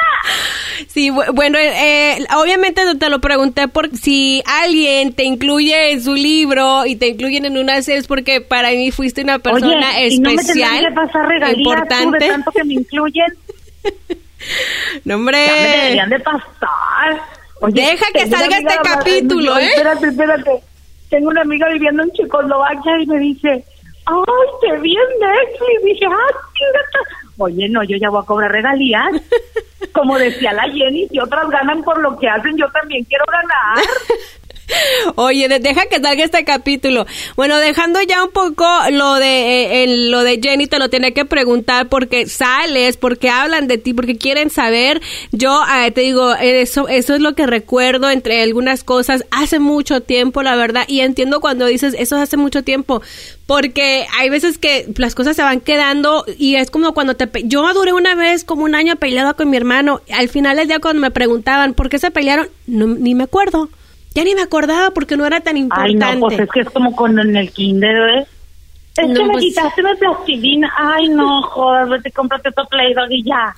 Sí, 0.87 1.09
bueno, 1.09 1.57
eh, 1.57 2.25
obviamente 2.37 2.81
te 2.95 3.09
lo 3.09 3.19
pregunté 3.19 3.67
por 3.67 3.89
si 3.95 4.41
alguien 4.45 5.13
te 5.13 5.23
incluye 5.23 5.91
en 5.91 6.01
su 6.01 6.13
libro 6.13 6.85
y 6.85 6.95
te 6.95 7.07
incluyen 7.07 7.45
en 7.45 7.57
una 7.57 7.81
serie, 7.81 7.99
es 7.99 8.07
porque 8.07 8.41
para 8.41 8.69
mí 8.71 8.91
fuiste 8.91 9.21
una 9.21 9.39
persona 9.39 9.89
Oye, 9.97 10.07
especial. 10.07 10.83
no 10.83 10.89
me 10.89 10.95
pasar 10.95 11.27
regalías 11.27 11.57
importante. 11.57 12.17
de 12.19 12.27
tanto 12.31 12.51
que 12.51 12.63
me 12.63 12.73
incluyen. 12.75 13.33
no, 15.05 15.15
hombre. 15.15 15.45
Ya 15.45 15.53
me 15.53 15.77
deberían 15.77 16.09
de 16.09 16.19
pasar. 16.19 17.21
Oye, 17.61 17.81
Deja 17.81 18.05
que 18.13 18.27
salga 18.27 18.57
este 18.57 18.75
capítulo, 18.83 19.57
¿eh? 19.57 19.67
Espérate, 19.67 20.07
espérate. 20.07 20.51
Tengo 21.09 21.29
una 21.29 21.41
amiga 21.41 21.67
viviendo 21.69 22.03
en 22.03 22.11
Checoslovaquia 22.11 23.01
y 23.01 23.05
me 23.07 23.19
dice, 23.19 23.65
¡ay, 24.09 24.49
te 24.61 24.77
vi 24.79 24.95
en 24.95 25.19
Netflix! 25.19 25.83
dije, 25.83 26.05
¡ah, 26.05 26.35
chingata! 26.53 26.99
Oye, 27.37 27.69
no, 27.69 27.83
yo 27.83 27.97
ya 27.97 28.09
voy 28.09 28.21
a 28.21 28.25
cobrar 28.25 28.51
regalías. 28.51 29.09
Como 29.93 30.17
decía 30.17 30.53
la 30.53 30.63
Jenny, 30.63 31.07
si 31.07 31.19
otras 31.19 31.49
ganan 31.49 31.83
por 31.83 31.99
lo 31.99 32.17
que 32.17 32.27
hacen, 32.27 32.57
yo 32.57 32.69
también 32.71 33.03
quiero 33.05 33.25
ganar. 33.25 33.85
Oye, 35.15 35.47
deja 35.47 35.85
que 35.85 35.99
salga 35.99 36.23
este 36.23 36.43
capítulo. 36.43 37.05
Bueno, 37.35 37.57
dejando 37.57 38.01
ya 38.01 38.23
un 38.23 38.31
poco 38.31 38.65
lo 38.91 39.15
de 39.15 39.83
eh, 39.83 39.87
lo 40.09 40.23
de 40.23 40.39
Jenny, 40.41 40.67
te 40.67 40.79
lo 40.79 40.89
tenía 40.89 41.11
que 41.11 41.25
preguntar 41.25 41.87
porque 41.89 42.27
sales, 42.27 42.97
porque 42.97 43.29
hablan 43.29 43.67
de 43.67 43.77
ti, 43.77 43.93
porque 43.93 44.17
quieren 44.17 44.49
saber. 44.49 45.01
Yo 45.31 45.61
eh, 45.83 45.91
te 45.91 46.01
digo, 46.01 46.33
eso 46.35 46.87
eso 46.87 47.15
es 47.15 47.21
lo 47.21 47.33
que 47.35 47.47
recuerdo 47.47 48.09
entre 48.09 48.41
algunas 48.41 48.83
cosas 48.83 49.25
hace 49.31 49.59
mucho 49.59 50.01
tiempo, 50.01 50.43
la 50.43 50.55
verdad, 50.55 50.85
y 50.87 51.01
entiendo 51.01 51.39
cuando 51.39 51.65
dices 51.65 51.95
eso 51.97 52.17
hace 52.17 52.37
mucho 52.37 52.63
tiempo, 52.63 53.01
porque 53.45 54.05
hay 54.17 54.29
veces 54.29 54.57
que 54.57 54.87
las 54.97 55.15
cosas 55.15 55.35
se 55.35 55.43
van 55.43 55.61
quedando 55.61 56.25
y 56.37 56.55
es 56.55 56.69
como 56.69 56.93
cuando 56.93 57.15
te 57.15 57.27
yo 57.43 57.73
duré 57.73 57.93
una 57.93 58.15
vez 58.15 58.43
como 58.43 58.63
un 58.63 58.75
año 58.75 58.95
peleada 58.95 59.33
con 59.33 59.49
mi 59.49 59.57
hermano, 59.57 60.01
al 60.11 60.29
final 60.29 60.57
del 60.57 60.67
día 60.67 60.79
cuando 60.79 61.01
me 61.01 61.11
preguntaban 61.11 61.73
por 61.73 61.89
qué 61.89 61.99
se 61.99 62.11
pelearon, 62.11 62.49
no, 62.67 62.87
ni 62.87 63.15
me 63.15 63.23
acuerdo. 63.23 63.69
Ya 64.15 64.23
ni 64.23 64.35
me 64.35 64.41
acordaba 64.41 64.91
porque 64.91 65.15
no 65.17 65.25
era 65.25 65.39
tan 65.41 65.57
importante. 65.57 66.05
Ay, 66.05 66.15
no, 66.15 66.27
pues 66.27 66.39
es 66.39 66.49
que 66.49 66.61
es 66.61 66.69
como 66.69 66.95
con 66.95 67.19
en 67.19 67.35
el 67.35 67.51
kinder, 67.51 68.09
¿eh? 68.17 68.27
Es 68.97 69.17
que 69.17 69.23
me 69.23 69.31
pues 69.31 69.45
quitaste 69.45 69.81
la 69.81 69.95
plastilina. 69.95 70.73
Ay, 70.77 71.09
no, 71.09 71.41
jodas, 71.43 71.89
vete, 71.89 72.11
cómprate 72.11 72.49
otro 72.49 72.65
play 72.67 72.93
y 73.09 73.23
ya. 73.23 73.53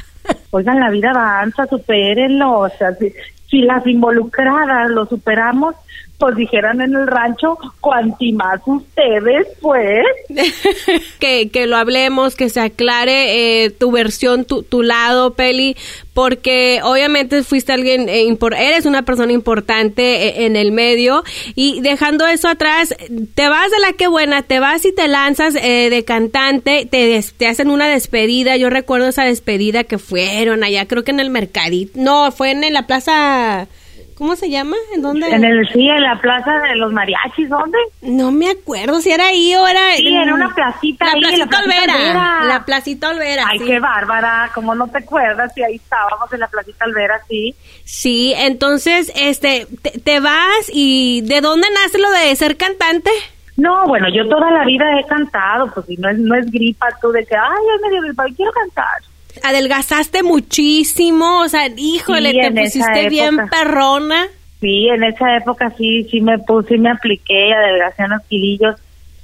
Oigan, 0.51 0.79
la 0.79 0.89
vida 0.89 1.11
avanza, 1.11 1.65
supérenlo. 1.67 2.59
O 2.59 2.69
sea, 2.69 2.93
si, 2.95 3.11
si 3.49 3.61
las 3.61 3.85
involucradas 3.87 4.89
lo 4.89 5.05
superamos, 5.05 5.75
pues 6.21 6.35
dijeran 6.35 6.79
en 6.81 6.93
el 6.93 7.07
rancho, 7.07 7.57
cuanti 7.79 8.31
más 8.31 8.61
ustedes, 8.67 9.47
pues. 9.59 10.05
que, 11.19 11.49
que 11.49 11.65
lo 11.65 11.77
hablemos, 11.77 12.35
que 12.35 12.49
se 12.49 12.61
aclare 12.61 13.63
eh, 13.63 13.71
tu 13.71 13.91
versión, 13.91 14.45
tu, 14.45 14.61
tu 14.61 14.83
lado, 14.83 15.33
Peli, 15.33 15.75
porque 16.13 16.79
obviamente 16.83 17.41
fuiste 17.41 17.73
alguien, 17.73 18.07
eh, 18.07 18.37
eres 18.55 18.85
una 18.85 19.01
persona 19.01 19.31
importante 19.31 20.27
eh, 20.27 20.45
en 20.45 20.55
el 20.55 20.71
medio 20.71 21.23
y 21.55 21.81
dejando 21.81 22.27
eso 22.27 22.49
atrás, 22.49 22.93
te 23.33 23.49
vas 23.49 23.71
de 23.71 23.79
la 23.79 23.93
que 23.93 24.05
buena, 24.05 24.43
te 24.43 24.59
vas 24.59 24.85
y 24.85 24.93
te 24.93 25.07
lanzas 25.07 25.55
de 25.55 26.03
cantante, 26.05 26.85
te, 26.85 27.19
te 27.35 27.47
hacen 27.47 27.71
una 27.71 27.87
despedida, 27.87 28.57
yo 28.57 28.69
recuerdo 28.69 29.07
esa 29.07 29.23
despedida 29.23 29.85
que 29.85 29.97
fueron 29.97 30.63
allá, 30.63 30.87
creo 30.87 31.03
que 31.03 31.09
en 31.09 31.19
el 31.19 31.31
mercadito, 31.31 31.93
no, 31.95 32.31
fue 32.31 32.51
en 32.51 32.71
la 32.71 32.85
plaza 32.85 33.67
¿Cómo 34.15 34.35
se 34.35 34.49
llama? 34.49 34.75
¿En 34.93 35.01
dónde? 35.01 35.27
En 35.29 35.43
el, 35.43 35.67
sí, 35.69 35.87
en 35.87 36.01
la 36.03 36.19
plaza 36.19 36.51
de 36.59 36.75
los 36.75 36.91
mariachis, 36.91 37.49
¿dónde? 37.49 37.77
No 38.01 38.31
me 38.31 38.49
acuerdo 38.49 39.01
si 39.01 39.11
era 39.11 39.27
ahí 39.27 39.53
o 39.55 39.67
era... 39.67 39.95
Sí, 39.95 40.15
era 40.15 40.33
una 40.33 40.53
placita 40.53 41.05
la 41.05 41.11
ahí. 41.13 41.21
Placita 41.21 41.45
la 41.45 41.49
placita 41.49 41.89
Olvera. 41.89 42.43
La 42.45 42.65
placita 42.65 43.09
Olvera, 43.09 43.45
Ay, 43.47 43.59
qué 43.59 43.79
bárbara, 43.79 44.51
como 44.53 44.75
no 44.75 44.87
te 44.87 44.99
acuerdas, 44.99 45.53
si 45.53 45.63
ahí 45.63 45.75
estábamos 45.75 46.31
en 46.33 46.39
la 46.39 46.47
placita 46.47 46.85
Olvera, 46.85 47.19
sí. 47.27 47.55
Sí, 47.83 48.33
entonces, 48.37 49.11
este, 49.15 49.67
te, 50.03 50.19
vas 50.19 50.69
y 50.71 51.21
¿de 51.21 51.41
dónde 51.41 51.67
nace 51.83 51.97
lo 51.97 52.09
de 52.11 52.35
ser 52.35 52.57
cantante? 52.57 53.09
No, 53.57 53.85
bueno, 53.87 54.07
yo 54.13 54.27
toda 54.29 54.49
la 54.51 54.65
vida 54.65 54.85
he 54.99 55.05
cantado, 55.05 55.71
pues 55.73 55.85
si 55.85 55.97
no 55.97 56.09
es, 56.09 56.17
no 56.17 56.35
es 56.35 56.49
gripa 56.51 56.87
tú 57.01 57.11
de 57.11 57.25
que, 57.25 57.35
ay, 57.35 57.63
es 57.75 57.81
medio 57.81 58.01
gripa, 58.01 58.25
quiero 58.35 58.51
cantar 58.51 59.10
adelgazaste 59.43 60.23
muchísimo, 60.23 61.41
o 61.41 61.49
sea, 61.49 61.67
híjole, 61.75 62.33
te 62.33 62.51
pusiste 62.51 63.09
bien 63.09 63.37
perrona. 63.49 64.27
Sí, 64.59 64.87
en 64.89 65.03
esa 65.03 65.37
época 65.37 65.73
sí, 65.77 66.07
sí 66.09 66.21
me 66.21 66.37
puse, 66.39 66.77
me 66.77 66.91
apliqué, 66.91 67.53
adelgacé 67.53 68.05
unos 68.05 68.21
kilillos. 68.23 68.75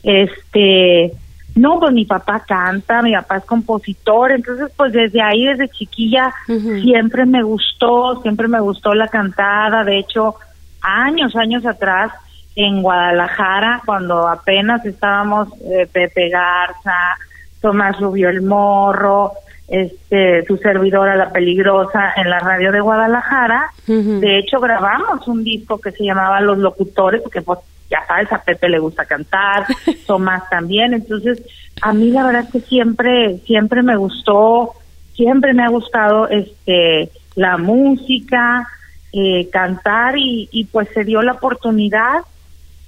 Este, 0.03 1.11
no, 1.55 1.79
pues 1.79 1.91
mi 1.93 2.05
papá 2.05 2.43
canta, 2.47 3.01
mi 3.01 3.13
papá 3.13 3.37
es 3.37 3.45
compositor, 3.45 4.31
entonces 4.31 4.71
pues 4.75 4.93
desde 4.93 5.21
ahí, 5.21 5.45
desde 5.45 5.69
chiquilla, 5.69 6.33
siempre 6.81 7.25
me 7.25 7.43
gustó, 7.43 8.21
siempre 8.21 8.47
me 8.47 8.59
gustó 8.59 8.93
la 8.93 9.07
cantada, 9.07 9.83
de 9.83 9.99
hecho, 9.99 10.35
años, 10.81 11.35
años 11.35 11.65
atrás, 11.65 12.11
en 12.55 12.81
Guadalajara, 12.81 13.81
cuando 13.85 14.27
apenas 14.27 14.83
estábamos 14.85 15.49
eh, 15.61 15.87
Pepe 15.91 16.29
Garza, 16.29 17.15
Tomás 17.61 17.99
Rubio 17.99 18.29
el 18.29 18.41
Morro, 18.41 19.33
este 19.67 20.45
su 20.45 20.57
servidora 20.57 21.15
La 21.15 21.31
Peligrosa 21.31 22.13
en 22.15 22.29
la 22.29 22.39
radio 22.39 22.71
de 22.71 22.79
Guadalajara. 22.79 23.71
De 23.85 24.39
hecho, 24.39 24.59
grabamos 24.59 25.27
un 25.27 25.43
disco 25.43 25.79
que 25.79 25.91
se 25.91 26.03
llamaba 26.03 26.41
Los 26.41 26.57
Locutores, 26.57 27.21
porque 27.21 27.41
pues, 27.41 27.59
ya 27.89 28.05
sabes, 28.07 28.31
a 28.31 28.41
Pepe 28.43 28.69
le 28.69 28.79
gusta 28.79 29.05
cantar, 29.05 29.65
Tomás 30.07 30.49
también. 30.49 30.93
Entonces, 30.93 31.41
a 31.81 31.93
mí 31.93 32.11
la 32.11 32.25
verdad 32.25 32.43
es 32.43 32.51
que 32.51 32.59
siempre, 32.61 33.39
siempre 33.45 33.83
me 33.83 33.97
gustó, 33.97 34.71
siempre 35.13 35.53
me 35.53 35.63
ha 35.63 35.69
gustado 35.69 36.27
este 36.29 37.11
la 37.35 37.57
música, 37.57 38.67
eh, 39.13 39.49
cantar 39.51 40.17
y, 40.17 40.49
y 40.51 40.65
pues 40.65 40.89
se 40.93 41.03
dio 41.03 41.21
la 41.21 41.33
oportunidad 41.33 42.21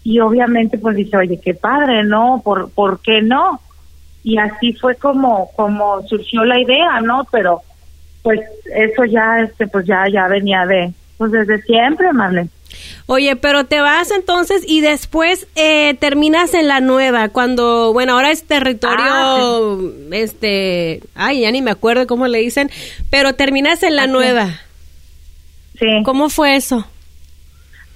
y 0.04 0.20
obviamente 0.20 0.78
pues 0.78 0.96
dice, 0.96 1.18
oye, 1.18 1.40
qué 1.40 1.54
padre, 1.54 2.04
¿no? 2.04 2.42
¿Por, 2.44 2.72
¿por 2.72 3.02
qué 3.02 3.22
no? 3.22 3.62
Y 4.30 4.38
así 4.38 4.74
fue 4.74 4.96
como 4.96 5.50
como 5.56 6.02
surgió 6.08 6.46
la 6.46 6.60
idea 6.60 7.02
no 7.02 7.26
pero 7.32 7.62
pues 8.22 8.40
eso 8.76 9.06
ya 9.06 9.40
este 9.40 9.68
pues 9.68 9.86
ya 9.86 10.06
ya 10.12 10.28
venía 10.28 10.66
de 10.66 10.94
pues 11.18 11.32
desde 11.32 11.62
siempre 11.64 12.14
Marlene 12.14 12.50
Oye, 13.08 13.36
pero 13.36 13.66
te 13.66 13.82
vas 13.82 14.12
entonces 14.12 14.64
y 14.68 14.82
después 14.82 15.48
eh, 15.56 15.96
terminas 15.96 16.54
en 16.54 16.68
la 16.68 16.80
nueva, 16.80 17.30
cuando, 17.30 17.92
bueno, 17.92 18.14
ahora 18.14 18.30
es 18.30 18.44
territorio, 18.44 19.04
ah, 19.04 19.78
este, 20.12 21.02
ay, 21.16 21.42
ya 21.42 21.52
ni 21.52 21.64
me 21.64 21.72
acuerdo 21.72 22.06
cómo 22.06 22.28
le 22.28 22.38
dicen, 22.38 22.70
pero 23.10 23.34
terminas 23.34 23.82
en 23.82 23.96
la 23.96 24.06
nueva. 24.06 24.62
Sí. 25.80 25.88
¿Cómo 26.06 26.30
fue 26.30 26.56
eso? 26.56 26.86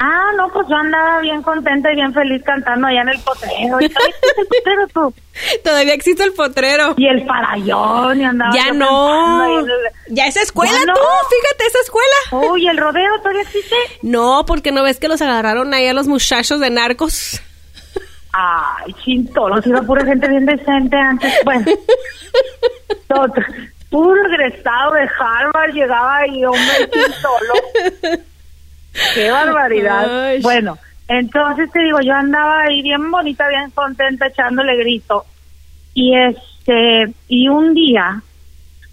Ah, 0.06 0.32
no, 0.36 0.50
pues 0.50 0.68
yo 0.68 0.76
andaba 0.76 1.20
bien 1.22 1.42
contenta 1.42 1.90
y 1.92 1.96
bien 1.96 2.14
feliz 2.14 2.44
cantando 2.44 2.88
allá 2.88 3.04
en 3.04 3.10
el 3.10 3.20
potrero. 3.22 3.80
¿Y 3.80 3.88
todavía 3.88 4.10
existe 4.10 4.42
el 4.42 4.48
potrero 4.48 4.88
tú? 4.94 5.14
Todavía 5.64 5.94
existe 5.94 6.24
el 6.24 6.34
potrero. 6.34 6.94
Y 6.98 7.08
el 7.08 7.26
farallón 7.26 8.20
y 8.20 8.26
andaba 8.26 8.52
Ya 8.54 8.74
no. 8.74 9.60
el- 9.60 9.68
Ya 10.10 10.28
esa 10.28 10.42
escuela 10.42 10.74
Ya 10.74 10.86
no. 10.86 10.94
tú, 10.94 11.00
fíjate, 11.30 11.66
esa 11.68 11.80
escuela. 11.80 12.48
Uy, 12.52 12.68
¿el 12.68 12.78
rodeo 12.78 13.18
todavía 13.20 13.44
existe? 13.44 13.76
No, 14.02 14.44
porque 14.46 14.74
no 14.74 14.84
ves 14.84 15.00
que 15.00 15.08
los 15.08 15.22
agarraron 15.22 15.74
ahí 15.74 15.88
a 15.88 15.94
los 15.94 16.08
muchachos 16.08 16.60
de 16.60 16.70
narcos. 16.70 17.42
Ay, 18.34 18.94
chinto, 19.06 19.48
los 19.48 19.66
iba 19.66 19.82
pura 19.84 20.04
gente 20.06 20.28
bien 20.28 20.46
decente 20.46 20.98
antes. 20.98 21.34
Bueno, 21.46 21.66
todo, 23.08 23.28
puro 23.90 24.26
egresado 24.26 24.94
de 24.96 25.04
Harvard 25.18 25.72
llegaba 25.72 26.18
ahí, 26.18 26.44
hombre, 26.44 26.90
solo. 27.22 28.20
Qué 29.14 29.32
barbaridad. 29.32 30.26
Ay. 30.28 30.42
Bueno, 30.42 30.78
entonces 31.08 31.72
te 31.72 31.82
digo, 31.82 32.00
yo 32.02 32.14
andaba 32.14 32.62
ahí 32.62 32.82
bien 32.82 33.10
bonita, 33.12 33.48
bien 33.50 33.72
contenta, 33.72 34.28
echándole 34.28 34.76
grito. 34.78 35.26
Y 35.94 36.16
este, 36.16 37.14
y 37.28 37.48
un 37.48 37.74
día, 37.74 38.22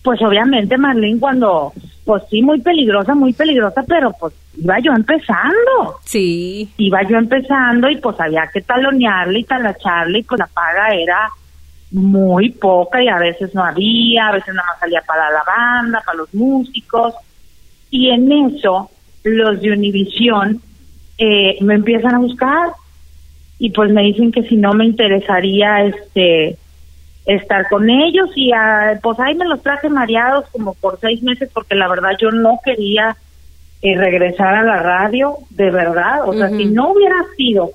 pues 0.03 0.21
obviamente 0.23 0.77
Marlene 0.77 1.21
cuando, 1.21 1.73
pues 2.05 2.23
sí, 2.31 2.43
muy 2.43 2.61
peligrosa, 2.61 3.15
muy 3.15 3.33
peligrosa, 3.33 3.83
pero 3.87 4.13
pues 4.19 4.35
iba 4.57 4.79
yo 4.81 4.93
empezando 4.93 6.01
Sí. 6.05 6.69
iba 6.77 7.03
yo 7.05 7.17
empezando 7.19 7.89
y 7.89 7.97
pues 7.97 8.19
había 8.21 8.49
que 8.53 8.61
talonearle 8.63 9.39
y 9.41 9.45
talacharle 9.45 10.19
y 10.19 10.23
pues 10.25 10.41
la 10.41 10.47
paga 10.49 10.89
era 10.93 11.29
muy 11.93 12.51
poca 12.51 13.03
y 13.03 13.09
a 13.09 13.19
veces 13.19 13.55
no 13.55 13.65
había, 13.65 14.29
a 14.29 14.33
veces 14.33 14.55
nada 14.55 14.69
más 14.69 14.81
salía 14.81 15.03
para 15.07 15.31
la 15.31 15.43
banda, 15.45 16.03
para 16.05 16.19
los 16.19 16.35
músicos 16.35 17.15
y 17.91 18.11
en 18.11 18.31
eso 18.33 18.91
los 19.23 19.61
de 19.61 19.73
Univisión 19.73 20.61
eh, 21.19 21.59
me 21.61 21.75
empiezan 21.75 22.15
a 22.15 22.19
buscar 22.19 22.71
y 23.59 23.71
pues 23.71 23.93
me 23.93 24.03
dicen 24.03 24.33
que 24.33 24.43
si 24.45 24.57
no 24.57 24.73
me 24.73 24.87
interesaría 24.87 25.85
este 25.85 26.57
estar 27.27 27.69
con 27.69 27.91
ellos 27.91 28.31
y 28.35 28.53
ah, 28.53 28.99
pues 29.03 29.21
ahí 29.21 29.35
me 29.35 29.47
los 29.47 29.63
traje 29.63 29.91
mareados 29.91 30.47
como 30.51 30.75
por 30.75 30.99
seis 30.99 31.23
meses 31.23 31.51
porque 31.53 31.75
la 31.75 31.89
verdad 31.89 32.13
yo 32.19 32.31
no 32.31 32.59
quería 32.65 33.17
eh, 33.83 33.97
regresar 33.97 34.55
a 34.55 34.63
la 34.63 34.79
radio, 34.79 35.37
de 35.51 35.71
verdad, 35.71 36.29
o 36.29 36.33
sea, 36.33 36.49
si 36.49 36.67
no 36.67 36.93
hubiera 36.93 37.17
sido 37.37 37.71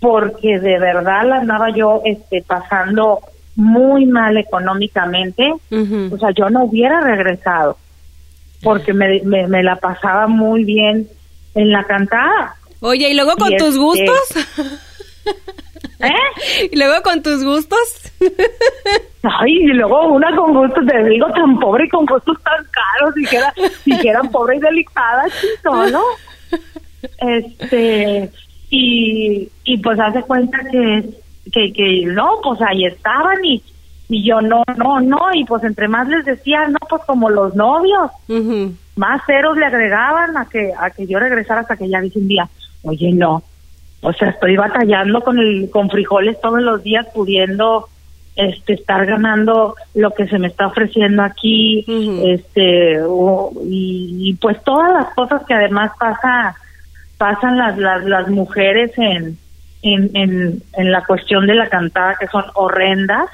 porque 0.00 0.58
de 0.58 0.78
verdad 0.78 1.26
la 1.26 1.36
andaba 1.36 1.70
yo 1.70 2.02
este 2.04 2.42
pasando 2.46 3.20
muy 3.56 4.04
mal 4.04 4.36
económicamente, 4.36 5.52
o 5.70 6.18
sea, 6.18 6.30
yo 6.32 6.50
no 6.50 6.64
hubiera 6.64 7.00
regresado 7.00 7.78
porque 8.64 8.92
me, 8.92 9.20
me, 9.22 9.46
me 9.46 9.62
la 9.62 9.76
pasaba 9.76 10.26
muy 10.26 10.64
bien 10.64 11.06
en 11.54 11.70
la 11.70 11.84
cantada. 11.84 12.56
Oye, 12.80 13.10
¿y 13.10 13.14
luego 13.14 13.36
con 13.36 13.52
Y 13.52 13.56
tus 13.56 13.68
este- 13.68 13.78
gustos? 13.80 14.46
¿Eh? 16.00 16.68
¿Y 16.72 16.76
luego 16.76 17.02
con 17.02 17.22
tus 17.22 17.44
gustos? 17.44 17.78
Ay, 19.22 19.52
y 19.52 19.66
luego 19.68 20.08
una 20.08 20.34
con 20.36 20.52
gustos, 20.52 20.84
te 20.86 21.04
digo, 21.08 21.26
tan 21.32 21.58
pobre 21.58 21.84
y 21.86 21.88
con 21.88 22.04
gustos 22.04 22.36
tan 22.42 22.62
caros, 22.64 23.14
y 23.16 23.24
que 23.26 23.36
era, 23.36 23.54
y 23.86 23.96
que 23.98 24.08
era 24.10 24.22
pobre 24.24 24.56
y 24.56 24.60
delicada, 24.60 25.24
chico, 25.40 25.86
¿no? 25.86 26.02
Este, 27.18 28.30
y, 28.70 29.48
y 29.64 29.78
pues 29.78 29.98
hace 30.00 30.22
cuenta 30.22 30.58
que, 30.70 31.04
que, 31.52 31.72
que 31.72 32.02
no, 32.06 32.38
pues 32.42 32.60
ahí 32.62 32.84
estaban 32.86 33.42
y, 33.44 33.62
y 34.08 34.22
yo 34.22 34.40
no, 34.40 34.62
no, 34.76 35.00
no, 35.00 35.18
y 35.34 35.44
pues 35.44 35.64
entre 35.64 35.88
más 35.88 36.06
les 36.08 36.24
decía, 36.24 36.66
no, 36.68 36.78
pues 36.88 37.02
como 37.06 37.30
los 37.30 37.54
novios, 37.54 38.10
más 38.96 39.22
ceros 39.26 39.56
le 39.56 39.66
agregaban 39.66 40.36
a 40.36 40.46
que, 40.48 40.72
a 40.78 40.90
que 40.90 41.06
yo 41.06 41.18
regresara 41.18 41.62
hasta 41.62 41.76
que 41.76 41.88
ya 41.88 42.00
dije 42.00 42.18
un 42.18 42.28
día, 42.28 42.48
oye, 42.82 43.12
no, 43.12 43.42
o 44.02 44.12
sea, 44.12 44.28
estoy 44.28 44.56
batallando 44.56 45.22
con 45.22 45.38
el, 45.38 45.70
con 45.70 45.88
frijoles 45.88 46.38
todos 46.40 46.60
los 46.60 46.82
días 46.82 47.06
pudiendo 47.14 47.88
este 48.36 48.74
estar 48.74 49.06
ganando 49.06 49.76
lo 49.94 50.10
que 50.10 50.26
se 50.26 50.38
me 50.38 50.48
está 50.48 50.66
ofreciendo 50.66 51.22
aquí 51.22 51.84
este 52.34 53.00
o- 53.06 53.52
y, 53.64 54.16
y 54.30 54.34
pues 54.34 54.60
todas 54.64 54.92
las 54.92 55.14
cosas 55.14 55.42
que 55.46 55.54
además 55.54 55.92
pasa 55.98 56.56
pasan 57.16 57.56
las 57.56 57.78
las, 57.78 58.04
las 58.04 58.28
mujeres 58.28 58.90
en, 58.96 59.38
en 59.82 60.10
en 60.16 60.62
en 60.76 60.90
la 60.92 61.04
cuestión 61.04 61.46
de 61.46 61.54
la 61.54 61.68
cantada 61.68 62.16
que 62.18 62.26
son 62.26 62.44
horrendas 62.54 63.28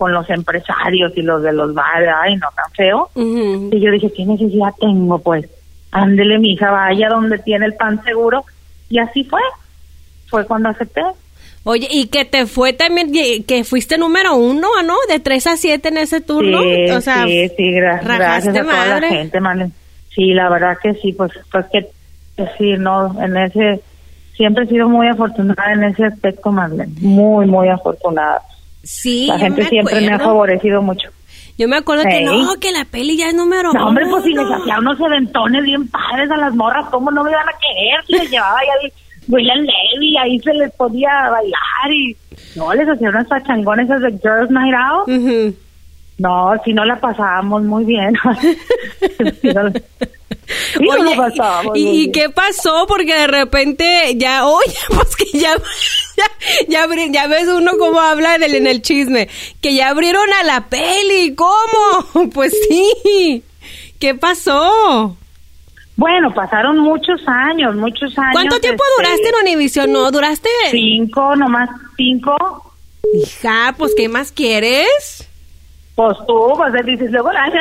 con 0.00 0.14
los 0.14 0.30
empresarios 0.30 1.12
y 1.14 1.20
los 1.20 1.42
de 1.42 1.52
los 1.52 1.74
bares 1.74 2.08
ay 2.22 2.34
no 2.36 2.48
tan 2.56 2.72
feo 2.72 3.10
y 3.70 3.80
yo 3.84 3.90
dije, 3.92 4.10
¿qué 4.16 4.24
necesidad 4.24 4.72
tengo? 4.80 5.18
Pues, 5.18 5.44
ándele, 5.92 6.38
mi 6.38 6.52
hija, 6.54 6.70
vaya 6.70 7.10
donde 7.10 7.38
tiene 7.40 7.66
el 7.66 7.74
pan 7.74 8.02
seguro. 8.02 8.44
Y 8.88 8.98
así 8.98 9.24
fue. 9.24 9.40
Fue 10.28 10.46
cuando 10.46 10.70
acepté. 10.70 11.02
Oye, 11.64 11.86
y 11.90 12.06
que 12.06 12.24
te 12.24 12.46
fue 12.46 12.72
también, 12.72 13.12
que 13.44 13.62
fuiste 13.64 13.98
número 13.98 14.36
uno, 14.36 14.68
¿no? 14.82 14.94
De 15.10 15.20
3 15.20 15.46
a 15.48 15.56
7 15.58 15.88
en 15.90 15.98
ese 15.98 16.22
turno. 16.22 16.62
Sí, 16.62 16.90
o 16.92 17.00
sea, 17.02 17.26
sí, 17.26 17.48
sí, 17.54 17.62
gra- 17.74 18.00
gracias 18.02 18.56
a 18.56 18.62
toda 18.62 18.72
madre. 18.72 19.00
la 19.10 19.16
gente, 19.16 19.38
Marlene. 19.40 19.72
Sí, 20.14 20.32
la 20.32 20.48
verdad 20.48 20.78
que 20.82 20.94
sí, 20.94 21.12
pues, 21.12 21.30
pues 21.52 21.66
que, 21.70 21.86
que 22.36 22.46
sí, 22.56 22.72
no, 22.78 23.22
en 23.22 23.36
ese, 23.36 23.82
siempre 24.34 24.64
he 24.64 24.68
sido 24.68 24.88
muy 24.88 25.06
afortunada 25.08 25.72
en 25.74 25.84
ese 25.84 26.06
aspecto, 26.06 26.50
Marlene. 26.50 26.94
Muy, 27.00 27.44
muy 27.46 27.68
afortunada. 27.68 28.40
Sí, 28.90 29.26
la 29.26 29.38
gente 29.38 29.64
siempre 29.66 30.00
me 30.00 30.12
ha 30.12 30.18
favorecido 30.18 30.82
mucho. 30.82 31.10
Yo 31.56 31.68
me 31.68 31.76
acuerdo 31.76 32.02
que 32.02 32.18
Ey. 32.18 32.24
no, 32.24 32.56
que 32.60 32.72
la 32.72 32.84
peli 32.84 33.16
ya 33.16 33.28
es 33.28 33.34
número 33.34 33.72
No, 33.72 33.86
hombre, 33.86 34.04
pues 34.10 34.24
si 34.24 34.32
les 34.32 34.50
hacía 34.50 34.78
unos 34.78 34.98
eventones 34.98 35.62
bien 35.62 35.86
padres 35.86 36.28
a 36.28 36.36
las 36.36 36.54
morras, 36.54 36.86
¿cómo 36.90 37.10
no 37.12 37.22
me 37.22 37.30
iban 37.30 37.48
a 37.48 37.52
querer? 37.52 38.04
Si 38.06 38.14
les 38.14 38.30
llevaba 38.30 38.58
ya 38.66 38.82
de 38.82 38.92
William 39.28 39.58
Levy, 39.60 40.16
ahí 40.16 40.40
se 40.40 40.52
les 40.54 40.72
podía 40.72 41.30
bailar 41.30 41.92
y 41.92 42.16
no, 42.56 42.74
les 42.74 42.88
hacía 42.88 43.10
unas 43.10 43.28
pachangones 43.28 43.86
esas 43.86 44.02
de 44.02 44.10
Girls 44.10 44.50
Night 44.50 44.74
Out. 44.74 45.08
Ujú. 45.08 45.54
No, 46.20 46.52
si 46.66 46.74
no 46.74 46.84
la 46.84 47.00
pasábamos 47.00 47.62
muy 47.62 47.84
bien. 47.84 48.14
No 49.42 50.96
no 50.96 51.04
la 51.04 51.16
pasábamos 51.16 51.76
¿y, 51.76 51.84
muy 51.84 51.90
y 51.90 51.98
bien. 51.98 52.12
qué 52.12 52.30
pasó? 52.30 52.84
Porque 52.88 53.14
de 53.14 53.26
repente 53.28 54.14
ya, 54.16 54.46
oye, 54.46 54.74
pues 54.88 55.16
que 55.16 55.38
ya, 55.38 55.56
ya, 56.68 56.86
ya, 57.10 57.26
ves 57.28 57.48
uno 57.48 57.72
cómo 57.78 58.00
habla 58.00 58.36
del, 58.38 58.56
en 58.56 58.66
el 58.66 58.82
chisme, 58.82 59.28
que 59.60 59.74
ya 59.74 59.90
abrieron 59.90 60.28
a 60.40 60.44
la 60.44 60.66
peli, 60.68 61.34
¿cómo? 61.34 62.30
Pues 62.34 62.52
sí, 62.68 63.44
¿qué 63.98 64.14
pasó? 64.14 65.16
Bueno, 65.96 66.34
pasaron 66.34 66.78
muchos 66.78 67.20
años, 67.26 67.76
muchos 67.76 68.16
años. 68.18 68.32
¿Cuánto 68.32 68.60
tiempo 68.60 68.82
este, 68.82 69.02
duraste 69.02 69.28
en 69.28 69.34
Univision? 69.46 69.92
¿No? 69.92 70.10
¿Duraste? 70.10 70.48
Cinco, 70.70 71.36
nomás 71.36 71.70
cinco. 71.96 72.36
Hija, 73.14 73.74
pues 73.78 73.94
¿qué 73.96 74.08
más 74.08 74.32
quieres? 74.32 75.29
Pues 76.00 76.16
tú, 76.26 76.54
pues 76.56 76.86
dices, 76.86 77.10
luego 77.10 77.28
ay, 77.28 77.52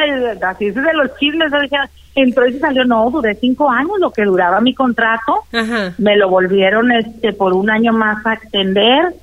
así 0.42 0.68
es 0.68 0.76
de 0.76 0.94
los 0.94 1.14
chismes, 1.18 1.52
o 1.52 1.68
sea, 1.68 1.90
entró 2.16 2.48
y 2.48 2.54
se 2.54 2.60
salió, 2.60 2.86
no, 2.86 3.10
duré 3.12 3.36
cinco 3.36 3.70
años, 3.70 4.00
lo 4.00 4.12
que 4.12 4.24
duraba 4.24 4.62
mi 4.62 4.74
contrato, 4.74 5.44
Ajá. 5.52 5.94
me 5.98 6.16
lo 6.16 6.30
volvieron 6.30 6.90
este 6.94 7.34
por 7.34 7.52
un 7.52 7.70
año 7.70 7.92
más 7.92 8.26
a 8.26 8.36
extender 8.36 9.14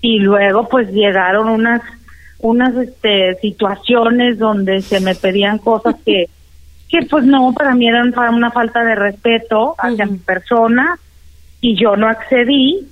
y 0.00 0.18
luego 0.18 0.66
pues 0.66 0.90
llegaron 0.92 1.50
unas 1.50 1.82
unas 2.38 2.74
este 2.76 3.34
situaciones 3.42 4.38
donde 4.38 4.80
se 4.80 4.98
me 5.00 5.14
pedían 5.14 5.58
cosas 5.58 5.96
que 6.02 6.30
que 6.88 7.02
pues 7.02 7.26
no 7.26 7.52
para 7.52 7.74
mí 7.74 7.86
eran 7.86 8.14
una 8.32 8.50
falta 8.50 8.82
de 8.82 8.94
respeto 8.94 9.74
hacia 9.76 10.06
mi 10.06 10.16
persona 10.16 10.98
y 11.60 11.76
yo 11.76 11.96
no 11.96 12.08
accedí 12.08 12.88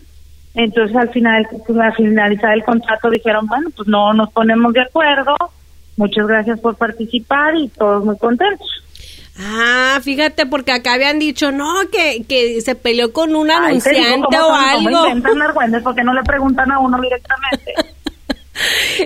entonces 0.55 0.95
al 0.95 1.09
final 1.09 1.49
al 1.81 1.95
finalizar 1.95 2.53
el 2.53 2.63
contrato 2.63 3.09
dijeron 3.09 3.47
bueno 3.47 3.71
pues 3.75 3.89
no 3.89 4.13
nos 4.13 4.31
ponemos 4.33 4.75
de 4.75 4.83
acuerdo 4.83 5.35
muchas 5.97 6.27
gracias 6.27 6.61
por 6.61 6.77
participar 6.77 7.57
y 7.57 7.69
todos 7.69 8.05
muy 8.05 8.17
contentos 8.19 8.69
Ah, 9.39 9.99
fíjate, 10.03 10.45
porque 10.45 10.73
acá 10.73 10.93
habían 10.95 11.19
dicho, 11.19 11.53
no, 11.53 11.73
que, 11.91 12.25
que 12.29 12.61
se 12.61 12.75
peleó 12.75 13.13
con 13.13 13.35
un 13.35 13.51
Ay, 13.51 13.79
te 13.81 13.91
digo, 13.91 14.05
anunciante 14.05 14.37
¿cómo 14.37 14.49
o 14.49 14.55
algo. 14.55 15.09
inventan 15.09 15.83
porque 15.83 16.03
no 16.05 16.13
le 16.13 16.23
preguntan 16.23 16.71
a 16.71 16.79
uno 16.79 17.01
directamente 17.01 17.75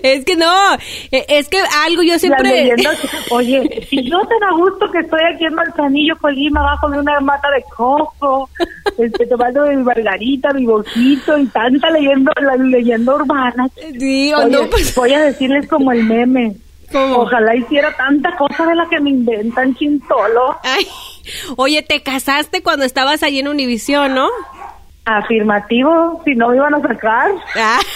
Es 0.03 0.24
que 0.24 0.34
no, 0.34 0.74
eh, 1.12 1.24
es 1.28 1.49
que 1.49 1.59
algo 1.84 2.03
yo 2.03 2.18
siempre... 2.18 2.51
leyendas, 2.51 2.99
oye, 3.30 3.87
si 3.89 4.03
yo 4.03 4.18
tan 4.20 4.43
a 4.43 4.53
gusto 4.57 4.91
que 4.91 4.99
estoy 4.99 5.20
aquí 5.32 5.45
en 5.45 5.55
Manzanillo, 5.55 6.16
Colima, 6.18 6.61
abajo 6.61 6.91
de 6.91 6.99
una 6.99 7.20
mata 7.20 7.49
de 7.53 7.62
coco, 7.76 8.51
este, 8.99 9.26
tomando 9.26 9.64
mi 9.66 9.76
margarita, 9.76 10.53
mi 10.53 10.66
bojito 10.66 11.39
y 11.39 11.47
tanta 11.47 11.91
leyenda, 11.91 12.32
la 12.41 12.57
leyenda 12.57 13.14
urbana. 13.14 13.68
Sí, 13.99 14.32
o 14.34 14.49
no, 14.49 14.68
pues, 14.68 14.93
voy 14.97 15.12
a 15.12 15.20
decirles 15.20 15.68
como 15.68 15.93
el 15.93 16.03
meme. 16.03 16.57
¿Cómo? 16.93 17.16
Ojalá 17.22 17.55
hiciera 17.57 17.95
tanta 17.97 18.37
cosa 18.37 18.66
de 18.66 18.74
la 18.74 18.89
que 18.89 19.01
me 19.01 19.11
inventan 19.11 19.74
chintolo. 19.74 20.57
ay, 20.62 20.87
oye, 21.57 21.82
te 21.82 22.03
casaste 22.03 22.62
cuando 22.62 22.84
estabas 22.84 23.22
allí 23.22 23.41
en 23.41 23.49
Univisión, 23.49 24.14
¿no? 24.14 24.28
Afirmativo, 25.05 26.20
si 26.24 26.34
no 26.34 26.49
me 26.49 26.57
iban 26.57 26.74
a 26.74 26.80
sacar. 26.82 27.30
Ah. 27.57 27.78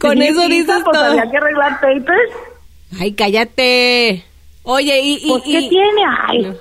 Con 0.00 0.20
eso 0.20 0.40
hija, 0.40 0.48
dices 0.48 0.82
pues 0.84 0.98
todo. 0.98 1.10
había 1.10 1.30
que 1.30 1.36
arreglar 1.36 1.80
papers. 1.80 2.32
Ay, 3.00 3.12
cállate. 3.14 4.24
Oye, 4.62 5.00
y... 5.00 5.14
y- 5.22 5.28
Pues, 5.28 5.42
¿qué 5.44 5.60
y- 5.60 5.68
tiene? 5.68 6.02
Ay, 6.28 6.52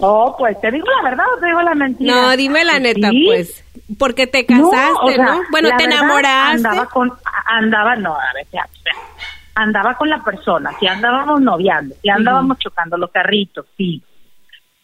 Oh, 0.00 0.36
pues 0.38 0.60
te 0.60 0.70
digo 0.70 0.86
la 0.96 1.10
verdad 1.10 1.26
o 1.36 1.40
te 1.40 1.46
digo 1.46 1.60
la 1.62 1.74
mentira. 1.74 2.14
No, 2.14 2.36
dime 2.36 2.64
la 2.64 2.78
neta, 2.78 3.10
¿Sí? 3.10 3.24
pues. 3.26 3.64
Porque 3.98 4.26
te 4.26 4.44
casaste, 4.46 4.76
¿no? 4.76 4.98
o 5.00 5.10
sea, 5.10 5.40
Bueno, 5.50 5.70
te 5.76 5.84
enamoraste. 5.84 6.56
Andaba 6.56 6.86
con, 6.86 7.12
andaba, 7.46 7.96
no, 7.96 8.14
a 8.14 8.32
ver, 8.34 8.46
ya, 8.52 8.66
ya. 8.84 8.92
andaba 9.54 9.94
con 9.94 10.08
la 10.08 10.22
persona, 10.22 10.70
sí 10.78 10.86
andábamos 10.86 11.40
noviando, 11.40 11.94
sí 12.02 12.08
andábamos 12.10 12.58
chocando 12.58 12.96
los 12.96 13.10
carritos, 13.10 13.66
sí. 13.76 14.02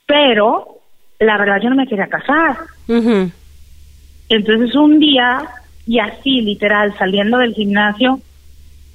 Pero, 0.06 0.78
la 1.18 1.36
verdad, 1.38 1.60
yo 1.62 1.70
no 1.70 1.76
me 1.76 1.86
quería 1.86 2.06
casar. 2.08 2.58
Entonces, 4.28 4.74
un 4.74 4.98
día, 4.98 5.48
y 5.86 5.98
así, 5.98 6.40
literal, 6.40 6.96
saliendo 6.98 7.38
del 7.38 7.54
gimnasio, 7.54 8.20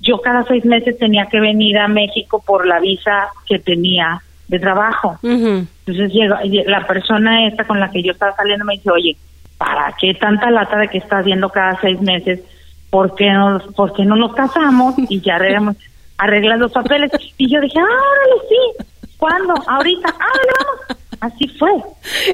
yo 0.02 0.22
cada 0.22 0.44
seis 0.46 0.66
meses 0.66 0.98
tenía 0.98 1.28
que 1.28 1.40
venir 1.40 1.78
a 1.78 1.88
México 1.88 2.42
por 2.46 2.66
la 2.66 2.80
visa 2.80 3.30
que 3.46 3.60
tenía 3.60 4.22
de 4.48 4.60
trabajo. 4.60 5.20
Ujú. 5.22 5.68
Entonces 5.90 6.12
llega 6.14 6.42
lle- 6.44 6.66
la 6.66 6.86
persona 6.86 7.48
esta 7.48 7.64
con 7.66 7.80
la 7.80 7.90
que 7.92 8.02
yo 8.04 8.12
estaba 8.12 8.36
saliendo 8.36 8.66
me 8.66 8.74
dice, 8.74 8.92
oye, 8.92 9.18
¿para 9.58 9.94
qué 10.00 10.14
tanta 10.14 10.50
lata 10.52 10.78
de 10.78 10.88
que 10.88 10.98
estás 11.00 11.26
viendo 11.26 11.50
cada 11.50 11.80
seis 11.82 12.00
meses? 12.02 12.42
¿Por 12.90 13.16
qué 13.16 13.30
no, 13.32 13.60
por 13.76 13.94
qué 13.94 14.04
no 14.06 14.16
nos 14.16 14.34
casamos 14.34 14.96
y 15.10 15.20
ya 15.22 15.36
arreglamos, 15.36 15.76
arreglas 16.18 16.60
los 16.60 16.72
papeles? 16.72 17.12
Y 17.38 17.52
yo 17.54 17.60
dije, 17.62 17.80
ah, 17.80 17.84
órale, 17.84 18.48
sí. 18.50 18.86
¿Cuándo? 19.18 19.54
Ahorita. 19.68 20.08
Ah, 20.20 20.40
vamos. 20.58 20.98
Así 21.22 21.48
fue. 21.58 21.72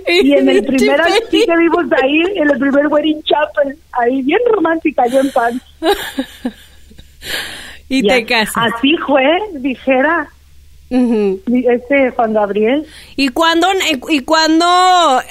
Y 0.24 0.34
en 0.34 0.48
el 0.48 0.64
primer 0.64 1.02
sí 1.32 1.44
que 1.46 1.58
vimos 1.58 1.86
ahí, 2.04 2.22
en 2.36 2.50
el 2.52 2.60
primer 2.60 2.88
wedding 2.88 3.24
chapel, 3.24 3.76
ahí 3.94 4.22
bien 4.22 4.40
romántica, 4.54 5.08
yo 5.08 5.20
en 5.22 5.32
pan. 5.32 5.62
Y 7.90 8.02
te 8.08 8.26
casas. 8.26 8.74
Así 8.76 8.96
fue, 8.98 9.26
dijera 9.54 10.28
Ujú. 10.90 11.40
este 11.70 12.12
Juan 12.12 12.34
Gabriel. 12.34 12.86
¿Y 13.16 13.30
cuándo, 13.30 13.68
y 14.10 14.20
cuándo, 14.22 14.66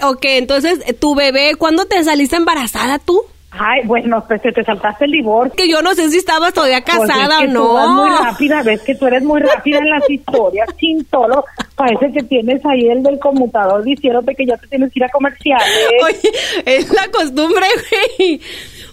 ok, 0.02 0.24
entonces, 0.24 0.80
tu 1.00 1.14
bebé, 1.14 1.55
¿cuándo 1.57 1.84
te 1.86 2.02
saliste 2.02 2.36
embarazada 2.36 2.98
tú? 2.98 3.22
Ay, 3.57 3.82
bueno, 3.84 4.24
pues 4.26 4.42
te 4.42 4.64
saltaste 4.64 5.05
el 5.05 5.12
divorcio. 5.12 5.55
Que 5.57 5.68
yo 5.68 5.80
no 5.80 5.94
sé 5.94 6.11
si 6.11 6.16
estabas 6.16 6.52
todavía 6.52 6.82
Pues 6.84 6.98
casada 7.09 7.38
es 7.44 7.50
que 7.52 7.57
o 7.57 7.62
tú 7.68 7.72
vas 7.72 7.88
muy 7.88 8.11
no. 8.11 8.18
rápida, 8.24 8.62
ves 8.64 8.80
que 8.82 8.96
tú 8.96 9.07
eres 9.07 9.22
muy 9.22 9.40
rápida 9.40 9.78
en 9.78 9.90
las 9.90 10.11
historias, 10.11 10.68
sin 10.80 11.07
solo 11.09 11.44
parece 11.76 12.12
que 12.12 12.24
tienes 12.24 12.61
ahí 12.66 12.88
el 12.88 13.05
del 13.05 13.20
conmutador 13.20 13.84
diciéndote 13.84 14.34
que 14.34 14.44
ya 14.46 14.57
te 14.57 14.66
tienes 14.66 14.92
que 14.92 14.98
ir 14.98 15.05
a 15.05 15.09
comerciales. 15.09 15.68
Oye, 16.05 16.32
es 16.66 16.92
la 16.92 17.09
costumbre, 17.12 17.66
güey. 18.18 18.40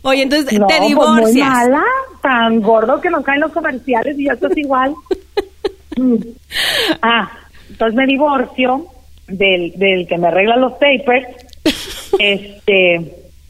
Oye, 0.03 0.21
entonces 0.21 0.59
no, 0.59 0.67
te 0.67 0.75
pues 0.77 0.81
muy 0.81 0.89
divorcias. 0.89 1.47
mala, 1.49 1.83
tan 2.21 2.61
gordo 2.61 3.01
que 3.01 3.09
nos 3.09 3.23
caen 3.23 3.39
los 3.41 3.51
comerciales 3.51 4.17
y 4.19 4.25
ya 4.25 4.33
estás 4.33 4.55
igual. 4.55 4.93
Ah, 7.01 7.31
entonces 7.69 7.95
me 7.95 8.05
divorcio 8.05 8.85
del, 9.27 9.73
del 9.77 10.07
que 10.07 10.17
me 10.17 10.27
arregla 10.27 10.57
los 10.57 10.73
papers, 10.73 11.27
este, 12.19 13.01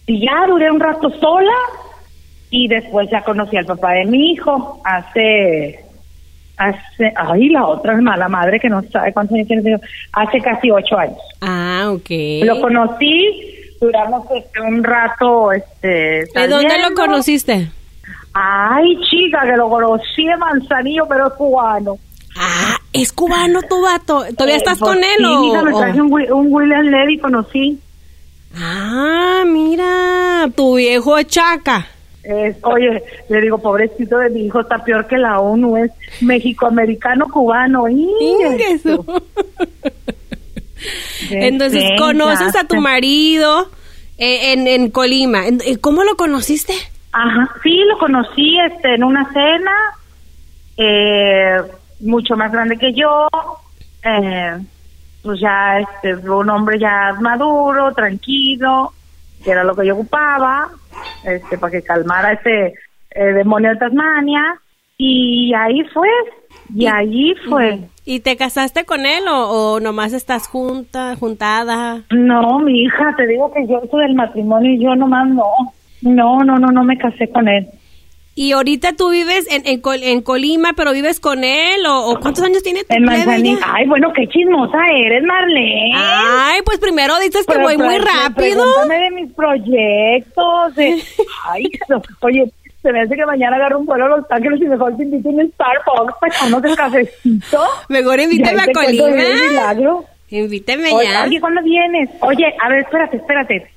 y 0.05 0.25
ya 0.25 0.45
duré 0.47 0.71
un 0.71 0.79
rato 0.79 1.09
sola 1.19 1.53
y 2.49 2.67
después 2.67 3.09
ya 3.09 3.23
conocí 3.23 3.57
al 3.57 3.65
papá 3.65 3.93
de 3.93 4.05
mi 4.05 4.33
hijo 4.33 4.81
hace 4.83 5.79
hace 6.57 7.13
ay 7.15 7.49
la 7.49 7.65
otra 7.65 7.93
es 7.93 8.01
mala 8.01 8.27
madre 8.27 8.59
que 8.59 8.69
no 8.69 8.83
sabe 8.91 9.13
cuántos 9.13 9.35
años 9.35 9.47
tiene 9.47 9.79
hace 10.11 10.39
casi 10.41 10.69
ocho 10.69 10.97
años. 10.97 11.17
Ah, 11.39 11.89
ok. 11.93 12.09
lo 12.43 12.59
conocí 12.61 13.55
duramos 13.79 14.25
este, 14.35 14.61
un 14.61 14.83
rato 14.83 15.51
este 15.53 16.25
¿De 16.35 16.47
dónde 16.47 16.77
lo 16.77 16.93
conociste? 16.93 17.71
ay 18.33 18.97
chica 19.09 19.41
que 19.43 19.57
lo 19.57 19.69
conocí 19.69 20.25
de 20.25 20.37
Manzanillo 20.37 21.07
pero 21.07 21.27
es 21.27 21.33
cubano 21.33 21.97
Ah, 22.35 22.77
es 22.93 23.11
cubano 23.11 23.61
tu 23.63 23.81
vato. 23.81 24.23
¿Todavía 24.37 24.55
Eh, 24.55 24.57
estás 24.57 24.79
pues, 24.79 24.91
con 24.91 25.03
él 25.03 25.15
sí, 25.17 25.23
o? 25.25 25.41
mija, 25.41 25.61
me 25.63 25.71
traje 25.73 26.01
un, 26.01 26.11
un 26.31 26.47
William 26.53 26.85
Levy 26.85 27.17
conocí 27.19 27.79
Ah, 28.57 29.43
mira, 29.47 30.49
tu 30.55 30.75
viejo 30.75 31.21
chaca. 31.23 31.87
Es- 32.23 32.57
oye, 32.63 33.01
le 33.29 33.41
digo, 33.41 33.57
pobrecito 33.57 34.17
de 34.17 34.29
mi 34.29 34.45
hijo, 34.45 34.59
está 34.61 34.83
peor 34.83 35.07
que 35.07 35.17
la 35.17 35.39
ONU, 35.39 35.77
es 35.77 35.91
mexicoamericano 36.21 37.27
cubano. 37.29 37.87
Ingueso. 37.89 39.05
Entonces, 41.29 41.83
conoces 41.97 42.55
a 42.55 42.65
tu 42.65 42.75
marido 42.77 43.69
eh, 44.17 44.53
en, 44.53 44.67
en 44.67 44.89
Colima. 44.89 45.47
En- 45.47 45.61
eh, 45.65 45.77
¿Cómo 45.77 46.03
lo 46.03 46.15
conociste? 46.15 46.73
Ajá, 47.13 47.49
sí, 47.63 47.77
lo 47.89 47.97
conocí 47.99 48.57
este, 48.69 48.95
en 48.95 49.03
una 49.03 49.31
cena, 49.31 49.71
eh, 50.77 51.57
mucho 52.01 52.35
más 52.35 52.51
grande 52.51 52.77
que 52.77 52.93
yo, 52.93 53.27
eh, 54.03 54.57
pues 55.23 55.39
ya 55.39 55.79
este, 55.79 56.15
un 56.15 56.49
hombre 56.49 56.79
ya 56.79 57.13
maduro, 57.19 57.93
tranquilo, 57.93 58.93
que 59.43 59.51
era 59.51 59.63
lo 59.63 59.75
que 59.75 59.85
yo 59.85 59.93
ocupaba, 59.93 60.69
este, 61.23 61.57
para 61.57 61.71
que 61.71 61.81
calmara 61.81 62.33
ese 62.33 62.73
eh, 63.11 63.23
demonio 63.33 63.71
de 63.71 63.77
Tasmania, 63.77 64.41
y 64.97 65.53
ahí 65.53 65.83
fue, 65.93 66.09
y 66.75 66.85
allí 66.87 67.33
fue. 67.49 67.79
¿Y 68.05 68.19
te 68.19 68.35
casaste 68.35 68.85
con 68.85 69.05
él 69.05 69.27
o, 69.27 69.73
o 69.73 69.79
nomás 69.79 70.13
estás 70.13 70.47
junta, 70.47 71.15
juntada? 71.15 72.01
No, 72.09 72.59
mi 72.59 72.83
hija, 72.83 73.13
te 73.15 73.27
digo 73.27 73.51
que 73.53 73.65
yo 73.67 73.81
soy 73.89 74.05
del 74.05 74.15
matrimonio 74.15 74.71
y 74.71 74.83
yo 74.83 74.95
nomás 74.95 75.27
no. 75.29 75.45
No, 76.01 76.39
no, 76.39 76.57
no, 76.57 76.67
no 76.71 76.83
me 76.83 76.97
casé 76.97 77.29
con 77.29 77.47
él. 77.47 77.67
Y 78.33 78.53
ahorita 78.53 78.93
tú 78.93 79.09
vives 79.09 79.45
en, 79.51 79.63
en, 79.67 79.81
Col- 79.81 80.03
en 80.03 80.21
Colima, 80.21 80.71
pero 80.75 80.93
vives 80.93 81.19
con 81.19 81.43
él 81.43 81.85
o, 81.85 82.17
¿cuántos 82.21 82.43
años 82.45 82.63
tiene 82.63 82.83
tu 82.85 82.95
En 82.95 83.03
Manzanillo. 83.03 83.59
Ay, 83.65 83.85
bueno, 83.87 84.11
qué 84.15 84.25
chismosa 84.27 84.77
eres, 84.89 85.21
Marlene. 85.23 85.91
Ay, 85.95 86.61
pues 86.63 86.79
primero 86.79 87.19
dices 87.19 87.45
que 87.45 87.53
Pero, 87.53 87.63
voy 87.65 87.77
muy 87.77 87.97
rápido. 87.97 88.63
Pregúntame 88.63 88.97
de 88.99 89.11
mis 89.11 89.33
proyectos. 89.33 90.75
de- 90.75 91.03
Ay, 91.49 91.69
no, 91.89 92.01
oye, 92.21 92.45
se 92.81 92.91
me 92.91 93.01
hace 93.01 93.15
que 93.15 93.25
mañana 93.25 93.57
agarro 93.57 93.79
un 93.79 93.85
vuelo 93.85 94.05
a 94.05 94.17
Los 94.17 94.31
Ángeles 94.31 94.61
y 94.61 94.65
mejor 94.65 94.95
te 94.97 95.03
invito 95.03 95.29
un 95.29 95.51
Starbucks 95.51 96.13
para 96.19 96.33
echarnos 96.33 96.63
el 96.63 96.75
cafecito. 96.75 97.63
Mejor 97.89 98.19
invítame 98.19 98.61
a 98.61 98.67
Colima. 98.73 99.07
mi 99.07 99.49
milagro. 99.49 100.05
Invíteme 100.29 100.93
Oye, 100.93 101.07
ya. 101.11 101.25
oye, 101.25 101.41
¿cuándo 101.41 101.61
vienes? 101.61 102.09
Oye, 102.21 102.45
a 102.63 102.69
ver, 102.69 102.79
espérate, 102.79 103.17
espérate. 103.17 103.70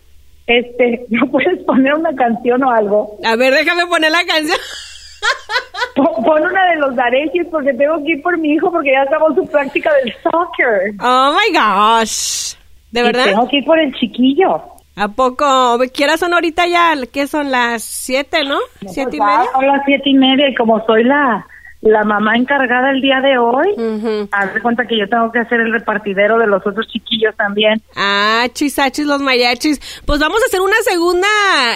Este, 0.47 1.07
¿no 1.11 1.27
puedes 1.31 1.63
poner 1.65 1.95
una 1.95 2.15
canción 2.15 2.63
o 2.65 2.71
algo? 2.71 3.17
A 3.25 3.37
ver, 3.37 3.55
déjame 3.55 3.87
poner 3.87 4.11
la 4.11 4.25
canción. 4.25 4.59
Pon, 5.97 6.43
una 6.43 6.67
de 6.67 6.77
los 6.77 6.95
Darejis 6.97 7.47
porque 7.51 7.73
tengo 7.75 7.97
que 8.05 8.13
ir 8.13 8.23
por 8.23 8.37
mi 8.39 8.51
hijo 8.53 8.71
porque 8.71 8.91
ya 8.93 9.03
acabó 9.03 9.33
su 9.35 9.47
práctica 9.47 9.91
del 10.03 10.13
soccer. 10.23 10.93
Oh 11.01 11.33
my 11.33 11.57
gosh. 11.57 12.55
¿De 12.91 13.01
Y 13.01 13.03
verdad? 13.05 13.25
tengo 13.27 13.49
que 13.49 13.57
ir 13.59 13.65
por 13.65 13.79
el 13.79 13.95
chiquillo. 13.95 14.63
¿A 14.97 15.09
poco? 15.09 15.79
¿Quieras 15.93 16.21
son 16.21 16.35
ahorita 16.35 16.67
ya? 16.67 16.95
¿Qué 17.13 17.27
son 17.27 17.51
las 17.51 17.83
siete, 17.83 18.45
no? 18.45 18.59
¿Siete 18.87 19.17
y 19.17 19.19
Pues, 19.19 19.31
media? 19.39 19.51
Son 19.53 19.67
las 19.67 19.81
siete 19.87 20.11
y 20.11 20.15
media 20.15 20.49
y 20.49 20.55
como 20.55 20.85
soy 20.87 21.05
la, 21.05 21.47
la 21.85 22.03
mamá 22.03 22.35
encargada 22.37 22.91
el 22.91 23.03
día 23.03 23.21
de 23.21 23.37
hoy, 23.37 24.27
haz 24.33 24.55
de 24.55 24.61
cuenta 24.63 24.87
que 24.87 24.99
yo 24.99 25.07
tengo 25.07 25.31
que 25.31 25.39
hacer 25.41 25.61
el 25.61 25.71
repartidero 25.71 26.39
de 26.39 26.47
los 26.47 26.67
otros 26.67 26.89
chiquillos 26.89 27.37
también. 27.37 27.83
Ah, 27.95 28.47
chisachis, 28.53 29.07
los 29.07 29.21
mariachis. 29.21 30.03
Pues 30.07 30.19
vamos 30.19 30.41
a 30.43 30.47
hacer 30.47 30.63
una 30.63 30.77
segunda 30.83 31.29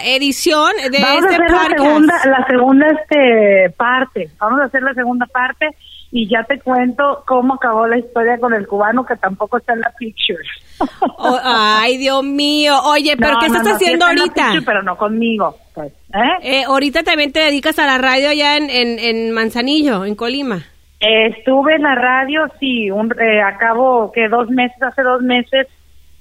edición 0.04 0.72
de 0.90 0.98
Vamos 1.02 1.24
a 1.24 1.28
este 1.30 1.34
hacer 1.34 1.50
la 1.50 1.58
podcast. 1.58 1.76
segunda, 1.76 2.14
la 2.24 2.46
segunda 2.46 2.86
este 2.88 3.70
parte. 3.76 4.30
Vamos 4.40 4.60
a 4.62 4.64
hacer 4.64 4.82
la 4.82 4.94
segunda 4.94 5.26
parte 5.26 5.66
y 6.10 6.28
ya 6.28 6.42
te 6.44 6.58
cuento 6.60 7.22
cómo 7.26 7.54
acabó 7.54 7.86
la 7.86 7.98
historia 7.98 8.38
con 8.38 8.54
el 8.54 8.66
cubano 8.66 9.04
que 9.04 9.16
tampoco 9.16 9.58
está 9.58 9.74
en 9.74 9.80
la 9.80 9.92
picture. 9.98 10.42
Oh, 11.20 11.38
ay, 11.42 11.98
Dios 11.98 12.22
mío. 12.22 12.78
Oye, 12.84 13.16
¿pero 13.16 13.32
No, 13.32 13.38
qué 13.40 13.46
estás 13.46 13.64
no, 13.64 13.74
haciendo 13.74 14.06
está 14.06 14.20
ahorita? 14.20 14.42
picture, 14.52 14.62
pero 14.64 14.82
no 14.82 14.96
conmigo. 14.96 15.56
Pues, 15.74 15.92
¿eh? 16.14 16.60
Eh, 16.60 16.64
ahorita 16.64 17.02
también 17.02 17.32
te 17.32 17.40
dedicas 17.40 17.78
a 17.80 17.86
la 17.86 17.98
radio 17.98 18.28
allá 18.30 18.56
en, 18.56 18.70
en, 18.70 18.98
en 19.00 19.32
Manzanillo, 19.32 20.04
en 20.04 20.14
Colima. 20.14 20.62
Eh, 21.00 21.28
estuve 21.36 21.74
en 21.74 21.82
la 21.82 21.94
radio, 21.96 22.42
sí, 22.60 22.90
un, 22.90 23.12
eh, 23.20 23.40
acabo 23.42 24.10
que 24.12 24.28
dos 24.28 24.48
meses, 24.50 24.80
hace 24.82 25.02
dos 25.02 25.20
meses 25.22 25.66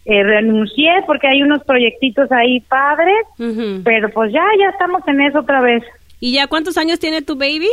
eh, 0.05 0.23
renuncié 0.23 1.03
porque 1.05 1.27
hay 1.27 1.41
unos 1.43 1.63
proyectitos 1.63 2.31
ahí 2.31 2.59
padres, 2.61 3.25
pero 3.83 4.09
pues 4.09 4.31
ya, 4.31 4.43
ya 4.59 4.69
estamos 4.69 5.01
en 5.07 5.21
eso 5.21 5.39
otra 5.39 5.61
vez. 5.61 5.83
¿Y 6.19 6.33
ya 6.33 6.47
cuántos 6.47 6.77
años 6.77 6.99
tiene 6.99 7.21
tu 7.21 7.35
baby? 7.35 7.69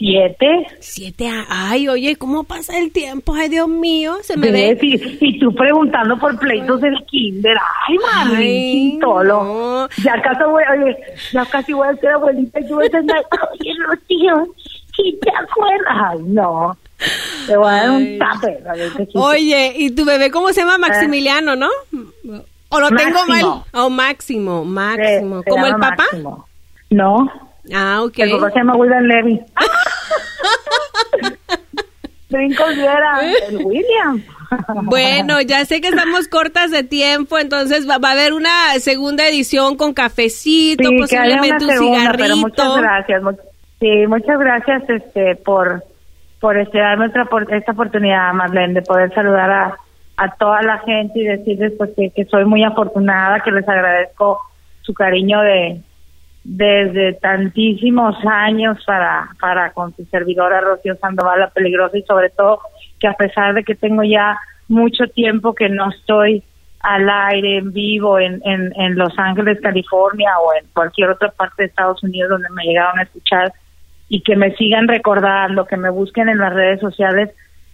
Siete. 0.00 0.66
Siete. 0.78 1.30
Ay, 1.50 1.86
oye, 1.86 2.16
¿cómo 2.16 2.44
pasa 2.44 2.78
el 2.78 2.90
tiempo? 2.90 3.34
Ay, 3.34 3.50
Dios 3.50 3.68
mío, 3.68 4.16
se 4.22 4.34
me 4.34 4.50
ve. 4.50 4.78
Y, 4.80 5.18
y 5.20 5.38
tú 5.38 5.54
preguntando 5.54 6.18
por 6.18 6.38
pleitos 6.38 6.80
del 6.80 6.96
kinder. 7.04 7.54
Ay, 7.86 7.96
mami, 7.98 8.98
tolo. 8.98 9.44
no. 9.44 9.88
Ya 10.02 10.14
casi 10.22 10.42
voy, 10.44 10.62
oye, 10.72 10.96
ya 11.32 11.44
casi 11.44 11.74
voy 11.74 11.86
a 11.88 11.96
ser 11.96 12.12
abuelita 12.12 12.60
y 12.60 12.66
tú 12.66 12.76
vas 12.76 12.94
a 12.94 12.96
andar, 12.96 13.18
oye, 13.52 13.72
Rocío, 13.86 14.54
¿sí 14.96 15.18
te 15.20 15.30
acuerdas? 15.36 15.96
Ay, 16.12 16.18
no. 16.28 16.78
Te 17.46 17.56
voy 17.58 17.68
a 17.68 17.72
dar 17.72 17.90
un 17.90 18.18
tape. 18.18 18.58
Oye, 19.16 19.74
¿y 19.76 19.90
tu 19.90 20.06
bebé 20.06 20.30
cómo 20.30 20.48
se 20.54 20.62
llama? 20.62 20.78
Maximiliano, 20.78 21.56
¿no? 21.56 21.68
¿O 22.70 22.80
lo 22.80 22.88
tengo 22.88 23.18
mal? 23.26 23.42
Máximo. 23.42 23.66
Oh, 23.74 23.90
Máximo, 23.90 24.64
Máximo. 24.64 25.42
Se 25.42 25.50
¿Como 25.50 25.66
el 25.66 25.72
llama 25.72 25.90
papá? 25.90 26.04
Máximo. 26.04 26.46
No, 26.88 27.49
Ah, 27.74 28.02
ok. 28.02 28.18
el 28.18 28.30
papá 28.32 28.50
se 28.50 28.58
llama 28.58 28.76
William 28.76 29.04
Levy. 29.04 29.40
brincos 32.30 32.76
viera 32.76 33.20
el 33.48 33.56
William. 33.64 34.22
Bueno, 34.84 35.40
ya 35.40 35.64
sé 35.64 35.80
que 35.80 35.88
estamos 35.88 36.26
cortas 36.28 36.70
de 36.70 36.82
tiempo, 36.82 37.38
entonces 37.38 37.88
va, 37.88 37.98
a 38.02 38.12
haber 38.12 38.32
una 38.32 38.72
segunda 38.78 39.28
edición 39.28 39.76
con 39.76 39.94
cafecito, 39.94 40.88
posiblemente 40.98 41.64
un 41.64 41.94
cigarrito. 41.94 42.36
muchas 42.36 42.76
gracias. 42.76 43.22
sí, 43.78 44.06
muchas 44.08 44.38
gracias 44.38 44.82
este 44.88 45.36
por 45.36 45.84
por 46.40 46.56
este 46.56 46.78
darme 46.78 47.06
otra, 47.08 47.26
por, 47.26 47.52
esta 47.52 47.72
oportunidad, 47.72 48.32
Marlene, 48.32 48.72
de 48.72 48.82
poder 48.82 49.12
saludar 49.14 49.50
a, 49.50 49.76
a 50.16 50.34
toda 50.36 50.62
la 50.62 50.78
gente 50.78 51.18
y 51.18 51.24
decirles 51.24 51.74
pues 51.76 51.90
que, 51.94 52.10
que 52.10 52.24
soy 52.24 52.46
muy 52.46 52.64
afortunada, 52.64 53.40
que 53.40 53.50
les 53.50 53.68
agradezco 53.68 54.40
su 54.80 54.94
cariño 54.94 55.42
de 55.42 55.82
desde 56.42 57.14
tantísimos 57.14 58.16
años 58.24 58.82
para, 58.86 59.28
para 59.40 59.72
con 59.72 59.94
su 59.94 60.04
servidora 60.06 60.60
Rocío 60.60 60.96
Sandoval 60.96 61.40
la 61.40 61.50
peligrosa 61.50 61.98
y 61.98 62.02
sobre 62.02 62.30
todo 62.30 62.60
que 62.98 63.08
a 63.08 63.14
pesar 63.14 63.54
de 63.54 63.62
que 63.62 63.74
tengo 63.74 64.02
ya 64.02 64.38
mucho 64.68 65.06
tiempo 65.08 65.54
que 65.54 65.68
no 65.68 65.90
estoy 65.90 66.42
al 66.80 67.10
aire 67.10 67.58
en 67.58 67.72
vivo 67.72 68.18
en, 68.18 68.40
en, 68.44 68.94
Los 68.96 69.12
Ángeles, 69.18 69.60
California 69.60 70.30
o 70.38 70.54
en 70.54 70.66
cualquier 70.72 71.10
otra 71.10 71.30
parte 71.30 71.62
de 71.62 71.68
Estados 71.68 72.02
Unidos 72.02 72.30
donde 72.30 72.48
me 72.50 72.64
llegaron 72.64 72.98
a 72.98 73.02
escuchar 73.02 73.52
y 74.08 74.22
que 74.22 74.34
me 74.34 74.54
sigan 74.56 74.88
recordando, 74.88 75.66
que 75.66 75.76
me 75.76 75.90
busquen 75.90 76.30
en 76.30 76.38
las 76.38 76.54
redes 76.54 76.80
sociales, 76.80 77.30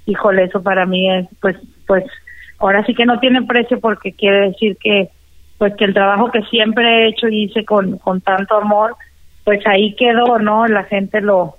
híjole, 0.06 0.44
eso 0.44 0.60
para 0.62 0.86
mí 0.86 1.08
es 1.08 1.28
pues 1.40 1.56
pues 1.86 2.04
ahora 2.58 2.84
sí 2.84 2.94
que 2.94 3.06
no 3.06 3.20
tiene 3.20 3.42
precio 3.42 3.78
porque 3.78 4.12
quiere 4.12 4.48
decir 4.48 4.76
que 4.78 5.10
pues 5.58 5.74
que 5.76 5.84
el 5.84 5.94
trabajo 5.94 6.30
que 6.30 6.42
siempre 6.42 6.84
he 6.84 7.08
hecho 7.08 7.28
y 7.28 7.44
hice 7.44 7.64
con, 7.64 7.98
con 7.98 8.20
tanto 8.20 8.56
amor, 8.56 8.96
pues 9.44 9.60
ahí 9.66 9.94
quedó, 9.94 10.38
¿no? 10.38 10.66
La 10.66 10.84
gente 10.84 11.20
lo, 11.20 11.56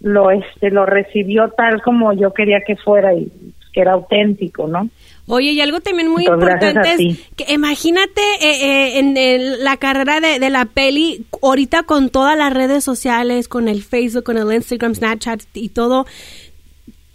lo, 0.00 0.30
este, 0.30 0.70
lo 0.70 0.86
recibió 0.86 1.48
tal 1.50 1.82
como 1.82 2.12
yo 2.12 2.32
quería 2.32 2.60
que 2.66 2.76
fuera 2.76 3.14
y 3.14 3.32
que 3.72 3.80
era 3.80 3.92
auténtico, 3.92 4.68
¿no? 4.68 4.88
Oye, 5.26 5.52
y 5.52 5.60
algo 5.60 5.80
también 5.80 6.08
muy 6.08 6.26
importante 6.26 6.92
es 6.92 7.30
que 7.36 7.52
imagínate 7.52 8.20
eh, 8.40 8.96
eh, 8.96 8.98
en 8.98 9.64
la 9.64 9.76
carrera 9.76 10.20
de, 10.20 10.38
de, 10.38 10.50
la 10.50 10.66
peli, 10.66 11.24
ahorita 11.40 11.84
con 11.84 12.10
todas 12.10 12.36
las 12.36 12.52
redes 12.52 12.84
sociales, 12.84 13.48
con 13.48 13.68
el 13.68 13.82
Facebook, 13.82 14.24
con 14.24 14.36
el 14.36 14.52
Instagram, 14.52 14.94
Snapchat 14.94 15.42
y 15.54 15.70
todo, 15.70 16.06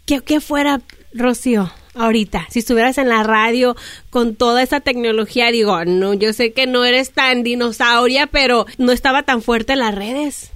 ¿qué, 0.05 0.21
qué 0.21 0.39
fuera, 0.39 0.80
Rocío? 1.13 1.69
Ahorita? 1.97 2.45
Si 2.49 2.59
estuvieras 2.59 2.97
en 2.97 3.09
la 3.09 3.23
radio 3.23 3.75
con 4.09 4.35
toda 4.35 4.61
esa 4.63 4.79
tecnología, 4.79 5.51
digo, 5.51 5.85
no, 5.85 6.13
yo 6.13 6.33
sé 6.33 6.53
que 6.53 6.67
no 6.67 6.85
eres 6.85 7.13
tan 7.13 7.43
dinosauria, 7.43 8.27
pero 8.27 8.65
no 8.77 8.91
estaba 8.91 9.23
tan 9.23 9.41
fuerte 9.41 9.73
en 9.73 9.79
las 9.79 9.95
redes. 9.95 10.53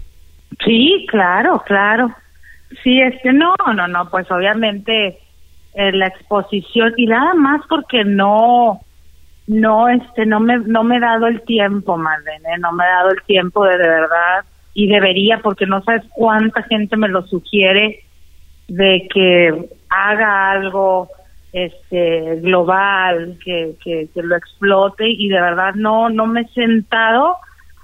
Sí, 0.66 1.06
claro, 1.10 1.64
claro. 1.66 2.14
Sí, 2.84 3.00
es 3.02 3.22
que 3.22 3.34
no, 3.34 3.54
no, 3.76 3.88
no, 3.88 4.10
pues 4.10 4.30
obviamente 4.32 5.20
eh, 5.74 5.92
la 5.92 6.08
exposición 6.08 6.94
y 6.98 7.06
nada 7.06 7.34
más 7.34 7.62
porque 7.68 8.04
no, 8.04 8.82
no, 9.48 9.90
este, 9.90 10.26
no 10.26 10.40
me, 10.40 10.60
no 10.60 10.84
me 10.84 10.98
he 10.98 11.00
dado 11.00 11.28
el 11.28 11.42
tiempo, 11.42 11.98
Marlene, 11.98 12.58
no 12.60 12.72
me 12.72 12.84
he 12.84 12.88
dado 12.88 13.10
el 13.10 13.22
tiempo 13.24 13.66
de, 13.66 13.78
de 13.78 13.88
verdad 13.88 14.46
y 14.74 14.88
debería 14.88 15.40
porque 15.40 15.66
no 15.66 15.84
sabes 15.84 16.04
cuánta 16.14 16.64
gente 16.64 16.96
me 16.96 17.10
lo 17.10 17.24
sugiere 17.28 18.04
de 18.68 19.08
que 19.14 19.70
haga 19.90 20.52
algo 20.52 21.10
este 21.54 22.38
global 22.38 23.38
que, 23.44 23.76
que, 23.84 24.08
lo 24.16 24.36
explote 24.36 25.06
y 25.08 25.28
de 25.28 25.42
verdad 25.42 25.74
no 25.76 26.10
no 26.10 26.26
me 26.26 26.42
he 26.42 26.48
sentado 26.50 27.36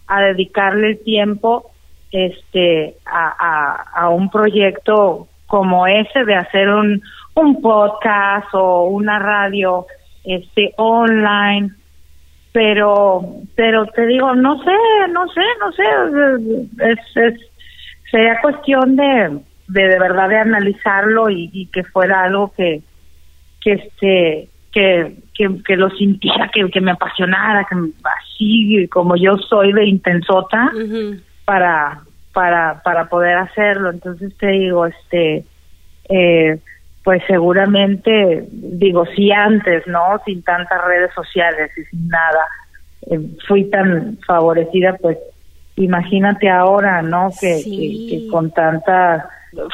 a 0.08 0.22
dedicarle 0.22 0.96
tiempo 0.96 1.72
este 2.12 2.96
a, 3.06 3.84
a, 3.94 4.10
un 4.10 4.30
proyecto 4.30 5.28
como 5.48 5.86
ese 5.86 6.24
de 6.24 6.36
hacer 6.36 6.70
un, 6.70 7.02
un 7.36 7.62
podcast 7.62 8.48
o 8.54 8.86
una 8.86 9.20
radio 9.20 9.86
este 10.24 10.74
online. 10.78 11.72
Pero 12.54 13.22
pero 13.56 13.86
te 13.88 14.08
digo 14.08 14.34
no 14.34 14.64
sé 14.64 14.72
no 15.12 15.28
sé 15.28 15.42
no 15.60 15.72
sé 15.74 16.90
es, 16.92 17.18
es 17.18 17.40
sería 18.10 18.40
cuestión 18.42 18.96
de 18.96 19.42
de, 19.68 19.88
de 19.90 20.00
verdad 20.00 20.30
de 20.30 20.38
analizarlo 20.38 21.30
y 21.30 21.70
que 21.74 21.84
fuera 21.84 22.24
algo 22.24 22.54
que 22.56 22.82
que 23.68 23.74
este 23.74 24.50
que, 24.72 25.16
que, 25.66 25.76
lo 25.76 25.90
sintiera, 25.90 26.52
que, 26.54 26.70
que 26.70 26.82
me 26.82 26.92
apasionara, 26.92 27.66
que 27.68 27.76
así 28.04 28.88
como 28.90 29.16
yo 29.16 29.36
soy 29.38 29.74
de 29.74 29.86
intensota 29.86 30.72
para, 31.46 32.02
para, 32.32 32.82
para 32.84 33.06
poder 33.10 33.38
hacerlo. 33.38 33.90
Entonces 33.90 34.38
te 34.38 34.48
digo, 34.48 34.86
este, 34.86 35.46
eh, 36.10 36.60
pues 37.04 37.24
seguramente, 37.26 38.46
digo, 38.52 39.06
si 39.16 39.32
antes, 39.32 39.88
¿no? 39.88 40.22
Sin 40.26 40.44
tantas 40.44 40.86
redes 40.86 41.12
sociales 41.16 41.72
y 41.76 41.84
sin 41.86 42.08
nada, 42.08 42.46
eh, 43.10 43.20
fui 43.48 43.64
tan 43.72 44.20
favorecida, 44.28 44.96
pues 45.02 45.18
imagínate 45.76 46.50
ahora, 46.50 47.02
¿no? 47.02 47.32
Que, 47.42 47.64
que 47.64 48.28
con 48.30 48.52
tantas 48.52 49.24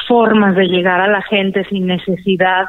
formas 0.08 0.56
de 0.56 0.64
llegar 0.64 1.00
a 1.00 1.08
la 1.08 1.20
gente 1.22 1.64
sin 1.64 1.86
necesidad 1.86 2.64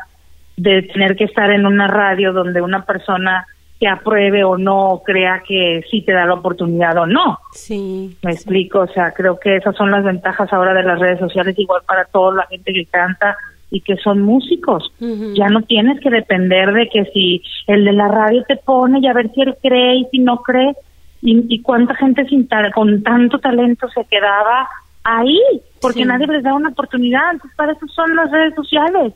de 0.58 0.84
tener 0.84 1.16
que 1.16 1.26
estar 1.26 1.52
en 1.52 1.66
una 1.66 1.88
radio 1.88 2.34
donde 2.34 2.62
una 2.62 2.86
persona 2.86 3.46
que 3.80 3.88
apruebe 3.88 4.44
o 4.44 4.58
no 4.58 5.02
crea 5.06 5.44
que 5.46 5.84
sí 5.92 6.02
te 6.02 6.14
da 6.14 6.26
la 6.26 6.36
oportunidad 6.36 6.98
o 6.98 7.06
no. 7.06 7.40
Sí. 7.52 8.16
Me 8.24 8.32
explico, 8.32 8.80
o 8.80 8.88
sea, 8.88 9.12
creo 9.12 9.38
que 9.38 9.58
esas 9.58 9.76
son 9.76 9.92
las 9.92 10.04
ventajas 10.04 10.52
ahora 10.54 10.74
de 10.74 10.84
las 10.84 11.00
redes 11.00 11.20
sociales, 11.20 11.60
igual 11.60 11.82
para 11.86 12.06
toda 12.06 12.36
la 12.36 12.48
gente 12.48 12.72
que 12.72 12.86
canta 12.86 13.36
y 13.70 13.82
que 13.82 13.98
son 13.98 14.22
músicos. 14.22 14.94
Ya 15.34 15.48
no 15.50 15.62
tienes 15.64 16.00
que 16.00 16.10
depender 16.10 16.72
de 16.72 16.88
que 16.88 17.06
si 17.14 17.42
el 17.68 17.84
de 17.84 17.92
la 17.92 18.08
radio 18.08 18.44
te 18.48 18.56
pone 18.56 19.00
y 19.00 19.08
a 19.08 19.14
ver 19.14 19.30
si 19.34 19.42
él 19.42 19.56
cree 19.62 19.96
y 19.98 20.06
si 20.12 20.20
no 20.20 20.38
cree. 20.38 20.74
Y, 21.22 21.62
cuánta 21.64 21.96
gente 21.96 22.24
sin 22.26 22.48
con 22.74 23.02
tanto 23.02 23.40
talento 23.40 23.90
se 23.90 24.06
quedaba 24.06 24.70
ahí, 25.04 25.42
porque 25.82 26.06
nadie 26.06 26.28
les 26.28 26.44
da 26.44 26.54
una 26.54 26.70
oportunidad. 26.70 27.32
Entonces, 27.34 27.58
para 27.58 27.74
eso 27.74 27.88
son 27.88 28.16
las 28.16 28.32
redes 28.32 28.54
sociales 28.54 29.14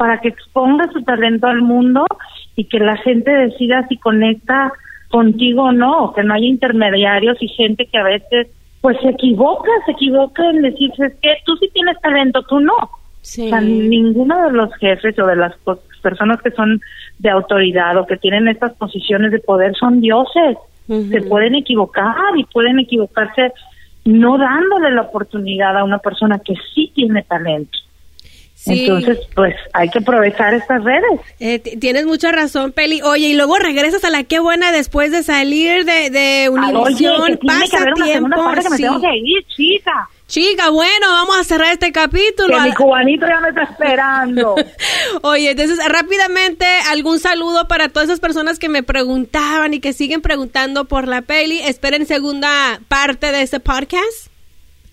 para 0.00 0.18
que 0.18 0.28
exponga 0.28 0.90
su 0.94 1.02
talento 1.02 1.46
al 1.46 1.60
mundo 1.60 2.06
y 2.56 2.64
que 2.64 2.78
la 2.78 2.96
gente 2.96 3.30
decida 3.30 3.86
si 3.86 3.98
conecta 3.98 4.72
contigo 5.10 5.64
o 5.64 5.72
no, 5.72 6.14
que 6.14 6.22
no 6.24 6.32
haya 6.32 6.46
intermediarios 6.46 7.36
y 7.42 7.48
gente 7.48 7.84
que 7.84 7.98
a 7.98 8.04
veces 8.04 8.46
pues 8.80 8.96
se 9.02 9.10
equivoca, 9.10 9.70
se 9.84 9.92
equivoca 9.92 10.42
en 10.48 10.62
decirse 10.62 11.14
que 11.20 11.34
tú 11.44 11.54
sí 11.56 11.68
tienes 11.74 12.00
talento, 12.00 12.42
tú 12.48 12.60
no. 12.60 12.72
Sí. 13.20 13.52
ninguno 13.52 14.42
de 14.46 14.52
los 14.52 14.74
jefes 14.76 15.18
o 15.18 15.26
de 15.26 15.36
las 15.36 15.52
personas 16.02 16.40
que 16.40 16.50
son 16.52 16.80
de 17.18 17.28
autoridad 17.28 17.98
o 17.98 18.06
que 18.06 18.16
tienen 18.16 18.48
estas 18.48 18.72
posiciones 18.76 19.32
de 19.32 19.40
poder 19.40 19.74
son 19.76 20.00
dioses. 20.00 20.56
Se 20.86 21.20
pueden 21.28 21.56
equivocar 21.56 22.38
y 22.38 22.44
pueden 22.44 22.78
equivocarse 22.78 23.52
no 24.06 24.38
dándole 24.38 24.92
la 24.92 25.02
oportunidad 25.02 25.76
a 25.76 25.84
una 25.84 25.98
persona 25.98 26.38
que 26.38 26.54
sí 26.74 26.90
tiene 26.94 27.22
talento. 27.22 27.78
Entonces, 28.66 29.18
pues 29.34 29.54
hay 29.72 29.88
que 29.88 30.00
aprovechar 30.00 30.52
estas 30.52 30.84
redes. 30.84 31.20
Eh, 31.38 31.58
tienes 31.78 32.04
mucha 32.04 32.30
razón, 32.30 32.72
Peli. 32.72 33.00
Oye, 33.02 33.28
y 33.28 33.34
luego 33.34 33.56
regresas 33.56 34.04
a 34.04 34.10
la 34.10 34.24
qué 34.24 34.38
buena 34.38 34.70
después 34.70 35.10
de 35.10 35.22
salir 35.22 35.84
de, 35.84 36.10
de 36.10 36.48
Univision. 36.50 37.38
Pasa 37.46 37.86
tiempo. 37.94 38.36
que 38.54 38.70
me 38.70 38.76
tengo 38.76 39.00
que 39.00 39.16
ir, 39.16 39.44
chica. 39.56 40.08
Chica, 40.26 40.70
bueno, 40.70 41.08
vamos 41.08 41.38
a 41.38 41.42
cerrar 41.42 41.72
este 41.72 41.90
capítulo. 41.90 42.56
Que 42.56 42.68
mi 42.68 42.74
cubanito 42.74 43.26
ya 43.26 43.40
me 43.40 43.48
está 43.48 43.62
esperando. 43.62 44.54
Oye, 45.22 45.50
entonces 45.50 45.80
rápidamente 45.88 46.64
algún 46.88 47.18
saludo 47.18 47.66
para 47.66 47.88
todas 47.88 48.08
esas 48.08 48.20
personas 48.20 48.60
que 48.60 48.68
me 48.68 48.84
preguntaban 48.84 49.74
y 49.74 49.80
que 49.80 49.92
siguen 49.92 50.20
preguntando 50.20 50.84
por 50.84 51.08
la 51.08 51.22
peli. 51.22 51.58
Esperen 51.58 52.06
segunda 52.06 52.80
parte 52.86 53.32
de 53.32 53.42
este 53.42 53.58
podcast. 53.58 54.28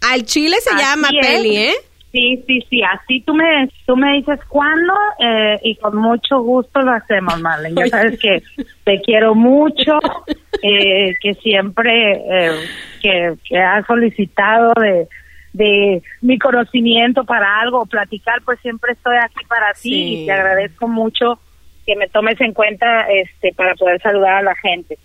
Al 0.02 0.26
Chile 0.26 0.58
se 0.60 0.76
llama 0.76 1.10
peli, 1.22 1.58
¿eh? 1.58 1.76
Sí, 2.18 2.44
sí, 2.48 2.66
sí, 2.68 2.82
así 2.82 3.22
tú 3.22 3.36
me, 3.36 3.70
tú 3.86 3.96
me 3.96 4.14
dices 4.14 4.40
cuándo 4.50 4.92
eh, 5.20 5.60
y 5.62 5.76
con 5.76 5.96
mucho 5.98 6.40
gusto 6.40 6.82
lo 6.82 6.92
hacemos, 6.92 7.40
Marlene. 7.40 7.76
Ya 7.80 7.88
sabes 7.90 8.20
que 8.20 8.42
te 8.84 9.00
quiero 9.02 9.36
mucho, 9.36 10.00
eh, 10.64 11.16
que 11.22 11.36
siempre 11.36 12.14
eh, 12.14 12.60
que, 13.04 13.36
que 13.48 13.60
has 13.60 13.86
solicitado 13.86 14.74
de, 14.82 15.08
de 15.54 16.02
mi 16.22 16.40
conocimiento 16.40 17.24
para 17.24 17.60
algo, 17.62 17.86
platicar, 17.86 18.42
pues 18.44 18.60
siempre 18.62 18.94
estoy 18.94 19.18
aquí 19.18 19.46
para 19.48 19.74
ti 19.74 20.24
y 20.24 20.26
te 20.26 20.32
agradezco 20.32 20.88
mucho 20.88 21.40
que 21.86 21.96
me 21.96 22.08
tomes 22.08 22.42
en 22.42 22.54
cuenta 22.54 23.02
este 23.12 23.54
para 23.54 23.76
poder 23.76 24.02
saludar 24.02 24.38
a 24.38 24.42
la 24.42 24.56
gente. 24.56 24.98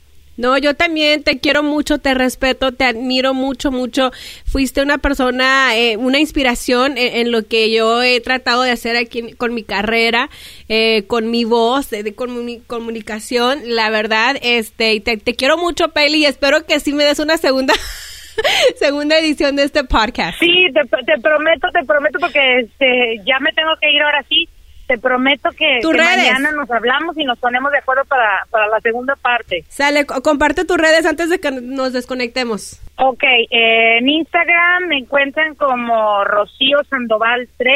No, 0.42 0.58
yo 0.58 0.74
también 0.74 1.22
te 1.22 1.38
quiero 1.38 1.62
mucho, 1.62 1.98
te 1.98 2.14
respeto, 2.14 2.72
te 2.72 2.82
admiro 2.82 3.32
mucho, 3.32 3.70
mucho. 3.70 4.10
Fuiste 4.44 4.82
una 4.82 4.98
persona, 4.98 5.76
eh, 5.76 5.96
una 5.96 6.18
inspiración 6.18 6.98
en, 6.98 7.30
lo 7.30 7.46
que 7.46 7.70
yo 7.70 8.02
he 8.02 8.20
tratado 8.20 8.62
de 8.62 8.72
hacer 8.72 8.96
aquí 8.96 9.34
con 9.34 9.54
mi 9.54 9.62
carrera, 9.62 10.30
eh, 10.68 11.04
con 11.06 11.30
mi 11.30 11.44
voz, 11.44 11.90
de, 11.90 12.02
mi 12.02 12.58
comunicación. 12.58 13.60
La 13.66 13.88
verdad, 13.90 14.34
este, 14.42 14.98
te, 14.98 15.16
te 15.16 15.36
quiero 15.36 15.58
mucho, 15.58 15.90
Peli, 15.90 16.22
y 16.22 16.26
espero 16.26 16.66
que 16.66 16.80
sí 16.80 16.92
me 16.92 17.04
des 17.04 17.20
una 17.20 17.36
segunda. 17.36 17.74
segunda 18.74 19.16
edición 19.18 19.54
de 19.54 19.62
este 19.62 19.84
podcast. 19.84 20.40
Sí, 20.40 20.66
te, 20.74 20.80
te 21.04 21.20
prometo, 21.20 21.68
te 21.72 21.84
prometo 21.84 22.18
porque 22.18 22.62
este, 22.62 23.20
ya 23.24 23.38
me 23.38 23.52
tengo 23.52 23.70
que 23.80 23.92
ir 23.92 24.02
ahora 24.02 24.24
sí 24.28 24.48
te 24.94 24.98
prometo 24.98 25.48
que, 25.52 25.80
mañana 26.28 26.52
nos 26.52 26.70
hablamos 26.70 27.16
y 27.16 27.24
nos 27.24 27.38
ponemos 27.38 27.72
de 27.72 27.78
acuerdo 27.78 28.04
para, 28.04 28.44
para 28.50 28.66
la 28.68 28.78
segunda 28.80 29.16
parte. 29.16 29.64
Sale, 29.68 30.04
co- 30.04 30.20
comparte 30.22 30.64
tus 30.66 30.76
redes 30.76 31.06
antes 31.06 31.30
de 31.30 31.38
que 31.40 31.50
nos 31.50 31.92
desconectemos. 31.94 32.78
Ok, 32.96 33.22
eh, 33.24 33.98
en 33.98 34.08
Instagram 34.08 34.88
me 34.88 34.98
encuentran 34.98 35.54
como 35.54 36.24
Rocío 36.24 36.78
Sandoval 36.90 37.48
3. 37.56 37.74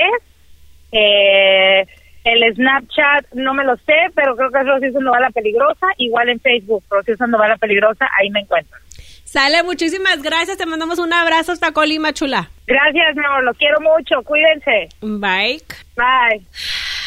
Eh, 0.92 1.86
el 2.24 2.54
Snapchat 2.54 3.32
no 3.32 3.54
me 3.54 3.64
lo 3.64 3.76
sé, 3.78 3.94
pero 4.14 4.36
creo 4.36 4.50
que 4.50 4.58
es 4.58 4.66
Rocío 4.66 4.92
Sandoval 4.92 5.22
la 5.22 5.30
Peligrosa. 5.30 5.86
Igual 5.96 6.28
en 6.28 6.40
Facebook, 6.40 6.84
Rocío 6.90 7.16
Sandoval 7.16 7.48
la 7.50 7.56
Peligrosa, 7.56 8.06
ahí 8.20 8.28
me 8.30 8.40
encuentran. 8.40 8.80
Sale, 9.24 9.62
muchísimas 9.62 10.22
gracias. 10.22 10.56
Te 10.58 10.66
mandamos 10.66 10.98
un 10.98 11.12
abrazo 11.12 11.52
hasta 11.52 11.72
Colima, 11.72 12.12
chula. 12.12 12.50
Gracias, 12.66 13.16
mi 13.16 13.24
amor, 13.24 13.42
los 13.44 13.56
quiero 13.56 13.80
mucho. 13.80 14.22
Cuídense. 14.22 14.88
Bye. 15.00 15.62
Bye. 15.96 16.46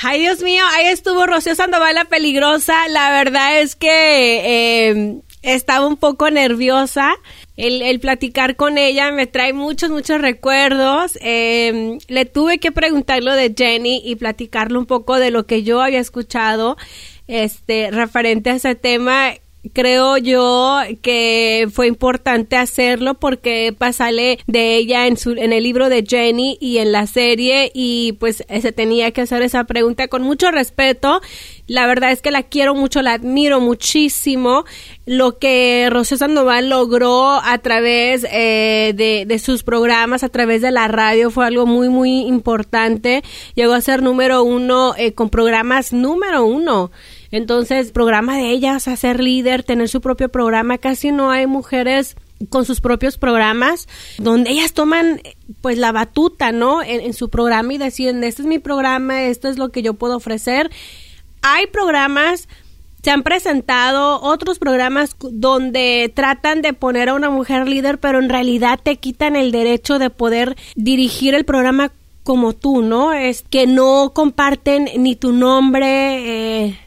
Ay, 0.02 0.22
Dios 0.22 0.42
mío, 0.42 0.64
ahí 0.74 0.88
estuvo 0.88 1.26
Rocío 1.26 1.56
Sandoval 1.56 1.96
la 1.96 2.06
peligrosa. 2.06 2.88
La 2.88 3.12
verdad 3.12 3.60
es 3.60 3.76
que 3.76 4.90
eh, 4.90 5.22
estaba 5.42 5.88
un 5.88 5.98
poco 5.98 6.32
nerviosa. 6.32 7.16
El, 7.58 8.00
platicar 8.00 8.56
con 8.56 8.78
ella 8.78 9.12
me 9.12 9.28
trae 9.28 9.52
muchos, 9.52 9.90
muchos 9.90 10.22
recuerdos. 10.22 11.18
Eh, 11.22 11.98
le 12.08 12.26
tuve 12.26 12.60
que 12.60 12.72
preguntar 12.72 13.22
lo 13.24 13.34
de 13.34 13.54
Jenny 13.56 14.02
y 14.06 14.16
platicarle 14.16 14.78
un 14.78 14.86
poco 14.86 15.20
de 15.20 15.32
lo 15.32 15.46
que 15.46 15.64
yo 15.64 15.82
había 15.82 16.00
escuchado 16.00 16.78
este, 17.28 17.92
referente 17.92 18.52
a 18.52 18.56
ese 18.56 18.76
tema. 18.76 19.34
Creo 19.74 20.16
yo 20.16 20.80
que 21.02 21.68
fue 21.70 21.88
importante 21.88 22.56
hacerlo 22.56 23.16
porque 23.16 23.76
pasale 23.78 24.40
de 24.48 24.78
ella 24.78 25.06
en 25.06 25.18
su 25.18 25.32
en 25.32 25.52
el 25.52 25.64
libro 25.64 25.90
de 25.90 26.06
Jenny 26.08 26.58
y 26.62 26.78
en 26.78 26.94
la 26.94 27.08
serie 27.08 27.70
y 27.74 28.14
pues 28.14 28.38
se 28.48 28.72
tenía 28.72 29.12
que 29.12 29.20
hacer 29.20 29.42
esa 29.42 29.66
pregunta 29.66 30.08
con 30.08 30.24
mucho 30.24 30.50
respeto. 30.50 31.20
La 31.68 31.88
verdad 31.88 32.12
es 32.12 32.22
que 32.22 32.32
la 32.32 32.44
quiero 32.44 32.74
mucho, 32.74 33.02
la 33.02 33.14
admiro 33.14 33.60
muchísimo. 33.60 34.64
Lo 35.06 35.40
que 35.40 35.90
Rocío 35.92 36.16
Sandoval 36.16 36.70
logró 36.70 37.34
a 37.34 37.58
través 37.58 38.26
eh, 38.32 38.94
de, 38.96 39.26
de 39.28 39.40
sus 39.40 39.64
programas, 39.64 40.24
a 40.24 40.30
través 40.30 40.62
de 40.62 40.72
la 40.72 40.88
radio, 40.88 41.32
fue 41.32 41.46
algo 41.46 41.66
muy, 41.66 41.90
muy 41.90 42.22
importante. 42.22 43.24
Llegó 43.56 43.74
a 43.74 43.82
ser 43.82 44.02
número 44.04 44.42
uno 44.42 44.94
eh, 44.98 45.12
con 45.12 45.30
programas 45.30 45.92
número 45.92 46.46
uno. 46.46 46.92
Entonces, 47.32 47.92
programa 47.92 48.38
de 48.38 48.50
ellas, 48.52 48.88
a 48.88 48.96
ser 48.96 49.22
líder, 49.22 49.64
tener 49.64 49.90
su 49.90 50.02
propio 50.02 50.30
programa. 50.30 50.78
Casi 50.78 51.12
no 51.12 51.32
hay 51.32 51.48
mujeres 51.48 52.16
con 52.50 52.66
sus 52.66 52.80
propios 52.80 53.18
programas, 53.18 53.88
donde 54.18 54.52
ellas 54.52 54.74
toman 54.74 55.22
pues 55.62 55.78
la 55.78 55.92
batuta, 55.92 56.52
¿no? 56.52 56.82
En, 56.82 57.02
en 57.02 57.14
su 57.14 57.30
programa 57.30 57.74
y 57.74 57.78
deciden, 57.78 58.24
este 58.24 58.44
es 58.44 58.48
mi 58.48 58.60
programa, 58.60 59.24
esto 59.24 59.50
es 59.50 59.58
lo 59.58 59.70
que 59.70 59.82
yo 59.82 59.94
puedo 59.96 60.16
ofrecer. 60.16 60.72
Hay 61.42 61.68
programas 61.68 62.48
se 63.04 63.12
han 63.12 63.24
presentado 63.24 64.22
otros 64.22 64.60
programas 64.60 65.16
donde 65.20 66.12
tratan 66.14 66.62
de 66.62 66.74
poner 66.74 67.10
a 67.10 67.14
una 67.14 67.30
mujer 67.30 67.68
líder, 67.68 68.00
pero 68.00 68.20
en 68.20 68.30
realidad 68.30 68.80
te 68.82 68.98
quitan 68.98 69.36
el 69.36 69.52
derecho 69.52 70.00
de 70.00 70.10
poder 70.10 70.58
dirigir 70.76 71.34
el 71.34 71.46
programa 71.46 71.92
como 72.24 72.54
tú, 72.54 72.82
¿no? 72.82 73.14
Es 73.14 73.44
que 73.50 73.68
no 73.68 74.12
comparten 74.14 74.90
ni 74.98 75.16
tu 75.16 75.32
nombre, 75.32 76.66
eh, 76.66 76.80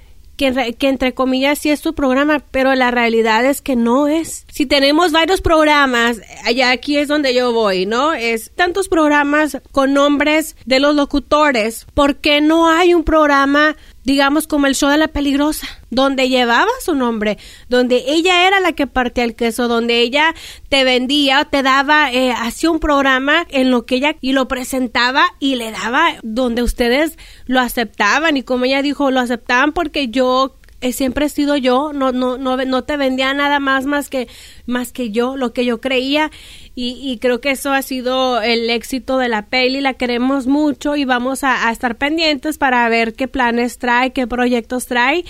que, 0.42 0.48
en 0.48 0.54
re- 0.56 0.72
que 0.72 0.88
entre 0.88 1.14
comillas 1.14 1.60
sí 1.60 1.70
es 1.70 1.82
tu 1.82 1.94
programa, 1.94 2.40
pero 2.50 2.74
la 2.74 2.90
realidad 2.90 3.44
es 3.44 3.62
que 3.62 3.76
no 3.76 4.08
es. 4.08 4.44
Si 4.50 4.66
tenemos 4.66 5.12
varios 5.12 5.40
programas, 5.40 6.20
allá 6.44 6.72
aquí 6.72 6.96
es 6.96 7.06
donde 7.06 7.32
yo 7.32 7.52
voy, 7.52 7.86
¿no? 7.86 8.12
Es 8.12 8.50
tantos 8.56 8.88
programas 8.88 9.58
con 9.70 9.92
nombres 9.94 10.56
de 10.66 10.80
los 10.80 10.96
locutores, 10.96 11.86
¿por 11.94 12.16
qué 12.16 12.40
no 12.40 12.68
hay 12.68 12.92
un 12.92 13.04
programa 13.04 13.76
digamos 14.04 14.46
como 14.46 14.66
el 14.66 14.74
show 14.74 14.90
de 14.90 14.98
la 14.98 15.08
peligrosa, 15.08 15.66
donde 15.90 16.28
llevaba 16.28 16.70
su 16.84 16.94
nombre, 16.94 17.38
donde 17.68 18.04
ella 18.08 18.46
era 18.46 18.60
la 18.60 18.72
que 18.72 18.86
partía 18.86 19.24
el 19.24 19.34
queso, 19.34 19.68
donde 19.68 20.00
ella 20.00 20.34
te 20.68 20.84
vendía, 20.84 21.44
te 21.44 21.62
daba, 21.62 22.12
eh, 22.12 22.32
hacía 22.32 22.70
un 22.70 22.80
programa 22.80 23.46
en 23.50 23.70
lo 23.70 23.86
que 23.86 23.96
ella 23.96 24.16
y 24.20 24.32
lo 24.32 24.48
presentaba 24.48 25.24
y 25.38 25.56
le 25.56 25.70
daba 25.70 26.16
donde 26.22 26.62
ustedes 26.62 27.18
lo 27.46 27.60
aceptaban 27.60 28.36
y 28.36 28.42
como 28.42 28.64
ella 28.64 28.82
dijo, 28.82 29.10
lo 29.10 29.20
aceptaban 29.20 29.72
porque 29.72 30.08
yo 30.08 30.56
eh, 30.82 30.92
siempre 30.92 31.26
he 31.26 31.28
sido 31.28 31.56
yo, 31.56 31.92
no, 31.92 32.12
no, 32.12 32.36
no, 32.36 32.56
no 32.56 32.84
te 32.84 32.96
vendía 32.96 33.32
nada 33.34 33.60
más 33.60 33.86
más 33.86 34.10
que, 34.10 34.28
más 34.66 34.92
que 34.92 35.10
yo, 35.10 35.36
lo 35.36 35.52
que 35.52 35.64
yo 35.64 35.80
creía. 35.80 36.30
Y, 36.74 36.98
y 37.02 37.18
creo 37.18 37.40
que 37.40 37.50
eso 37.50 37.72
ha 37.72 37.82
sido 37.82 38.40
el 38.40 38.68
éxito 38.70 39.18
de 39.18 39.28
la 39.28 39.46
peli, 39.46 39.80
la 39.80 39.94
queremos 39.94 40.46
mucho 40.46 40.96
y 40.96 41.04
vamos 41.04 41.44
a, 41.44 41.68
a 41.68 41.72
estar 41.72 41.96
pendientes 41.96 42.58
para 42.58 42.88
ver 42.88 43.14
qué 43.14 43.28
planes 43.28 43.78
trae, 43.78 44.12
qué 44.12 44.26
proyectos 44.26 44.86
trae. 44.86 45.24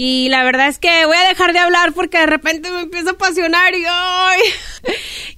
Y 0.00 0.28
la 0.28 0.44
verdad 0.44 0.68
es 0.68 0.78
que 0.78 1.06
voy 1.06 1.16
a 1.16 1.28
dejar 1.28 1.52
de 1.52 1.58
hablar 1.58 1.92
porque 1.92 2.18
de 2.18 2.26
repente 2.26 2.70
me 2.70 2.82
empiezo 2.82 3.08
a 3.08 3.12
apasionar 3.14 3.74
y 3.74 3.82
¡ay! 3.84 4.40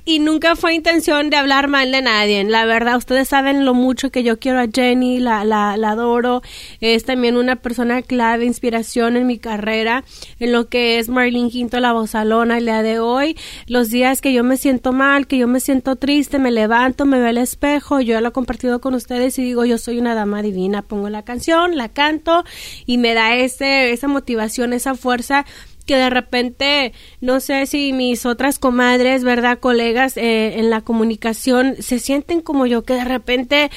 Y 0.04 0.18
nunca 0.18 0.56
fue 0.56 0.74
intención 0.74 1.30
de 1.30 1.36
hablar 1.36 1.68
mal 1.68 1.92
de 1.92 2.02
nadie. 2.02 2.42
La 2.42 2.64
verdad, 2.64 2.96
ustedes 2.96 3.28
saben 3.28 3.64
lo 3.64 3.74
mucho 3.74 4.10
que 4.10 4.24
yo 4.24 4.40
quiero 4.40 4.58
a 4.58 4.66
Jenny, 4.66 5.20
la, 5.20 5.44
la, 5.44 5.76
la 5.76 5.90
adoro. 5.90 6.42
Es 6.80 7.04
también 7.04 7.36
una 7.36 7.56
persona 7.56 8.02
clave, 8.02 8.44
inspiración 8.44 9.16
en 9.16 9.26
mi 9.26 9.38
carrera, 9.38 10.02
en 10.40 10.52
lo 10.52 10.68
que 10.68 10.98
es 10.98 11.08
Marlene 11.08 11.50
Quinto, 11.50 11.78
la 11.78 11.92
bozalona, 11.92 12.58
el 12.58 12.64
día 12.64 12.82
de 12.82 12.98
hoy. 12.98 13.36
Los 13.66 13.90
días 13.90 14.20
que 14.20 14.32
yo 14.32 14.42
me 14.42 14.56
siento 14.56 14.92
mal, 14.92 15.28
que 15.28 15.38
yo 15.38 15.46
me 15.46 15.60
siento 15.60 15.94
triste, 15.94 16.38
me 16.38 16.50
levanto, 16.50 17.06
me 17.06 17.18
veo 17.18 17.28
al 17.28 17.38
espejo, 17.38 18.00
yo 18.00 18.20
lo 18.20 18.30
he 18.30 18.32
compartido 18.32 18.80
con 18.80 18.94
ustedes 18.94 19.38
y 19.38 19.44
digo, 19.44 19.64
yo 19.64 19.78
soy 19.78 20.00
una 20.00 20.14
dama 20.14 20.42
divina. 20.42 20.82
Pongo 20.82 21.08
la 21.08 21.24
canción, 21.24 21.76
la 21.76 21.88
canto 21.88 22.44
y 22.84 22.98
me 22.98 23.14
da 23.14 23.36
ese, 23.36 23.92
esa 23.92 24.08
motivación, 24.08 24.49
esa 24.72 24.94
fuerza 24.94 25.44
que 25.90 25.96
de 25.96 26.08
repente, 26.08 26.92
no 27.20 27.40
sé 27.40 27.66
si 27.66 27.92
mis 27.92 28.24
otras 28.24 28.60
comadres, 28.60 29.24
¿verdad? 29.24 29.58
Colegas 29.58 30.16
eh, 30.16 30.60
en 30.60 30.70
la 30.70 30.82
comunicación 30.82 31.74
se 31.80 31.98
sienten 31.98 32.42
como 32.42 32.64
yo, 32.66 32.82
que 32.84 32.94
de 32.94 33.02
repente, 33.04 33.72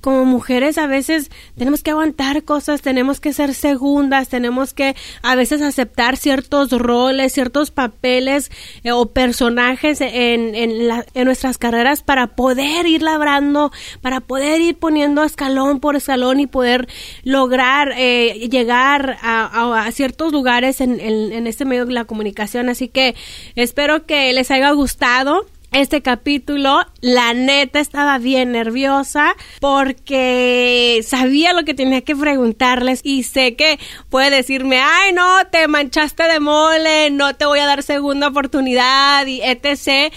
como 0.00 0.24
mujeres, 0.24 0.78
a 0.78 0.86
veces 0.86 1.30
tenemos 1.58 1.82
que 1.82 1.90
aguantar 1.90 2.44
cosas, 2.44 2.80
tenemos 2.80 3.20
que 3.20 3.34
ser 3.34 3.52
segundas, 3.52 4.30
tenemos 4.30 4.72
que 4.72 4.96
a 5.22 5.34
veces 5.34 5.60
aceptar 5.60 6.16
ciertos 6.16 6.70
roles, 6.70 7.34
ciertos 7.34 7.70
papeles 7.70 8.50
eh, 8.82 8.92
o 8.92 9.10
personajes 9.12 10.00
en, 10.00 10.54
en, 10.54 10.88
la- 10.88 11.04
en 11.12 11.26
nuestras 11.26 11.58
carreras 11.58 12.02
para 12.02 12.28
poder 12.28 12.86
ir 12.86 13.02
labrando, 13.02 13.70
para 14.00 14.20
poder 14.20 14.62
ir 14.62 14.78
poniendo 14.78 15.24
escalón 15.24 15.78
por 15.78 15.94
escalón 15.94 16.40
y 16.40 16.46
poder 16.46 16.88
lograr 17.22 17.92
eh, 17.98 18.48
llegar 18.50 19.18
a 19.22 19.86
ciertos 19.92 20.32
lugares 20.32 20.80
en, 20.80 21.00
en- 21.00 21.32
en 21.34 21.49
este 21.50 21.64
medio 21.64 21.86
de 21.86 21.92
la 21.92 22.04
comunicación. 22.04 22.68
Así 22.68 22.88
que 22.88 23.14
espero 23.54 24.06
que 24.06 24.32
les 24.32 24.50
haya 24.50 24.70
gustado 24.72 25.46
este 25.72 26.02
capítulo. 26.02 26.80
La 27.00 27.34
neta 27.34 27.80
estaba 27.80 28.18
bien 28.18 28.52
nerviosa 28.52 29.34
porque 29.60 31.00
sabía 31.06 31.52
lo 31.52 31.64
que 31.64 31.74
tenía 31.74 32.00
que 32.02 32.16
preguntarles 32.16 33.00
y 33.02 33.22
sé 33.22 33.56
que 33.56 33.78
puede 34.08 34.30
decirme, 34.30 34.80
ay 34.80 35.12
no, 35.12 35.46
te 35.50 35.68
manchaste 35.68 36.24
de 36.24 36.40
mole, 36.40 37.10
no 37.10 37.34
te 37.36 37.46
voy 37.46 37.60
a 37.60 37.66
dar 37.66 37.82
segunda 37.82 38.28
oportunidad 38.28 39.26
y 39.26 39.42
etc. 39.42 40.12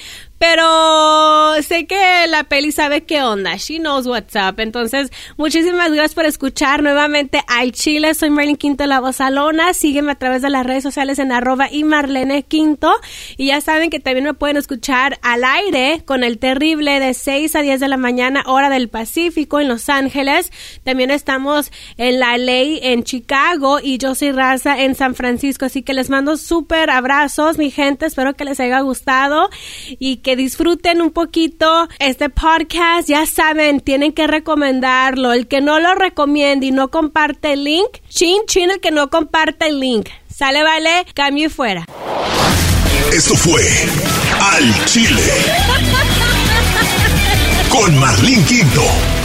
Pero 0.45 1.61
sé 1.61 1.87
que 1.87 2.27
la 2.27 2.43
peli 2.43 2.73
sabe 2.73 3.05
qué 3.05 3.23
onda. 3.23 3.55
She 3.55 3.79
knows 3.79 4.05
what's 4.05 4.35
up. 4.35 4.59
Entonces, 4.59 5.09
muchísimas 5.37 5.89
gracias 5.89 6.15
por 6.15 6.25
escuchar 6.25 6.83
nuevamente 6.83 7.41
al 7.47 7.71
Chile. 7.71 8.13
Soy 8.13 8.29
Marlene 8.29 8.57
Quinto, 8.57 8.85
la 8.85 8.99
voz 8.99 9.15
salona. 9.15 9.73
Sígueme 9.73 10.11
a 10.11 10.15
través 10.15 10.41
de 10.41 10.49
las 10.49 10.65
redes 10.65 10.83
sociales 10.83 11.17
en 11.19 11.31
arroba 11.31 11.71
y 11.71 11.85
Marlene 11.85 12.43
Quinto. 12.43 12.91
Y 13.37 13.47
ya 13.47 13.61
saben 13.61 13.89
que 13.89 14.01
también 14.01 14.25
me 14.25 14.33
pueden 14.33 14.57
escuchar 14.57 15.17
al 15.21 15.45
aire 15.45 16.01
con 16.03 16.25
el 16.25 16.39
terrible 16.39 16.99
de 16.99 17.13
6 17.13 17.55
a 17.55 17.61
10 17.61 17.79
de 17.79 17.87
la 17.87 17.95
mañana, 17.95 18.43
hora 18.45 18.69
del 18.69 18.89
Pacífico 18.89 19.61
en 19.61 19.69
Los 19.69 19.87
Ángeles. 19.87 20.51
También 20.83 21.09
estamos 21.09 21.71
en 21.95 22.19
La 22.19 22.37
Ley 22.37 22.81
en 22.83 23.05
Chicago 23.05 23.79
y 23.81 23.97
yo 23.97 24.13
soy 24.13 24.33
Raza 24.33 24.81
en 24.81 24.95
San 24.95 25.15
Francisco. 25.15 25.63
Así 25.63 25.83
que 25.83 25.93
les 25.93 26.09
mando 26.09 26.35
súper 26.35 26.89
abrazos, 26.89 27.57
mi 27.57 27.71
gente. 27.71 28.07
Espero 28.07 28.33
que 28.33 28.43
les 28.43 28.59
haya 28.59 28.81
gustado 28.81 29.49
y 29.99 30.17
que 30.17 30.32
disfruten 30.35 31.01
un 31.01 31.11
poquito 31.11 31.87
este 31.99 32.29
podcast. 32.29 33.07
Ya 33.07 33.25
saben, 33.25 33.79
tienen 33.79 34.13
que 34.13 34.27
recomendarlo. 34.27 35.33
El 35.33 35.47
que 35.47 35.61
no 35.61 35.79
lo 35.79 35.95
recomiende 35.95 36.67
y 36.67 36.71
no 36.71 36.89
comparte 36.89 37.53
el 37.53 37.63
link, 37.63 37.89
chin 38.09 38.41
chin 38.47 38.71
el 38.71 38.79
que 38.79 38.91
no 38.91 39.09
comparte 39.09 39.67
el 39.67 39.79
link. 39.79 40.09
Sale, 40.27 40.63
vale, 40.63 41.05
cambio 41.13 41.47
y 41.47 41.49
fuera. 41.49 41.85
Esto 43.11 43.35
fue 43.35 43.61
Al 44.41 44.85
Chile 44.85 45.21
con 47.69 47.99
Marlene 47.99 48.43
Quinto. 48.45 49.22